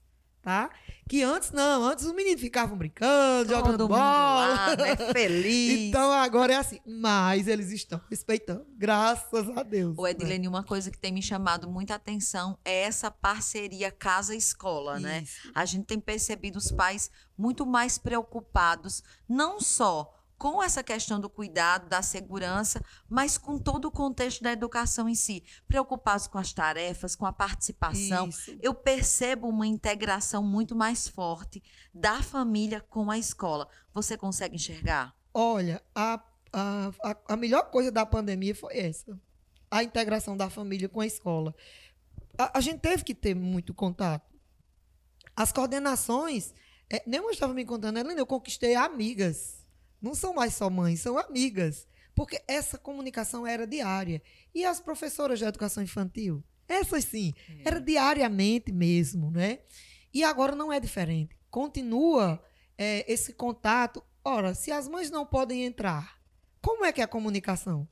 Tá? 0.43 0.69
Que 1.07 1.23
antes 1.23 1.51
não, 1.51 1.85
antes 1.85 2.05
os 2.05 2.13
meninos 2.13 2.41
ficavam 2.41 2.77
brincando, 2.77 3.49
Todo 3.49 3.57
jogando 3.57 3.87
bola, 3.87 3.99
lá, 3.99 4.75
né? 4.75 4.95
feliz. 5.13 5.87
então 5.87 6.11
agora 6.11 6.53
é 6.53 6.57
assim, 6.57 6.81
mas 6.85 7.47
eles 7.47 7.71
estão 7.71 8.01
respeitando, 8.09 8.65
graças 8.77 9.49
a 9.57 9.63
Deus. 9.63 9.97
O 9.97 10.05
Edilene, 10.05 10.43
né? 10.43 10.49
uma 10.49 10.63
coisa 10.63 10.91
que 10.91 10.97
tem 10.97 11.13
me 11.13 11.21
chamado 11.21 11.69
muita 11.69 11.95
atenção 11.95 12.57
é 12.65 12.81
essa 12.83 13.09
parceria 13.09 13.89
casa-escola, 13.89 14.99
né? 14.99 15.23
A 15.55 15.63
gente 15.63 15.85
tem 15.85 15.99
percebido 15.99 16.57
os 16.57 16.71
pais 16.71 17.09
muito 17.37 17.65
mais 17.65 17.97
preocupados, 17.97 19.01
não 19.27 19.61
só 19.61 20.22
com 20.43 20.61
essa 20.61 20.83
questão 20.83 21.21
do 21.21 21.29
cuidado, 21.29 21.87
da 21.87 22.01
segurança, 22.01 22.83
mas 23.09 23.37
com 23.37 23.57
todo 23.57 23.85
o 23.85 23.91
contexto 23.91 24.43
da 24.43 24.51
educação 24.51 25.07
em 25.07 25.15
si. 25.15 25.41
Preocupados 25.69 26.27
com 26.27 26.37
as 26.37 26.51
tarefas, 26.51 27.15
com 27.15 27.25
a 27.25 27.31
participação. 27.31 28.27
Isso. 28.27 28.53
Eu 28.61 28.73
percebo 28.73 29.47
uma 29.47 29.65
integração 29.65 30.43
muito 30.43 30.75
mais 30.75 31.07
forte 31.07 31.63
da 31.93 32.21
família 32.21 32.81
com 32.81 33.09
a 33.09 33.17
escola. 33.17 33.69
Você 33.93 34.17
consegue 34.17 34.55
enxergar? 34.55 35.15
Olha, 35.33 35.81
a, 35.95 36.21
a, 36.51 36.91
a 37.29 37.37
melhor 37.37 37.71
coisa 37.71 37.89
da 37.89 38.05
pandemia 38.05 38.53
foi 38.53 38.77
essa. 38.77 39.17
A 39.71 39.81
integração 39.81 40.35
da 40.35 40.49
família 40.49 40.89
com 40.89 40.99
a 40.99 41.05
escola. 41.05 41.55
A, 42.37 42.57
a 42.57 42.59
gente 42.59 42.81
teve 42.81 43.05
que 43.05 43.15
ter 43.15 43.33
muito 43.33 43.73
contato. 43.73 44.29
As 45.37 45.53
coordenações, 45.53 46.53
é, 46.91 47.01
nem 47.07 47.21
eu 47.21 47.29
estava 47.29 47.53
me 47.53 47.63
contando, 47.63 47.97
Helena, 47.97 48.19
eu 48.19 48.27
conquistei 48.27 48.75
amigas 48.75 49.62
não 50.03 50.13
são 50.13 50.33
mais 50.33 50.53
só 50.53 50.69
mães, 50.69 50.99
são 50.99 51.17
amigas. 51.17 51.87
Porque 52.13 52.43
essa 52.47 52.77
comunicação 52.77 53.47
era 53.47 53.65
diária. 53.65 54.21
E 54.53 54.65
as 54.65 54.79
professoras 54.79 55.39
de 55.39 55.45
educação 55.45 55.81
infantil? 55.81 56.43
Essas 56.67 57.05
sim. 57.05 57.33
É. 57.49 57.69
Era 57.69 57.79
diariamente 57.79 58.71
mesmo, 58.71 59.31
né? 59.31 59.59
E 60.13 60.23
agora 60.23 60.55
não 60.55 60.71
é 60.71 60.79
diferente. 60.79 61.35
Continua 61.49 62.43
é, 62.77 63.11
esse 63.11 63.33
contato. 63.33 64.03
Ora, 64.23 64.53
se 64.53 64.71
as 64.71 64.87
mães 64.87 65.09
não 65.09 65.25
podem 65.25 65.65
entrar, 65.65 66.19
como 66.61 66.85
é 66.85 66.91
que 66.91 67.01
é 67.01 67.03
a 67.03 67.07
comunicação? 67.07 67.87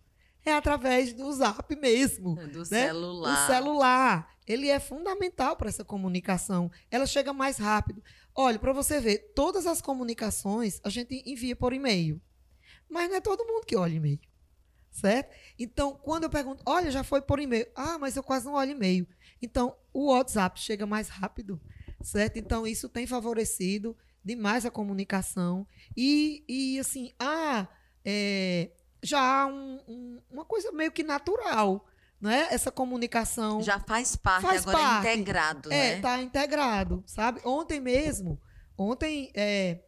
É 0.45 0.53
através 0.53 1.13
do 1.13 1.31
zap 1.31 1.75
mesmo. 1.75 2.35
Do 2.35 2.59
né? 2.59 2.65
celular. 2.65 3.33
O 3.33 3.47
celular. 3.47 4.31
Ele 4.47 4.67
é 4.67 4.79
fundamental 4.79 5.55
para 5.55 5.69
essa 5.69 5.85
comunicação. 5.85 6.69
Ela 6.89 7.05
chega 7.05 7.31
mais 7.31 7.57
rápido. 7.57 8.03
Olha, 8.35 8.57
para 8.57 8.73
você 8.73 8.99
ver, 8.99 9.33
todas 9.35 9.65
as 9.65 9.81
comunicações 9.81 10.79
a 10.83 10.89
gente 10.89 11.21
envia 11.25 11.55
por 11.55 11.73
e-mail. 11.73 12.21
Mas 12.89 13.09
não 13.09 13.17
é 13.17 13.21
todo 13.21 13.45
mundo 13.45 13.65
que 13.65 13.75
olha 13.75 13.95
e-mail. 13.95 14.19
Certo? 14.91 15.33
Então, 15.57 15.93
quando 15.95 16.23
eu 16.23 16.29
pergunto, 16.29 16.61
olha, 16.65 16.91
já 16.91 17.03
foi 17.03 17.21
por 17.21 17.39
e-mail. 17.39 17.65
Ah, 17.75 17.97
mas 17.97 18.15
eu 18.15 18.23
quase 18.23 18.45
não 18.45 18.53
olho 18.53 18.71
e-mail. 18.71 19.07
Então, 19.41 19.75
o 19.93 20.11
WhatsApp 20.11 20.59
chega 20.59 20.85
mais 20.85 21.07
rápido. 21.07 21.59
Certo? 22.03 22.37
Então, 22.37 22.67
isso 22.67 22.89
tem 22.89 23.07
favorecido 23.07 23.95
demais 24.23 24.65
a 24.65 24.71
comunicação. 24.71 25.65
E, 25.95 26.43
e 26.47 26.79
assim, 26.79 27.13
ah, 27.19 27.67
é, 28.03 28.71
já 29.01 29.19
há 29.19 29.47
um, 29.47 29.79
um, 29.87 30.21
uma 30.29 30.45
coisa 30.45 30.71
meio 30.71 30.91
que 30.91 31.03
natural. 31.03 31.87
Né? 32.21 32.47
Essa 32.51 32.71
comunicação. 32.71 33.61
Já 33.63 33.79
faz 33.79 34.15
parte, 34.15 34.43
faz 34.43 34.61
agora 34.61 34.77
parte. 34.77 35.07
é 35.07 35.15
integrado, 35.15 35.71
É, 35.73 35.95
né? 35.95 36.01
tá 36.01 36.21
integrado, 36.21 37.03
sabe? 37.07 37.41
Ontem 37.43 37.79
mesmo, 37.79 38.39
ontem, 38.77 39.31
é, 39.33 39.79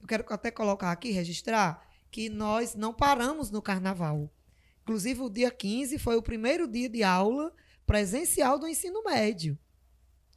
eu 0.00 0.06
quero 0.06 0.24
até 0.30 0.50
colocar 0.50 0.90
aqui, 0.90 1.10
registrar, 1.10 1.86
que 2.10 2.28
nós 2.30 2.74
não 2.74 2.94
paramos 2.94 3.50
no 3.50 3.60
carnaval. 3.60 4.30
Inclusive, 4.82 5.20
o 5.20 5.28
dia 5.30 5.50
15 5.50 5.98
foi 5.98 6.16
o 6.16 6.22
primeiro 6.22 6.66
dia 6.66 6.88
de 6.88 7.02
aula 7.02 7.52
presencial 7.86 8.58
do 8.58 8.66
ensino 8.66 9.02
médio. 9.04 9.58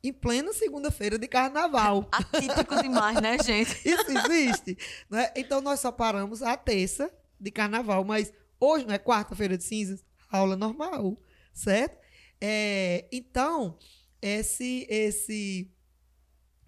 Em 0.03 0.13
plena 0.13 0.53
segunda-feira 0.53 1.17
de 1.17 1.27
carnaval. 1.27 2.07
Atípico 2.11 2.75
demais, 2.81 3.19
né, 3.21 3.37
gente? 3.43 3.71
Isso 3.87 4.05
existe. 4.11 4.77
né? 5.09 5.31
Então, 5.35 5.61
nós 5.61 5.79
só 5.79 5.91
paramos 5.91 6.43
a 6.43 6.55
terça 6.57 7.09
de 7.39 7.49
carnaval, 7.49 8.03
mas 8.03 8.31
hoje 8.59 8.85
não 8.85 8.93
é 8.93 8.99
quarta-feira 8.99 9.57
de 9.57 9.63
cinzas, 9.63 10.03
aula 10.29 10.55
normal, 10.55 11.17
certo? 11.55 11.97
É, 12.39 13.07
então, 13.11 13.79
esse, 14.21 14.85
esse, 14.89 15.71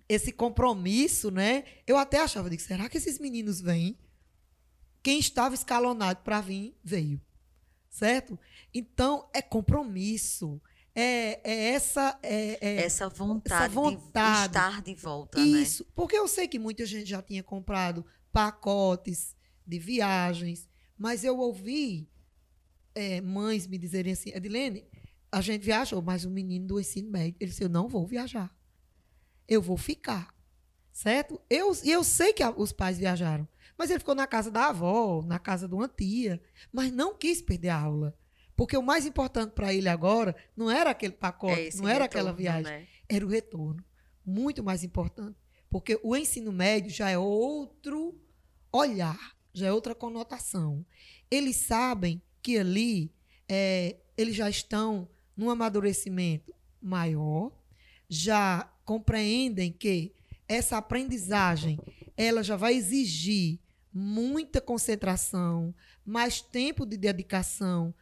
esse 0.09 0.31
compromisso, 0.31 1.29
né? 1.29 1.65
Eu 1.85 1.97
até 1.97 2.19
achava, 2.19 2.49
digo, 2.49 2.61
será 2.61 2.89
que 2.89 2.97
esses 2.97 3.19
meninos 3.19 3.61
vêm? 3.61 3.99
Quem 5.03 5.19
estava 5.19 5.53
escalonado 5.53 6.21
para 6.23 6.41
vir, 6.41 6.75
veio. 6.83 7.21
Certo? 7.89 8.39
Então, 8.73 9.29
é 9.33 9.41
compromisso. 9.41 10.61
É, 10.95 11.39
é 11.43 11.73
essa. 11.73 12.17
É, 12.23 12.57
é 12.59 12.75
Essa 12.83 13.07
vontade, 13.07 13.65
essa 13.65 13.69
vontade. 13.69 14.41
de 14.41 14.57
estar 14.57 14.81
de 14.81 14.95
volta, 14.95 15.39
isso. 15.39 15.85
Porque 15.93 16.17
eu 16.17 16.27
sei 16.27 16.47
que 16.47 16.57
muita 16.57 16.85
gente 16.85 17.07
já 17.09 17.21
tinha 17.21 17.43
comprado 17.43 18.03
pacotes 18.31 19.35
de 19.65 19.77
viagens, 19.77 20.67
mas 20.97 21.23
eu 21.23 21.37
ouvi 21.37 22.09
é, 22.97 23.21
mães 23.21 23.67
me 23.67 23.77
dizerem 23.77 24.11
assim, 24.11 24.31
Edilene, 24.33 24.83
a 25.31 25.39
gente 25.39 25.63
viajou, 25.63 26.01
mas 26.01 26.25
o 26.25 26.31
menino 26.31 26.65
do 26.65 26.79
ensino 26.79 27.11
médio, 27.11 27.35
ele 27.39 27.51
disse, 27.51 27.63
eu 27.63 27.69
não 27.69 27.87
vou 27.87 28.07
viajar. 28.07 28.51
Eu 29.47 29.61
vou 29.61 29.77
ficar. 29.77 30.35
Certo? 30.91 31.39
Eu, 31.47 31.71
e 31.83 31.91
eu 31.91 32.03
sei 32.03 32.33
que 32.33 32.41
a, 32.41 32.49
os 32.49 32.71
pais 32.71 32.97
viajaram. 32.97 33.47
Mas 33.77 33.91
ele 33.91 33.99
ficou 33.99 34.15
na 34.15 34.25
casa 34.25 34.49
da 34.49 34.69
avó, 34.69 35.21
na 35.21 35.37
casa 35.37 35.67
de 35.67 35.75
uma 35.75 35.87
tia, 35.87 36.41
mas 36.73 36.91
não 36.91 37.15
quis 37.15 37.39
perder 37.39 37.69
a 37.69 37.79
aula. 37.79 38.17
Porque 38.55 38.75
o 38.75 38.81
mais 38.81 39.05
importante 39.05 39.51
para 39.51 39.71
ele 39.71 39.87
agora 39.87 40.35
não 40.55 40.71
era 40.71 40.89
aquele 40.89 41.13
pacote, 41.13 41.67
É 41.67 41.75
não 41.75 41.87
era 41.87 42.05
retorno, 42.05 42.05
aquela 42.05 42.33
viagem, 42.33 42.63
né? 42.63 42.87
era 43.07 43.23
o 43.23 43.29
retorno. 43.29 43.85
Muito 44.25 44.63
mais 44.63 44.83
importante. 44.83 45.37
Porque 45.69 45.99
o 46.01 46.15
ensino 46.15 46.51
médio 46.51 46.89
já 46.89 47.11
é 47.11 47.17
outro 47.17 48.19
olhar, 48.71 49.37
já 49.53 49.67
é 49.67 49.71
outra 49.71 49.93
conotação. 49.93 50.83
Eles 51.29 51.57
sabem 51.57 52.19
que 52.47 52.57
ali 52.57 53.11
é, 53.49 53.97
eles 54.15 54.33
já 54.33 54.49
estão 54.49 55.09
num 55.35 55.49
amadurecimento 55.49 56.55
maior, 56.81 57.51
já 58.07 58.71
compreendem 58.85 59.69
que 59.69 60.15
essa 60.47 60.77
aprendizagem 60.77 61.77
ela 62.15 62.41
já 62.41 62.55
vai 62.55 62.73
exigir 62.73 63.59
muita 63.93 64.61
concentração, 64.61 65.75
mais 66.05 66.39
tempo 66.39 66.85
de 66.85 66.95
dedicação, 66.95 67.93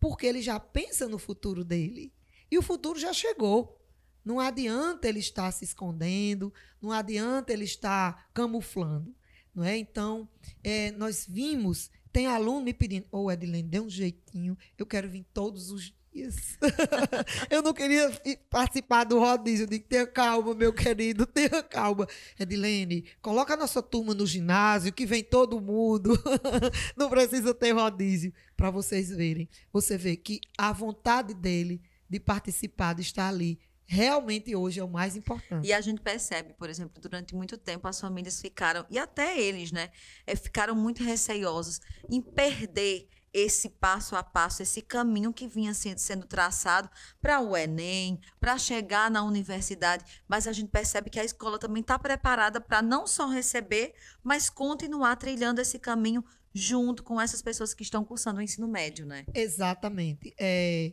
porque 0.00 0.24
ele 0.24 0.40
já 0.40 0.58
pensa 0.58 1.06
no 1.06 1.18
futuro 1.18 1.62
dele. 1.62 2.10
E 2.50 2.56
o 2.56 2.62
futuro 2.62 2.98
já 2.98 3.12
chegou. 3.12 3.84
Não 4.24 4.40
adianta 4.40 5.10
ele 5.10 5.18
estar 5.18 5.52
se 5.52 5.62
escondendo, 5.62 6.50
não 6.80 6.90
adianta 6.90 7.52
ele 7.52 7.64
estar 7.64 8.30
camuflando. 8.32 9.14
Não 9.54 9.62
é? 9.62 9.76
Então, 9.76 10.26
é, 10.64 10.90
nós 10.92 11.26
vimos, 11.28 11.90
tem 12.12 12.26
aluno 12.26 12.62
me 12.62 12.74
pedindo, 12.74 13.06
ô 13.10 13.24
oh, 13.24 13.30
Edilene, 13.30 13.68
dê 13.68 13.80
um 13.80 13.88
jeitinho, 13.88 14.56
eu 14.76 14.86
quero 14.86 15.08
vir 15.08 15.24
todos 15.32 15.70
os 15.70 15.94
dias. 16.12 16.58
eu 17.48 17.62
não 17.62 17.72
queria 17.72 18.10
participar 18.48 19.04
do 19.04 19.18
rodízio. 19.18 19.64
Eu 19.64 19.68
digo, 19.68 19.84
tenha 19.88 20.06
calma, 20.06 20.54
meu 20.54 20.72
querido, 20.72 21.24
tenha 21.26 21.62
calma. 21.62 22.06
Edilene, 22.38 23.04
coloca 23.22 23.54
a 23.54 23.56
nossa 23.56 23.82
turma 23.82 24.14
no 24.14 24.26
ginásio, 24.26 24.92
que 24.92 25.06
vem 25.06 25.22
todo 25.22 25.60
mundo. 25.60 26.18
não 26.96 27.08
precisa 27.08 27.54
ter 27.54 27.72
rodízio. 27.72 28.32
Para 28.56 28.70
vocês 28.70 29.08
verem. 29.08 29.48
Você 29.72 29.96
vê 29.96 30.16
que 30.16 30.40
a 30.58 30.72
vontade 30.72 31.32
dele 31.32 31.80
de 32.08 32.18
participar, 32.18 32.94
de 32.94 33.02
estar 33.02 33.28
ali, 33.28 33.58
realmente 33.90 34.54
hoje 34.54 34.78
é 34.78 34.84
o 34.84 34.88
mais 34.88 35.16
importante. 35.16 35.66
E 35.66 35.72
a 35.72 35.80
gente 35.80 36.00
percebe, 36.00 36.54
por 36.54 36.70
exemplo, 36.70 37.02
durante 37.02 37.34
muito 37.34 37.58
tempo 37.58 37.88
as 37.88 38.00
famílias 38.00 38.40
ficaram, 38.40 38.86
e 38.88 38.96
até 38.96 39.36
eles, 39.36 39.72
né, 39.72 39.90
é, 40.24 40.36
ficaram 40.36 40.76
muito 40.76 41.02
receiosos 41.02 41.80
em 42.08 42.22
perder 42.22 43.08
esse 43.32 43.68
passo 43.68 44.14
a 44.14 44.22
passo, 44.22 44.62
esse 44.62 44.80
caminho 44.80 45.32
que 45.32 45.48
vinha 45.48 45.74
sendo, 45.74 45.98
sendo 45.98 46.24
traçado 46.24 46.88
para 47.20 47.40
o 47.40 47.56
Enem, 47.56 48.20
para 48.38 48.56
chegar 48.58 49.10
na 49.10 49.24
universidade. 49.24 50.04
Mas 50.28 50.46
a 50.46 50.52
gente 50.52 50.68
percebe 50.68 51.10
que 51.10 51.18
a 51.18 51.24
escola 51.24 51.58
também 51.58 51.80
está 51.80 51.98
preparada 51.98 52.60
para 52.60 52.80
não 52.80 53.08
só 53.08 53.26
receber, 53.28 53.94
mas 54.22 54.48
continuar 54.48 55.16
trilhando 55.16 55.60
esse 55.60 55.80
caminho 55.80 56.24
junto 56.54 57.02
com 57.02 57.20
essas 57.20 57.42
pessoas 57.42 57.74
que 57.74 57.82
estão 57.82 58.04
cursando 58.04 58.38
o 58.38 58.42
ensino 58.42 58.68
médio, 58.68 59.04
né? 59.04 59.24
Exatamente. 59.34 60.32
É, 60.38 60.92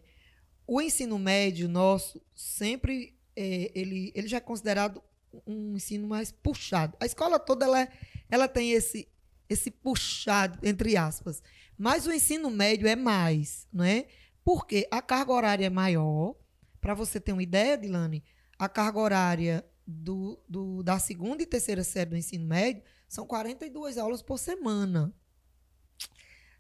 o 0.67 0.81
ensino 0.81 1.17
médio 1.17 1.69
nosso 1.69 2.21
sempre 2.35 3.17
é, 3.35 3.71
ele, 3.73 4.11
ele 4.13 4.27
já 4.27 4.37
é 4.37 4.41
considerado 4.41 5.01
um 5.45 5.75
ensino 5.75 6.07
mais 6.07 6.31
puxado. 6.31 6.97
A 6.99 7.05
escola 7.05 7.39
toda 7.39 7.65
ela, 7.65 7.87
ela 8.29 8.47
tem 8.47 8.71
esse 8.71 9.07
esse 9.49 9.71
puxado 9.71 10.59
entre 10.61 10.97
aspas, 10.97 11.41
mas 11.77 12.05
o 12.05 12.11
ensino 12.11 12.49
médio 12.49 12.85
é 12.85 12.97
mais, 12.97 13.65
não 13.71 13.85
é? 13.85 14.07
Porque 14.43 14.85
a 14.91 15.01
carga 15.01 15.31
horária 15.31 15.65
é 15.65 15.69
maior. 15.69 16.35
Para 16.81 16.93
você 16.93 17.19
ter 17.19 17.31
uma 17.31 17.43
ideia, 17.43 17.77
Dilane, 17.77 18.23
a 18.59 18.67
carga 18.67 18.99
horária 18.99 19.65
do, 19.85 20.37
do, 20.49 20.83
da 20.83 20.99
segunda 20.99 21.41
e 21.41 21.45
terceira 21.45 21.83
série 21.83 22.09
do 22.09 22.17
ensino 22.17 22.45
médio 22.45 22.83
são 23.07 23.25
42 23.25 23.97
aulas 23.97 24.21
por 24.21 24.37
semana. 24.37 25.13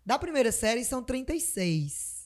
Da 0.05 0.17
primeira 0.17 0.51
série 0.51 0.85
são 0.85 1.03
36. 1.03 2.16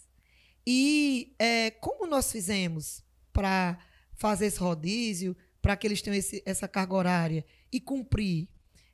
E 0.66 1.36
é, 1.40 1.72
como 1.72 2.06
nós 2.06 2.32
fizemos 2.32 3.04
para 3.34 3.80
fazer 4.14 4.48
esse 4.48 4.60
rodízio, 4.60 5.36
para 5.62 5.76
que 5.76 5.88
eles 5.88 6.02
tenham 6.02 6.18
esse, 6.18 6.42
essa 6.46 6.68
carga 6.68 6.94
horária 6.94 7.46
e 7.72 7.80
cumprir? 7.80 8.48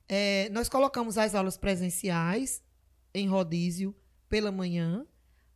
É, 0.08 0.48
nós 0.50 0.68
colocamos 0.68 1.18
as 1.18 1.34
aulas 1.34 1.56
presenciais 1.56 2.62
em 3.12 3.28
rodízio 3.28 3.94
pela 4.28 4.52
manhã, 4.52 5.06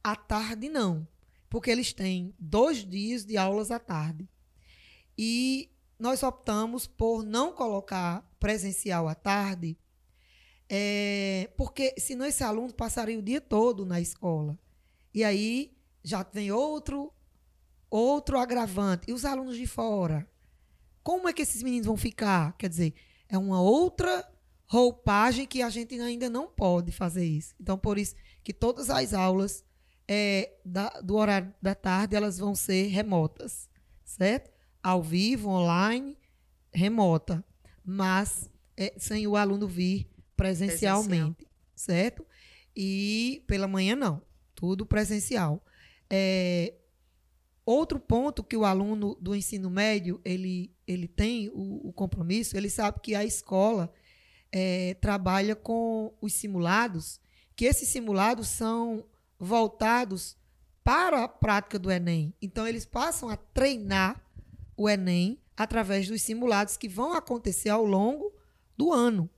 à 0.03 0.17
tarde 0.17 0.69
não, 0.69 1.07
porque 1.49 1.71
eles 1.71 1.93
têm 1.93 2.35
dois 2.39 2.85
dias 2.85 3.25
de 3.25 3.37
aulas 3.37 3.71
à 3.71 3.79
tarde. 3.79 4.29
E 5.17 5.71
nós 5.99 6.23
optamos 6.23 6.87
por 6.87 7.23
não 7.23 7.53
colocar 7.53 8.29
presencial 8.41 9.09
à 9.09 9.15
tarde, 9.15 9.79
é, 10.69 11.51
porque 11.57 11.95
senão 11.99 12.27
esse 12.27 12.43
aluno 12.43 12.73
passaria 12.73 13.19
o 13.19 13.23
dia 13.23 13.41
todo 13.41 13.87
na 13.87 14.01
escola. 14.01 14.59
E 15.15 15.23
aí 15.23 15.77
já 16.03 16.23
vem 16.33 16.51
outro 16.51 17.13
outro 17.93 18.39
agravante. 18.39 19.11
E 19.11 19.13
os 19.13 19.25
alunos 19.25 19.57
de 19.57 19.67
fora? 19.67 20.27
Como 21.03 21.29
é 21.29 21.33
que 21.33 21.43
esses 21.43 21.63
meninos 21.63 21.87
vão 21.87 21.97
ficar? 21.97 22.57
Quer 22.57 22.69
dizer, 22.69 22.95
é 23.29 23.37
uma 23.37 23.61
outra 23.61 24.27
roupagem 24.67 25.47
que 25.47 25.61
a 25.61 25.69
gente 25.69 26.01
ainda 26.01 26.31
não 26.31 26.49
pode 26.49 26.91
fazer 26.91 27.25
isso. 27.25 27.55
Então, 27.61 27.77
por 27.77 27.99
isso 27.99 28.15
que 28.43 28.53
todas 28.55 28.89
as 28.89 29.13
aulas 29.13 29.63
é, 30.09 30.55
da, 30.65 30.89
do 31.01 31.17
horário 31.17 31.53
da 31.61 31.75
tarde 31.75 32.17
elas 32.17 32.39
vão 32.39 32.55
ser 32.55 32.87
remotas, 32.87 33.69
certo? 34.05 34.51
Ao 34.83 35.03
vivo, 35.03 35.51
online, 35.51 36.17
remota, 36.73 37.45
mas 37.85 38.49
é, 38.77 38.95
sem 38.97 39.27
o 39.27 39.37
aluno 39.37 39.69
vir 39.69 40.09
presencialmente, 40.37 41.47
certo? 41.75 42.27
E 42.75 43.45
pela 43.47 43.69
manhã 43.69 43.95
não, 43.95 44.23
tudo 44.55 44.87
presencial. 44.87 45.63
É, 46.15 46.75
Outro 47.65 48.01
ponto 48.01 48.43
que 48.43 48.57
o 48.57 48.65
aluno 48.65 49.17
do 49.21 49.37
ensino 49.37 49.71
médio 49.71 50.21
ele, 50.25 50.75
ele 50.85 51.07
tem 51.07 51.49
o, 51.51 51.89
o 51.89 51.93
compromisso, 51.93 52.57
ele 52.57 52.69
sabe 52.69 52.99
que 53.01 53.15
a 53.15 53.25
escola 53.25 53.93
é, 54.51 54.95
trabalha 54.95 55.55
com 55.55 56.13
os 56.21 56.33
simulados, 56.35 57.21
que 57.55 57.65
esses 57.65 57.89
simulados 57.89 58.49
são 58.49 59.05
voltados 59.39 60.37
para 60.83 61.23
a 61.23 61.29
prática 61.29 61.79
do 61.79 61.89
Enem. 61.89 62.35
Então, 62.43 62.67
eles 62.67 62.85
passam 62.85 63.29
a 63.29 63.37
treinar 63.37 64.21
o 64.77 64.89
Enem 64.89 65.39
através 65.57 66.09
dos 66.09 66.21
simulados 66.21 66.77
que 66.77 66.89
vão 66.89 67.13
acontecer 67.13 67.69
ao 67.69 67.85
longo 67.85 68.35
do 68.77 68.93
ano. 68.93 69.31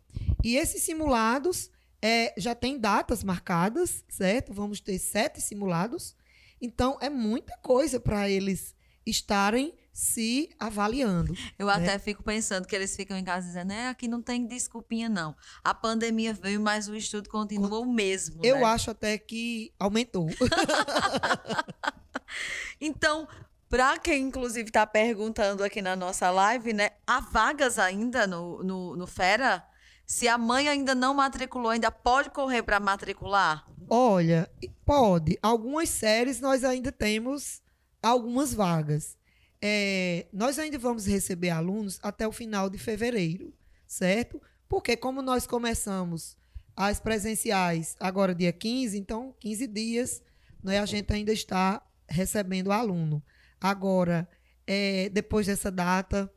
E 0.42 0.56
esses 0.56 0.82
simulados 0.82 1.70
é, 2.00 2.32
já 2.38 2.54
têm 2.54 2.78
datas 2.78 3.22
marcadas, 3.22 4.02
certo? 4.08 4.54
Vamos 4.54 4.80
ter 4.80 4.98
sete 4.98 5.42
simulados 5.42 6.16
então, 6.61 6.98
é 7.00 7.09
muita 7.09 7.57
coisa 7.59 8.00
para 8.00 8.28
eles 8.28 8.74
estarem 9.07 9.74
se 9.92 10.50
avaliando. 10.59 11.34
Eu 11.57 11.68
né? 11.68 11.74
até 11.74 11.98
fico 11.98 12.22
pensando 12.22 12.66
que 12.66 12.74
eles 12.74 12.96
ficam 12.96 13.16
em 13.16 13.22
casa 13.22 13.46
dizendo, 13.46 13.72
é, 13.72 13.88
aqui 13.88 14.09
não 14.09 14.20
tem 14.20 14.44
desculpinha, 14.44 15.09
não. 15.09 15.36
A 15.62 15.72
pandemia 15.72 16.34
veio, 16.34 16.61
mas 16.61 16.88
o 16.88 16.96
estudo 16.96 17.28
continua 17.28 17.78
o 17.78 17.86
mesmo. 17.86 18.44
Eu 18.44 18.57
né? 18.57 18.64
acho 18.64 18.90
até 18.90 19.16
que 19.16 19.72
aumentou. 19.78 20.28
então, 22.80 23.28
para 23.68 23.96
quem, 23.98 24.24
inclusive, 24.24 24.68
está 24.68 24.84
perguntando 24.84 25.62
aqui 25.62 25.80
na 25.80 25.94
nossa 25.94 26.28
live, 26.30 26.72
né? 26.72 26.90
Há 27.07 27.20
vagas 27.20 27.78
ainda 27.78 28.26
no, 28.26 28.64
no, 28.64 28.96
no 28.96 29.07
Fera? 29.07 29.64
Se 30.07 30.28
a 30.28 30.36
mãe 30.36 30.68
ainda 30.68 30.94
não 30.94 31.14
matriculou, 31.14 31.70
ainda 31.70 31.90
pode 31.90 32.30
correr 32.30 32.62
para 32.62 32.78
matricular? 32.78 33.66
Olha, 33.88 34.50
pode. 34.84 35.38
Algumas 35.42 35.88
séries 35.88 36.40
nós 36.40 36.62
ainda 36.64 36.92
temos 36.92 37.62
algumas 38.02 38.52
vagas. 38.52 39.16
É, 39.61 40.26
nós 40.32 40.59
ainda 40.59 40.78
vamos 40.78 41.07
receber 41.07 41.50
alunos 41.50 41.98
até 42.02 42.28
o 42.28 42.32
final 42.32 42.68
de 42.68 42.76
fevereiro, 42.76 43.52
certo? 43.86 44.40
Porque 44.68 44.96
como 44.96 45.22
nós 45.22 45.46
começamos 45.46 46.36
as 46.76 47.00
presenciais 47.00 47.96
agora 47.98 48.34
dia 48.34 48.52
15, 48.52 48.98
então 48.98 49.34
15 49.40 49.66
dias, 49.66 50.22
né, 50.62 50.80
a 50.80 50.86
gente 50.86 51.12
ainda 51.12 51.32
está 51.32 51.82
recebendo 52.09 52.72
aluno. 52.72 53.22
Agora, 53.61 54.28
é, 54.66 55.09
depois 55.09 55.46
dessa 55.46 55.70
data, 55.70 56.30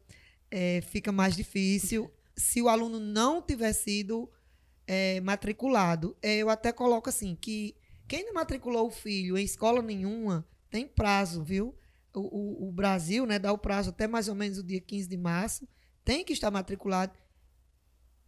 é, 0.49 0.82
fica 0.82 1.11
mais 1.11 1.36
difícil. 1.36 2.09
Se 2.38 2.61
o 2.61 2.69
aluno 2.69 2.99
não 2.99 3.41
tiver 3.41 3.73
sido 3.73 4.29
é, 4.88 5.19
matriculado. 5.19 6.15
É, 6.21 6.38
eu 6.38 6.49
até 6.49 6.71
coloco 6.71 7.09
assim, 7.09 7.35
que 7.35 7.75
quem 8.07 8.25
não 8.25 8.33
matriculou 8.33 8.88
o 8.88 8.91
filho 8.91 9.38
em 9.38 9.43
escola 9.43 9.81
nenhuma 9.81 10.47
tem 10.69 10.88
prazo, 10.88 11.43
viu? 11.43 11.75
O, 12.13 12.21
o, 12.21 12.69
o, 12.69 12.71
Brasil 12.71 13.25
né, 13.25 13.38
dá 13.38 13.51
o 13.51 13.57
prazo 13.57 13.89
até 13.89 14.07
mais 14.07 14.27
ou 14.27 14.33
menos 14.33 14.57
o 14.57 14.63
dia 14.63 14.81
15 14.81 15.07
de 15.07 15.17
março, 15.17 15.67
tem 16.03 16.23
que 16.23 16.33
estar 16.33 16.49
matriculado 16.49 17.13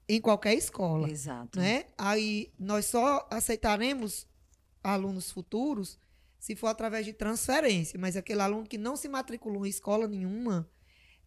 em 0.08 0.22
qualquer 0.22 0.54
escola. 0.54 1.10
Exato. 1.10 1.58
Né? 1.58 1.86
Aí 1.98 2.54
nós 2.60 2.86
só 2.86 3.28
aceitaremos 3.32 4.28
alunos 4.84 5.32
futuros 5.32 5.98
se 6.38 6.56
for 6.56 6.68
através 6.68 7.06
de 7.06 7.14
transferência, 7.14 8.00
mas 8.00 8.16
aquele 8.16 8.42
aluno 8.42 8.68
que 8.68 8.78
não 8.78 8.96
se 8.96 9.10
matriculou 9.10 9.66
em 9.66 9.70
escola 9.70 10.08
nenhuma, 10.08 10.70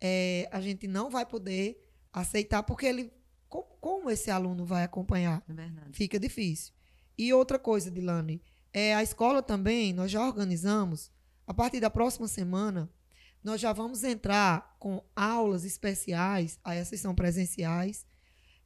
é, 0.00 0.48
a 0.50 0.60
gente 0.60 0.86
não 0.86 1.10
vai 1.10 1.26
poder 1.26 1.91
aceitar 2.12 2.62
porque 2.62 2.86
ele 2.86 3.12
como, 3.48 3.66
como 3.80 4.10
esse 4.10 4.30
aluno 4.30 4.64
vai 4.64 4.82
acompanhar? 4.82 5.42
É 5.48 5.92
Fica 5.92 6.18
difícil. 6.18 6.72
E 7.18 7.32
outra 7.34 7.58
coisa, 7.58 7.90
Dilane, 7.90 8.42
é, 8.72 8.94
a 8.94 9.02
escola 9.02 9.42
também, 9.42 9.92
nós 9.92 10.10
já 10.10 10.24
organizamos, 10.26 11.10
a 11.46 11.52
partir 11.52 11.78
da 11.78 11.90
próxima 11.90 12.26
semana, 12.26 12.90
nós 13.44 13.60
já 13.60 13.72
vamos 13.72 14.04
entrar 14.04 14.76
com 14.78 15.04
aulas 15.14 15.64
especiais, 15.64 16.58
aí 16.64 16.78
essas 16.78 17.00
são 17.00 17.14
presenciais, 17.14 18.06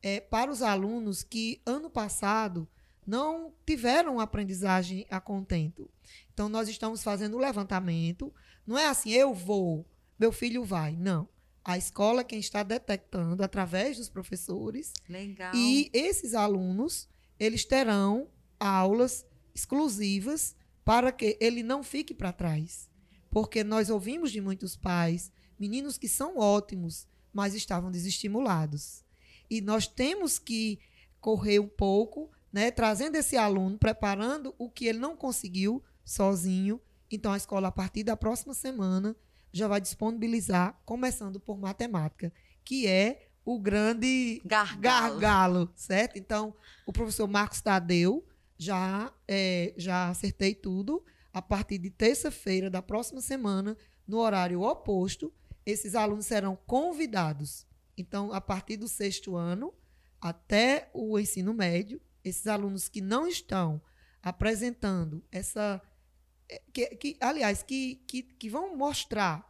é, 0.02 0.20
para 0.20 0.50
os 0.50 0.62
alunos 0.62 1.24
que 1.24 1.60
ano 1.66 1.90
passado 1.90 2.68
não 3.04 3.52
tiveram 3.64 4.20
aprendizagem 4.20 5.06
a 5.10 5.20
contento. 5.20 5.90
Então, 6.32 6.48
nós 6.48 6.68
estamos 6.68 7.02
fazendo 7.02 7.36
o 7.36 7.40
levantamento. 7.40 8.32
Não 8.66 8.78
é 8.78 8.86
assim, 8.86 9.10
eu 9.10 9.32
vou, 9.32 9.88
meu 10.18 10.30
filho 10.30 10.64
vai. 10.64 10.94
Não. 10.96 11.28
A 11.66 11.76
escola 11.76 12.22
quem 12.22 12.38
está 12.38 12.62
detectando 12.62 13.42
através 13.42 13.96
dos 13.96 14.08
professores. 14.08 14.92
Legal. 15.08 15.52
E 15.52 15.90
esses 15.92 16.32
alunos, 16.32 17.08
eles 17.40 17.64
terão 17.64 18.28
aulas 18.60 19.26
exclusivas 19.52 20.54
para 20.84 21.10
que 21.10 21.36
ele 21.40 21.64
não 21.64 21.82
fique 21.82 22.14
para 22.14 22.32
trás. 22.32 22.88
Porque 23.28 23.64
nós 23.64 23.90
ouvimos 23.90 24.30
de 24.30 24.40
muitos 24.40 24.76
pais, 24.76 25.32
meninos 25.58 25.98
que 25.98 26.08
são 26.08 26.38
ótimos, 26.38 27.08
mas 27.32 27.52
estavam 27.52 27.90
desestimulados. 27.90 29.04
E 29.50 29.60
nós 29.60 29.88
temos 29.88 30.38
que 30.38 30.78
correr 31.20 31.58
um 31.58 31.66
pouco, 31.66 32.30
né, 32.52 32.70
trazendo 32.70 33.16
esse 33.16 33.36
aluno, 33.36 33.76
preparando 33.76 34.54
o 34.56 34.70
que 34.70 34.86
ele 34.86 35.00
não 35.00 35.16
conseguiu 35.16 35.82
sozinho. 36.04 36.80
Então 37.10 37.32
a 37.32 37.36
escola 37.36 37.66
a 37.66 37.72
partir 37.72 38.04
da 38.04 38.16
próxima 38.16 38.54
semana 38.54 39.16
já 39.52 39.68
vai 39.68 39.80
disponibilizar, 39.80 40.80
começando 40.84 41.40
por 41.40 41.58
matemática, 41.58 42.32
que 42.64 42.86
é 42.86 43.28
o 43.44 43.60
grande 43.60 44.42
gargalo, 44.44 45.20
gargalo 45.20 45.72
certo? 45.76 46.18
Então, 46.18 46.54
o 46.84 46.92
professor 46.92 47.28
Marcos 47.28 47.60
Tadeu 47.60 48.26
já, 48.58 49.12
é, 49.28 49.72
já 49.76 50.08
acertei 50.08 50.54
tudo. 50.54 51.04
A 51.32 51.40
partir 51.40 51.78
de 51.78 51.90
terça-feira 51.90 52.70
da 52.70 52.80
próxima 52.80 53.20
semana, 53.20 53.76
no 54.06 54.18
horário 54.18 54.62
oposto, 54.62 55.32
esses 55.64 55.94
alunos 55.94 56.26
serão 56.26 56.56
convidados. 56.66 57.66
Então, 57.96 58.32
a 58.32 58.40
partir 58.40 58.76
do 58.76 58.88
sexto 58.88 59.36
ano 59.36 59.72
até 60.20 60.90
o 60.92 61.18
ensino 61.18 61.52
médio, 61.52 62.00
esses 62.24 62.46
alunos 62.46 62.88
que 62.88 63.00
não 63.00 63.28
estão 63.28 63.80
apresentando 64.22 65.22
essa 65.30 65.80
que, 66.72 66.86
que 66.96 67.16
aliás, 67.20 67.62
que, 67.62 67.96
que, 68.06 68.22
que 68.22 68.48
vão 68.48 68.76
mostrar, 68.76 69.44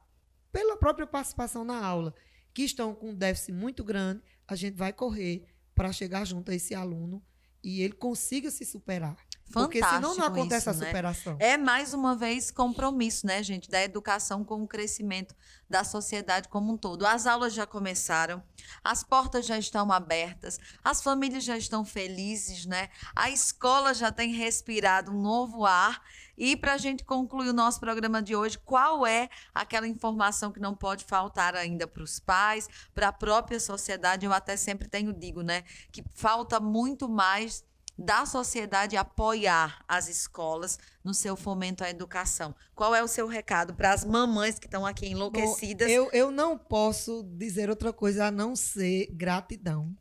pela 0.53 0.77
própria 0.77 1.07
participação 1.07 1.65
na 1.65 1.85
aula, 1.85 2.15
que 2.55 2.63
estão 2.63 2.95
com 2.95 3.11
um 3.11 3.15
déficit 3.15 3.53
muito 3.53 3.85
grande, 3.85 4.23
a 4.49 4.57
gente 4.57 4.75
vai 4.75 4.93
correr 4.93 5.45
para 5.75 5.93
chegar 5.93 6.25
junto 6.25 6.51
a 6.51 6.55
esse 6.55 6.75
aluno 6.75 7.23
e 7.63 7.83
ele 7.83 7.93
consiga 7.93 8.51
se 8.51 8.65
superar. 8.65 9.17
Fantástico 9.49 9.79
Porque 9.79 9.95
senão 9.95 10.17
não 10.17 10.27
acontece 10.27 10.69
isso, 10.69 10.71
a 10.71 10.81
né? 10.81 10.87
superação. 10.87 11.37
Né? 11.37 11.51
É 11.51 11.57
mais 11.57 11.95
uma 11.95 12.17
vez 12.17 12.51
compromisso, 12.51 13.27
né, 13.27 13.43
gente, 13.45 13.71
da 13.71 13.81
educação 13.83 14.45
com 14.45 14.63
o 14.63 14.67
crescimento 14.67 15.37
da 15.71 15.85
sociedade 15.85 16.49
como 16.49 16.73
um 16.73 16.77
todo. 16.77 17.07
As 17.07 17.27
aulas 17.27 17.55
já 17.55 17.65
começaram, 17.65 18.43
as 18.83 19.05
portas 19.05 19.47
já 19.47 19.57
estão 19.57 19.91
abertas, 19.93 20.59
as 20.83 21.01
famílias 21.01 21.45
já 21.45 21.57
estão 21.57 21.85
felizes, 21.85 22.67
né? 22.67 22.89
A 23.15 23.31
escola 23.31 23.95
já 23.95 24.11
tem 24.11 24.33
respirado 24.33 25.13
um 25.13 25.21
novo 25.21 25.65
ar. 25.65 26.03
E 26.37 26.57
para 26.57 26.75
a 26.75 26.79
gente 26.79 27.05
concluir 27.05 27.49
o 27.49 27.53
nosso 27.53 27.81
programa 27.81 28.21
de 28.21 28.35
hoje, 28.37 28.59
qual 28.59 29.07
é 29.07 29.31
aquela 29.55 29.87
informação 29.89 30.53
que 30.53 30.61
não 30.61 30.75
pode 30.75 31.05
faltar 31.05 31.55
ainda 31.55 31.87
para 31.87 32.03
os 32.03 32.19
pais, 32.19 32.69
para 32.95 33.09
a 33.09 33.13
própria 33.13 33.61
sociedade? 33.61 34.27
Eu 34.27 34.33
até 34.33 34.57
sempre 34.57 34.89
tenho 34.89 35.13
digo, 35.15 35.43
né, 35.43 35.63
que 35.91 36.05
falta 36.15 36.61
muito 36.61 37.09
mais 37.09 37.65
da 37.99 38.27
sociedade 38.27 38.97
apoiar 38.97 39.83
as 39.89 40.09
escolas 40.09 40.79
no 41.03 41.15
seu 41.15 41.35
fomento 41.37 41.83
à 41.83 41.89
educação. 41.89 42.55
Qual 42.75 42.95
é 42.95 43.03
o 43.03 43.09
seu 43.09 43.27
recado 43.27 43.75
para 43.75 43.93
as 43.93 44.05
mamães 44.05 44.59
que 44.59 44.67
estão 44.67 44.85
aqui 44.85 45.07
enlouquecidas? 45.07 45.89
Bom, 45.89 45.93
eu, 45.93 46.11
eu 46.13 46.31
não 46.31 46.59
posso 46.59 47.23
dizer 47.23 47.71
outra 47.71 47.93
coisa 47.93 48.27
a 48.27 48.31
não 48.31 48.55
ser 48.55 49.09
gratidão 49.13 49.97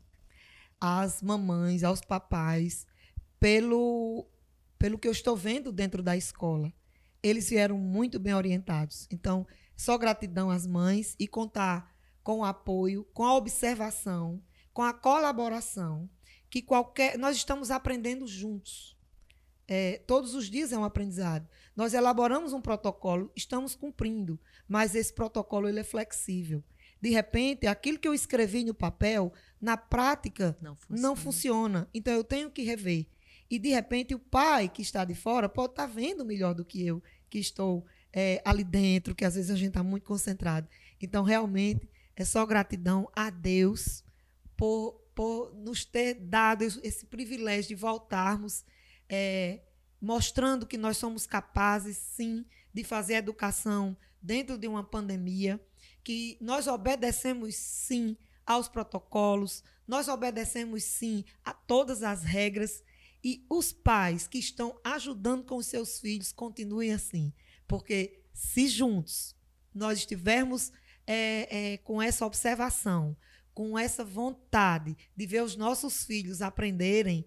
às 0.78 1.22
mamães, 1.22 1.82
aos 1.82 2.02
papais, 2.02 2.86
pelo, 3.40 4.28
pelo 4.78 4.98
que 4.98 5.08
eu 5.08 5.12
estou 5.12 5.34
vendo 5.34 5.72
dentro 5.72 6.02
da 6.02 6.16
escola. 6.16 6.70
Eles 7.22 7.48
vieram 7.48 7.78
muito 7.78 8.18
bem 8.18 8.34
orientados. 8.34 9.08
Então, 9.10 9.46
só 9.74 9.96
gratidão 9.96 10.50
às 10.50 10.66
mães 10.66 11.16
e 11.18 11.26
contar 11.26 11.94
com 12.22 12.40
o 12.40 12.44
apoio, 12.44 13.04
com 13.14 13.24
a 13.24 13.34
observação, 13.34 14.42
com 14.72 14.82
a 14.82 14.92
colaboração 14.92 16.10
que 16.56 16.62
qualquer. 16.62 17.18
Nós 17.18 17.36
estamos 17.36 17.70
aprendendo 17.70 18.26
juntos. 18.26 18.96
É, 19.68 19.98
todos 20.06 20.34
os 20.34 20.48
dias 20.48 20.72
é 20.72 20.78
um 20.78 20.84
aprendizado. 20.84 21.46
Nós 21.74 21.92
elaboramos 21.92 22.54
um 22.54 22.62
protocolo, 22.62 23.30
estamos 23.36 23.74
cumprindo, 23.74 24.40
mas 24.66 24.94
esse 24.94 25.12
protocolo 25.12 25.68
ele 25.68 25.80
é 25.80 25.84
flexível. 25.84 26.64
De 26.98 27.10
repente, 27.10 27.66
aquilo 27.66 27.98
que 27.98 28.08
eu 28.08 28.14
escrevi 28.14 28.64
no 28.64 28.72
papel, 28.72 29.34
na 29.60 29.76
prática, 29.76 30.56
não 30.62 30.74
funciona. 30.74 31.02
Não 31.02 31.16
funciona. 31.16 31.90
Então, 31.92 32.14
eu 32.14 32.24
tenho 32.24 32.50
que 32.50 32.62
rever. 32.62 33.06
E, 33.50 33.58
de 33.58 33.68
repente, 33.68 34.14
o 34.14 34.18
pai 34.18 34.66
que 34.66 34.80
está 34.80 35.04
de 35.04 35.14
fora 35.14 35.50
pode 35.50 35.72
estar 35.72 35.86
vendo 35.86 36.24
melhor 36.24 36.54
do 36.54 36.64
que 36.64 36.86
eu, 36.86 37.02
que 37.28 37.38
estou 37.38 37.84
é, 38.14 38.40
ali 38.46 38.64
dentro, 38.64 39.14
que 39.14 39.26
às 39.26 39.34
vezes 39.34 39.50
a 39.50 39.56
gente 39.56 39.68
está 39.68 39.82
muito 39.82 40.06
concentrado. 40.06 40.66
Então, 41.02 41.22
realmente, 41.22 41.86
é 42.16 42.24
só 42.24 42.46
gratidão 42.46 43.10
a 43.14 43.28
Deus 43.28 44.02
por 44.56 45.05
por 45.16 45.54
nos 45.54 45.82
ter 45.82 46.12
dado 46.12 46.62
esse 46.62 47.06
privilégio 47.06 47.70
de 47.70 47.74
voltarmos, 47.74 48.62
é, 49.08 49.62
mostrando 49.98 50.66
que 50.66 50.76
nós 50.76 50.98
somos 50.98 51.26
capazes, 51.26 51.96
sim, 51.96 52.44
de 52.72 52.84
fazer 52.84 53.14
educação 53.14 53.96
dentro 54.20 54.58
de 54.58 54.68
uma 54.68 54.84
pandemia, 54.84 55.58
que 56.04 56.36
nós 56.38 56.66
obedecemos 56.66 57.54
sim 57.54 58.14
aos 58.44 58.68
protocolos, 58.68 59.64
nós 59.88 60.06
obedecemos 60.06 60.84
sim 60.84 61.24
a 61.42 61.54
todas 61.54 62.02
as 62.02 62.22
regras 62.22 62.84
e 63.24 63.42
os 63.48 63.72
pais 63.72 64.28
que 64.28 64.38
estão 64.38 64.78
ajudando 64.84 65.44
com 65.44 65.56
os 65.56 65.66
seus 65.66 65.98
filhos 65.98 66.30
continuem 66.30 66.92
assim, 66.92 67.32
porque 67.66 68.20
se 68.34 68.68
juntos 68.68 69.34
nós 69.74 70.00
estivermos 70.00 70.70
é, 71.06 71.72
é, 71.72 71.76
com 71.78 72.02
essa 72.02 72.26
observação, 72.26 73.16
com 73.56 73.78
essa 73.78 74.04
vontade 74.04 74.94
de 75.16 75.26
ver 75.26 75.42
os 75.42 75.56
nossos 75.56 76.04
filhos 76.04 76.42
aprenderem 76.42 77.26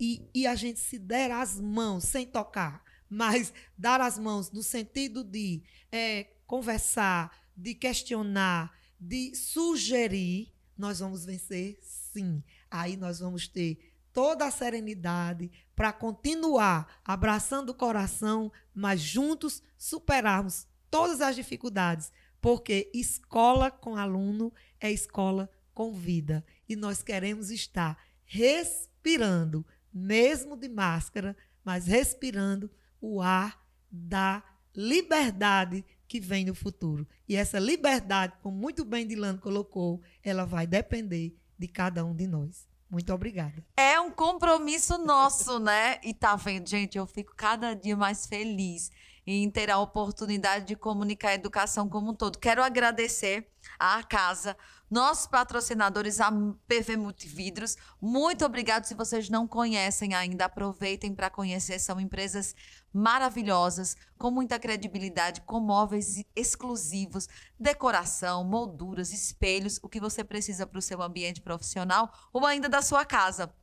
e, 0.00 0.26
e 0.34 0.46
a 0.46 0.54
gente 0.54 0.80
se 0.80 0.98
der 0.98 1.30
as 1.30 1.60
mãos 1.60 2.04
sem 2.04 2.26
tocar, 2.26 2.82
mas 3.06 3.52
dar 3.76 4.00
as 4.00 4.18
mãos 4.18 4.50
no 4.50 4.62
sentido 4.62 5.22
de 5.22 5.62
é, 5.92 6.24
conversar, 6.46 7.38
de 7.54 7.74
questionar, 7.74 8.74
de 8.98 9.36
sugerir, 9.36 10.54
nós 10.74 11.00
vamos 11.00 11.26
vencer 11.26 11.78
sim. 11.82 12.42
Aí 12.70 12.96
nós 12.96 13.18
vamos 13.18 13.46
ter 13.46 13.94
toda 14.10 14.46
a 14.46 14.50
serenidade 14.50 15.52
para 15.76 15.92
continuar 15.92 16.98
abraçando 17.04 17.68
o 17.68 17.74
coração, 17.74 18.50
mas 18.74 19.02
juntos 19.02 19.62
superarmos 19.76 20.66
todas 20.90 21.20
as 21.20 21.36
dificuldades, 21.36 22.10
porque 22.42 22.90
escola 22.92 23.70
com 23.70 23.96
aluno 23.96 24.52
é 24.80 24.90
escola 24.90 25.48
com 25.72 25.94
vida. 25.94 26.44
E 26.68 26.74
nós 26.74 27.00
queremos 27.00 27.50
estar 27.50 27.96
respirando, 28.24 29.64
mesmo 29.94 30.56
de 30.56 30.68
máscara, 30.68 31.36
mas 31.64 31.86
respirando 31.86 32.68
o 33.00 33.22
ar 33.22 33.64
da 33.88 34.42
liberdade 34.74 35.84
que 36.08 36.18
vem 36.18 36.44
no 36.44 36.54
futuro. 36.54 37.06
E 37.28 37.36
essa 37.36 37.60
liberdade, 37.60 38.34
como 38.42 38.56
muito 38.56 38.84
bem 38.84 39.06
Dilano 39.06 39.38
colocou, 39.38 40.02
ela 40.22 40.44
vai 40.44 40.66
depender 40.66 41.38
de 41.56 41.68
cada 41.68 42.04
um 42.04 42.14
de 42.14 42.26
nós. 42.26 42.66
Muito 42.90 43.12
obrigada. 43.14 43.64
É 43.76 44.00
um 44.00 44.10
compromisso 44.10 44.98
nosso, 44.98 45.60
né? 45.60 46.00
E 46.02 46.12
tá 46.12 46.34
vendo, 46.34 46.68
gente, 46.68 46.98
eu 46.98 47.06
fico 47.06 47.34
cada 47.36 47.72
dia 47.72 47.96
mais 47.96 48.26
feliz 48.26 48.90
em 49.26 49.48
ter 49.50 49.70
a 49.70 49.78
oportunidade 49.78 50.66
de 50.66 50.76
comunicar 50.76 51.30
a 51.30 51.34
educação 51.34 51.88
como 51.88 52.10
um 52.10 52.14
todo. 52.14 52.38
Quero 52.38 52.62
agradecer 52.62 53.48
à 53.78 54.02
casa, 54.02 54.56
nossos 54.90 55.26
patrocinadores, 55.26 56.20
a 56.20 56.30
PV 56.66 56.96
Multividros. 56.96 57.76
Muito 58.00 58.44
obrigado. 58.44 58.84
Se 58.84 58.94
vocês 58.94 59.30
não 59.30 59.46
conhecem 59.46 60.14
ainda, 60.14 60.44
aproveitem 60.44 61.14
para 61.14 61.30
conhecer. 61.30 61.78
São 61.78 62.00
empresas 62.00 62.54
maravilhosas, 62.92 63.96
com 64.18 64.30
muita 64.30 64.58
credibilidade, 64.58 65.40
com 65.42 65.60
móveis 65.60 66.22
exclusivos, 66.36 67.28
decoração, 67.58 68.44
molduras, 68.44 69.12
espelhos, 69.12 69.78
o 69.82 69.88
que 69.88 70.00
você 70.00 70.22
precisa 70.22 70.66
para 70.66 70.78
o 70.78 70.82
seu 70.82 71.00
ambiente 71.00 71.40
profissional 71.40 72.12
ou 72.32 72.44
ainda 72.44 72.68
da 72.68 72.82
sua 72.82 73.04
casa. 73.04 73.54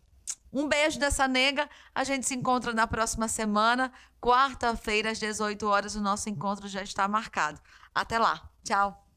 Um 0.51 0.67
beijo 0.67 0.99
dessa 0.99 1.27
nega. 1.27 1.69
A 1.93 2.03
gente 2.03 2.27
se 2.27 2.35
encontra 2.35 2.73
na 2.73 2.87
próxima 2.87 3.27
semana, 3.27 3.91
quarta-feira, 4.19 5.11
às 5.11 5.19
18 5.19 5.67
horas. 5.67 5.95
O 5.95 6.01
nosso 6.01 6.29
encontro 6.29 6.67
já 6.67 6.81
está 6.81 7.07
marcado. 7.07 7.59
Até 7.93 8.17
lá. 8.17 8.49
Tchau. 8.63 9.08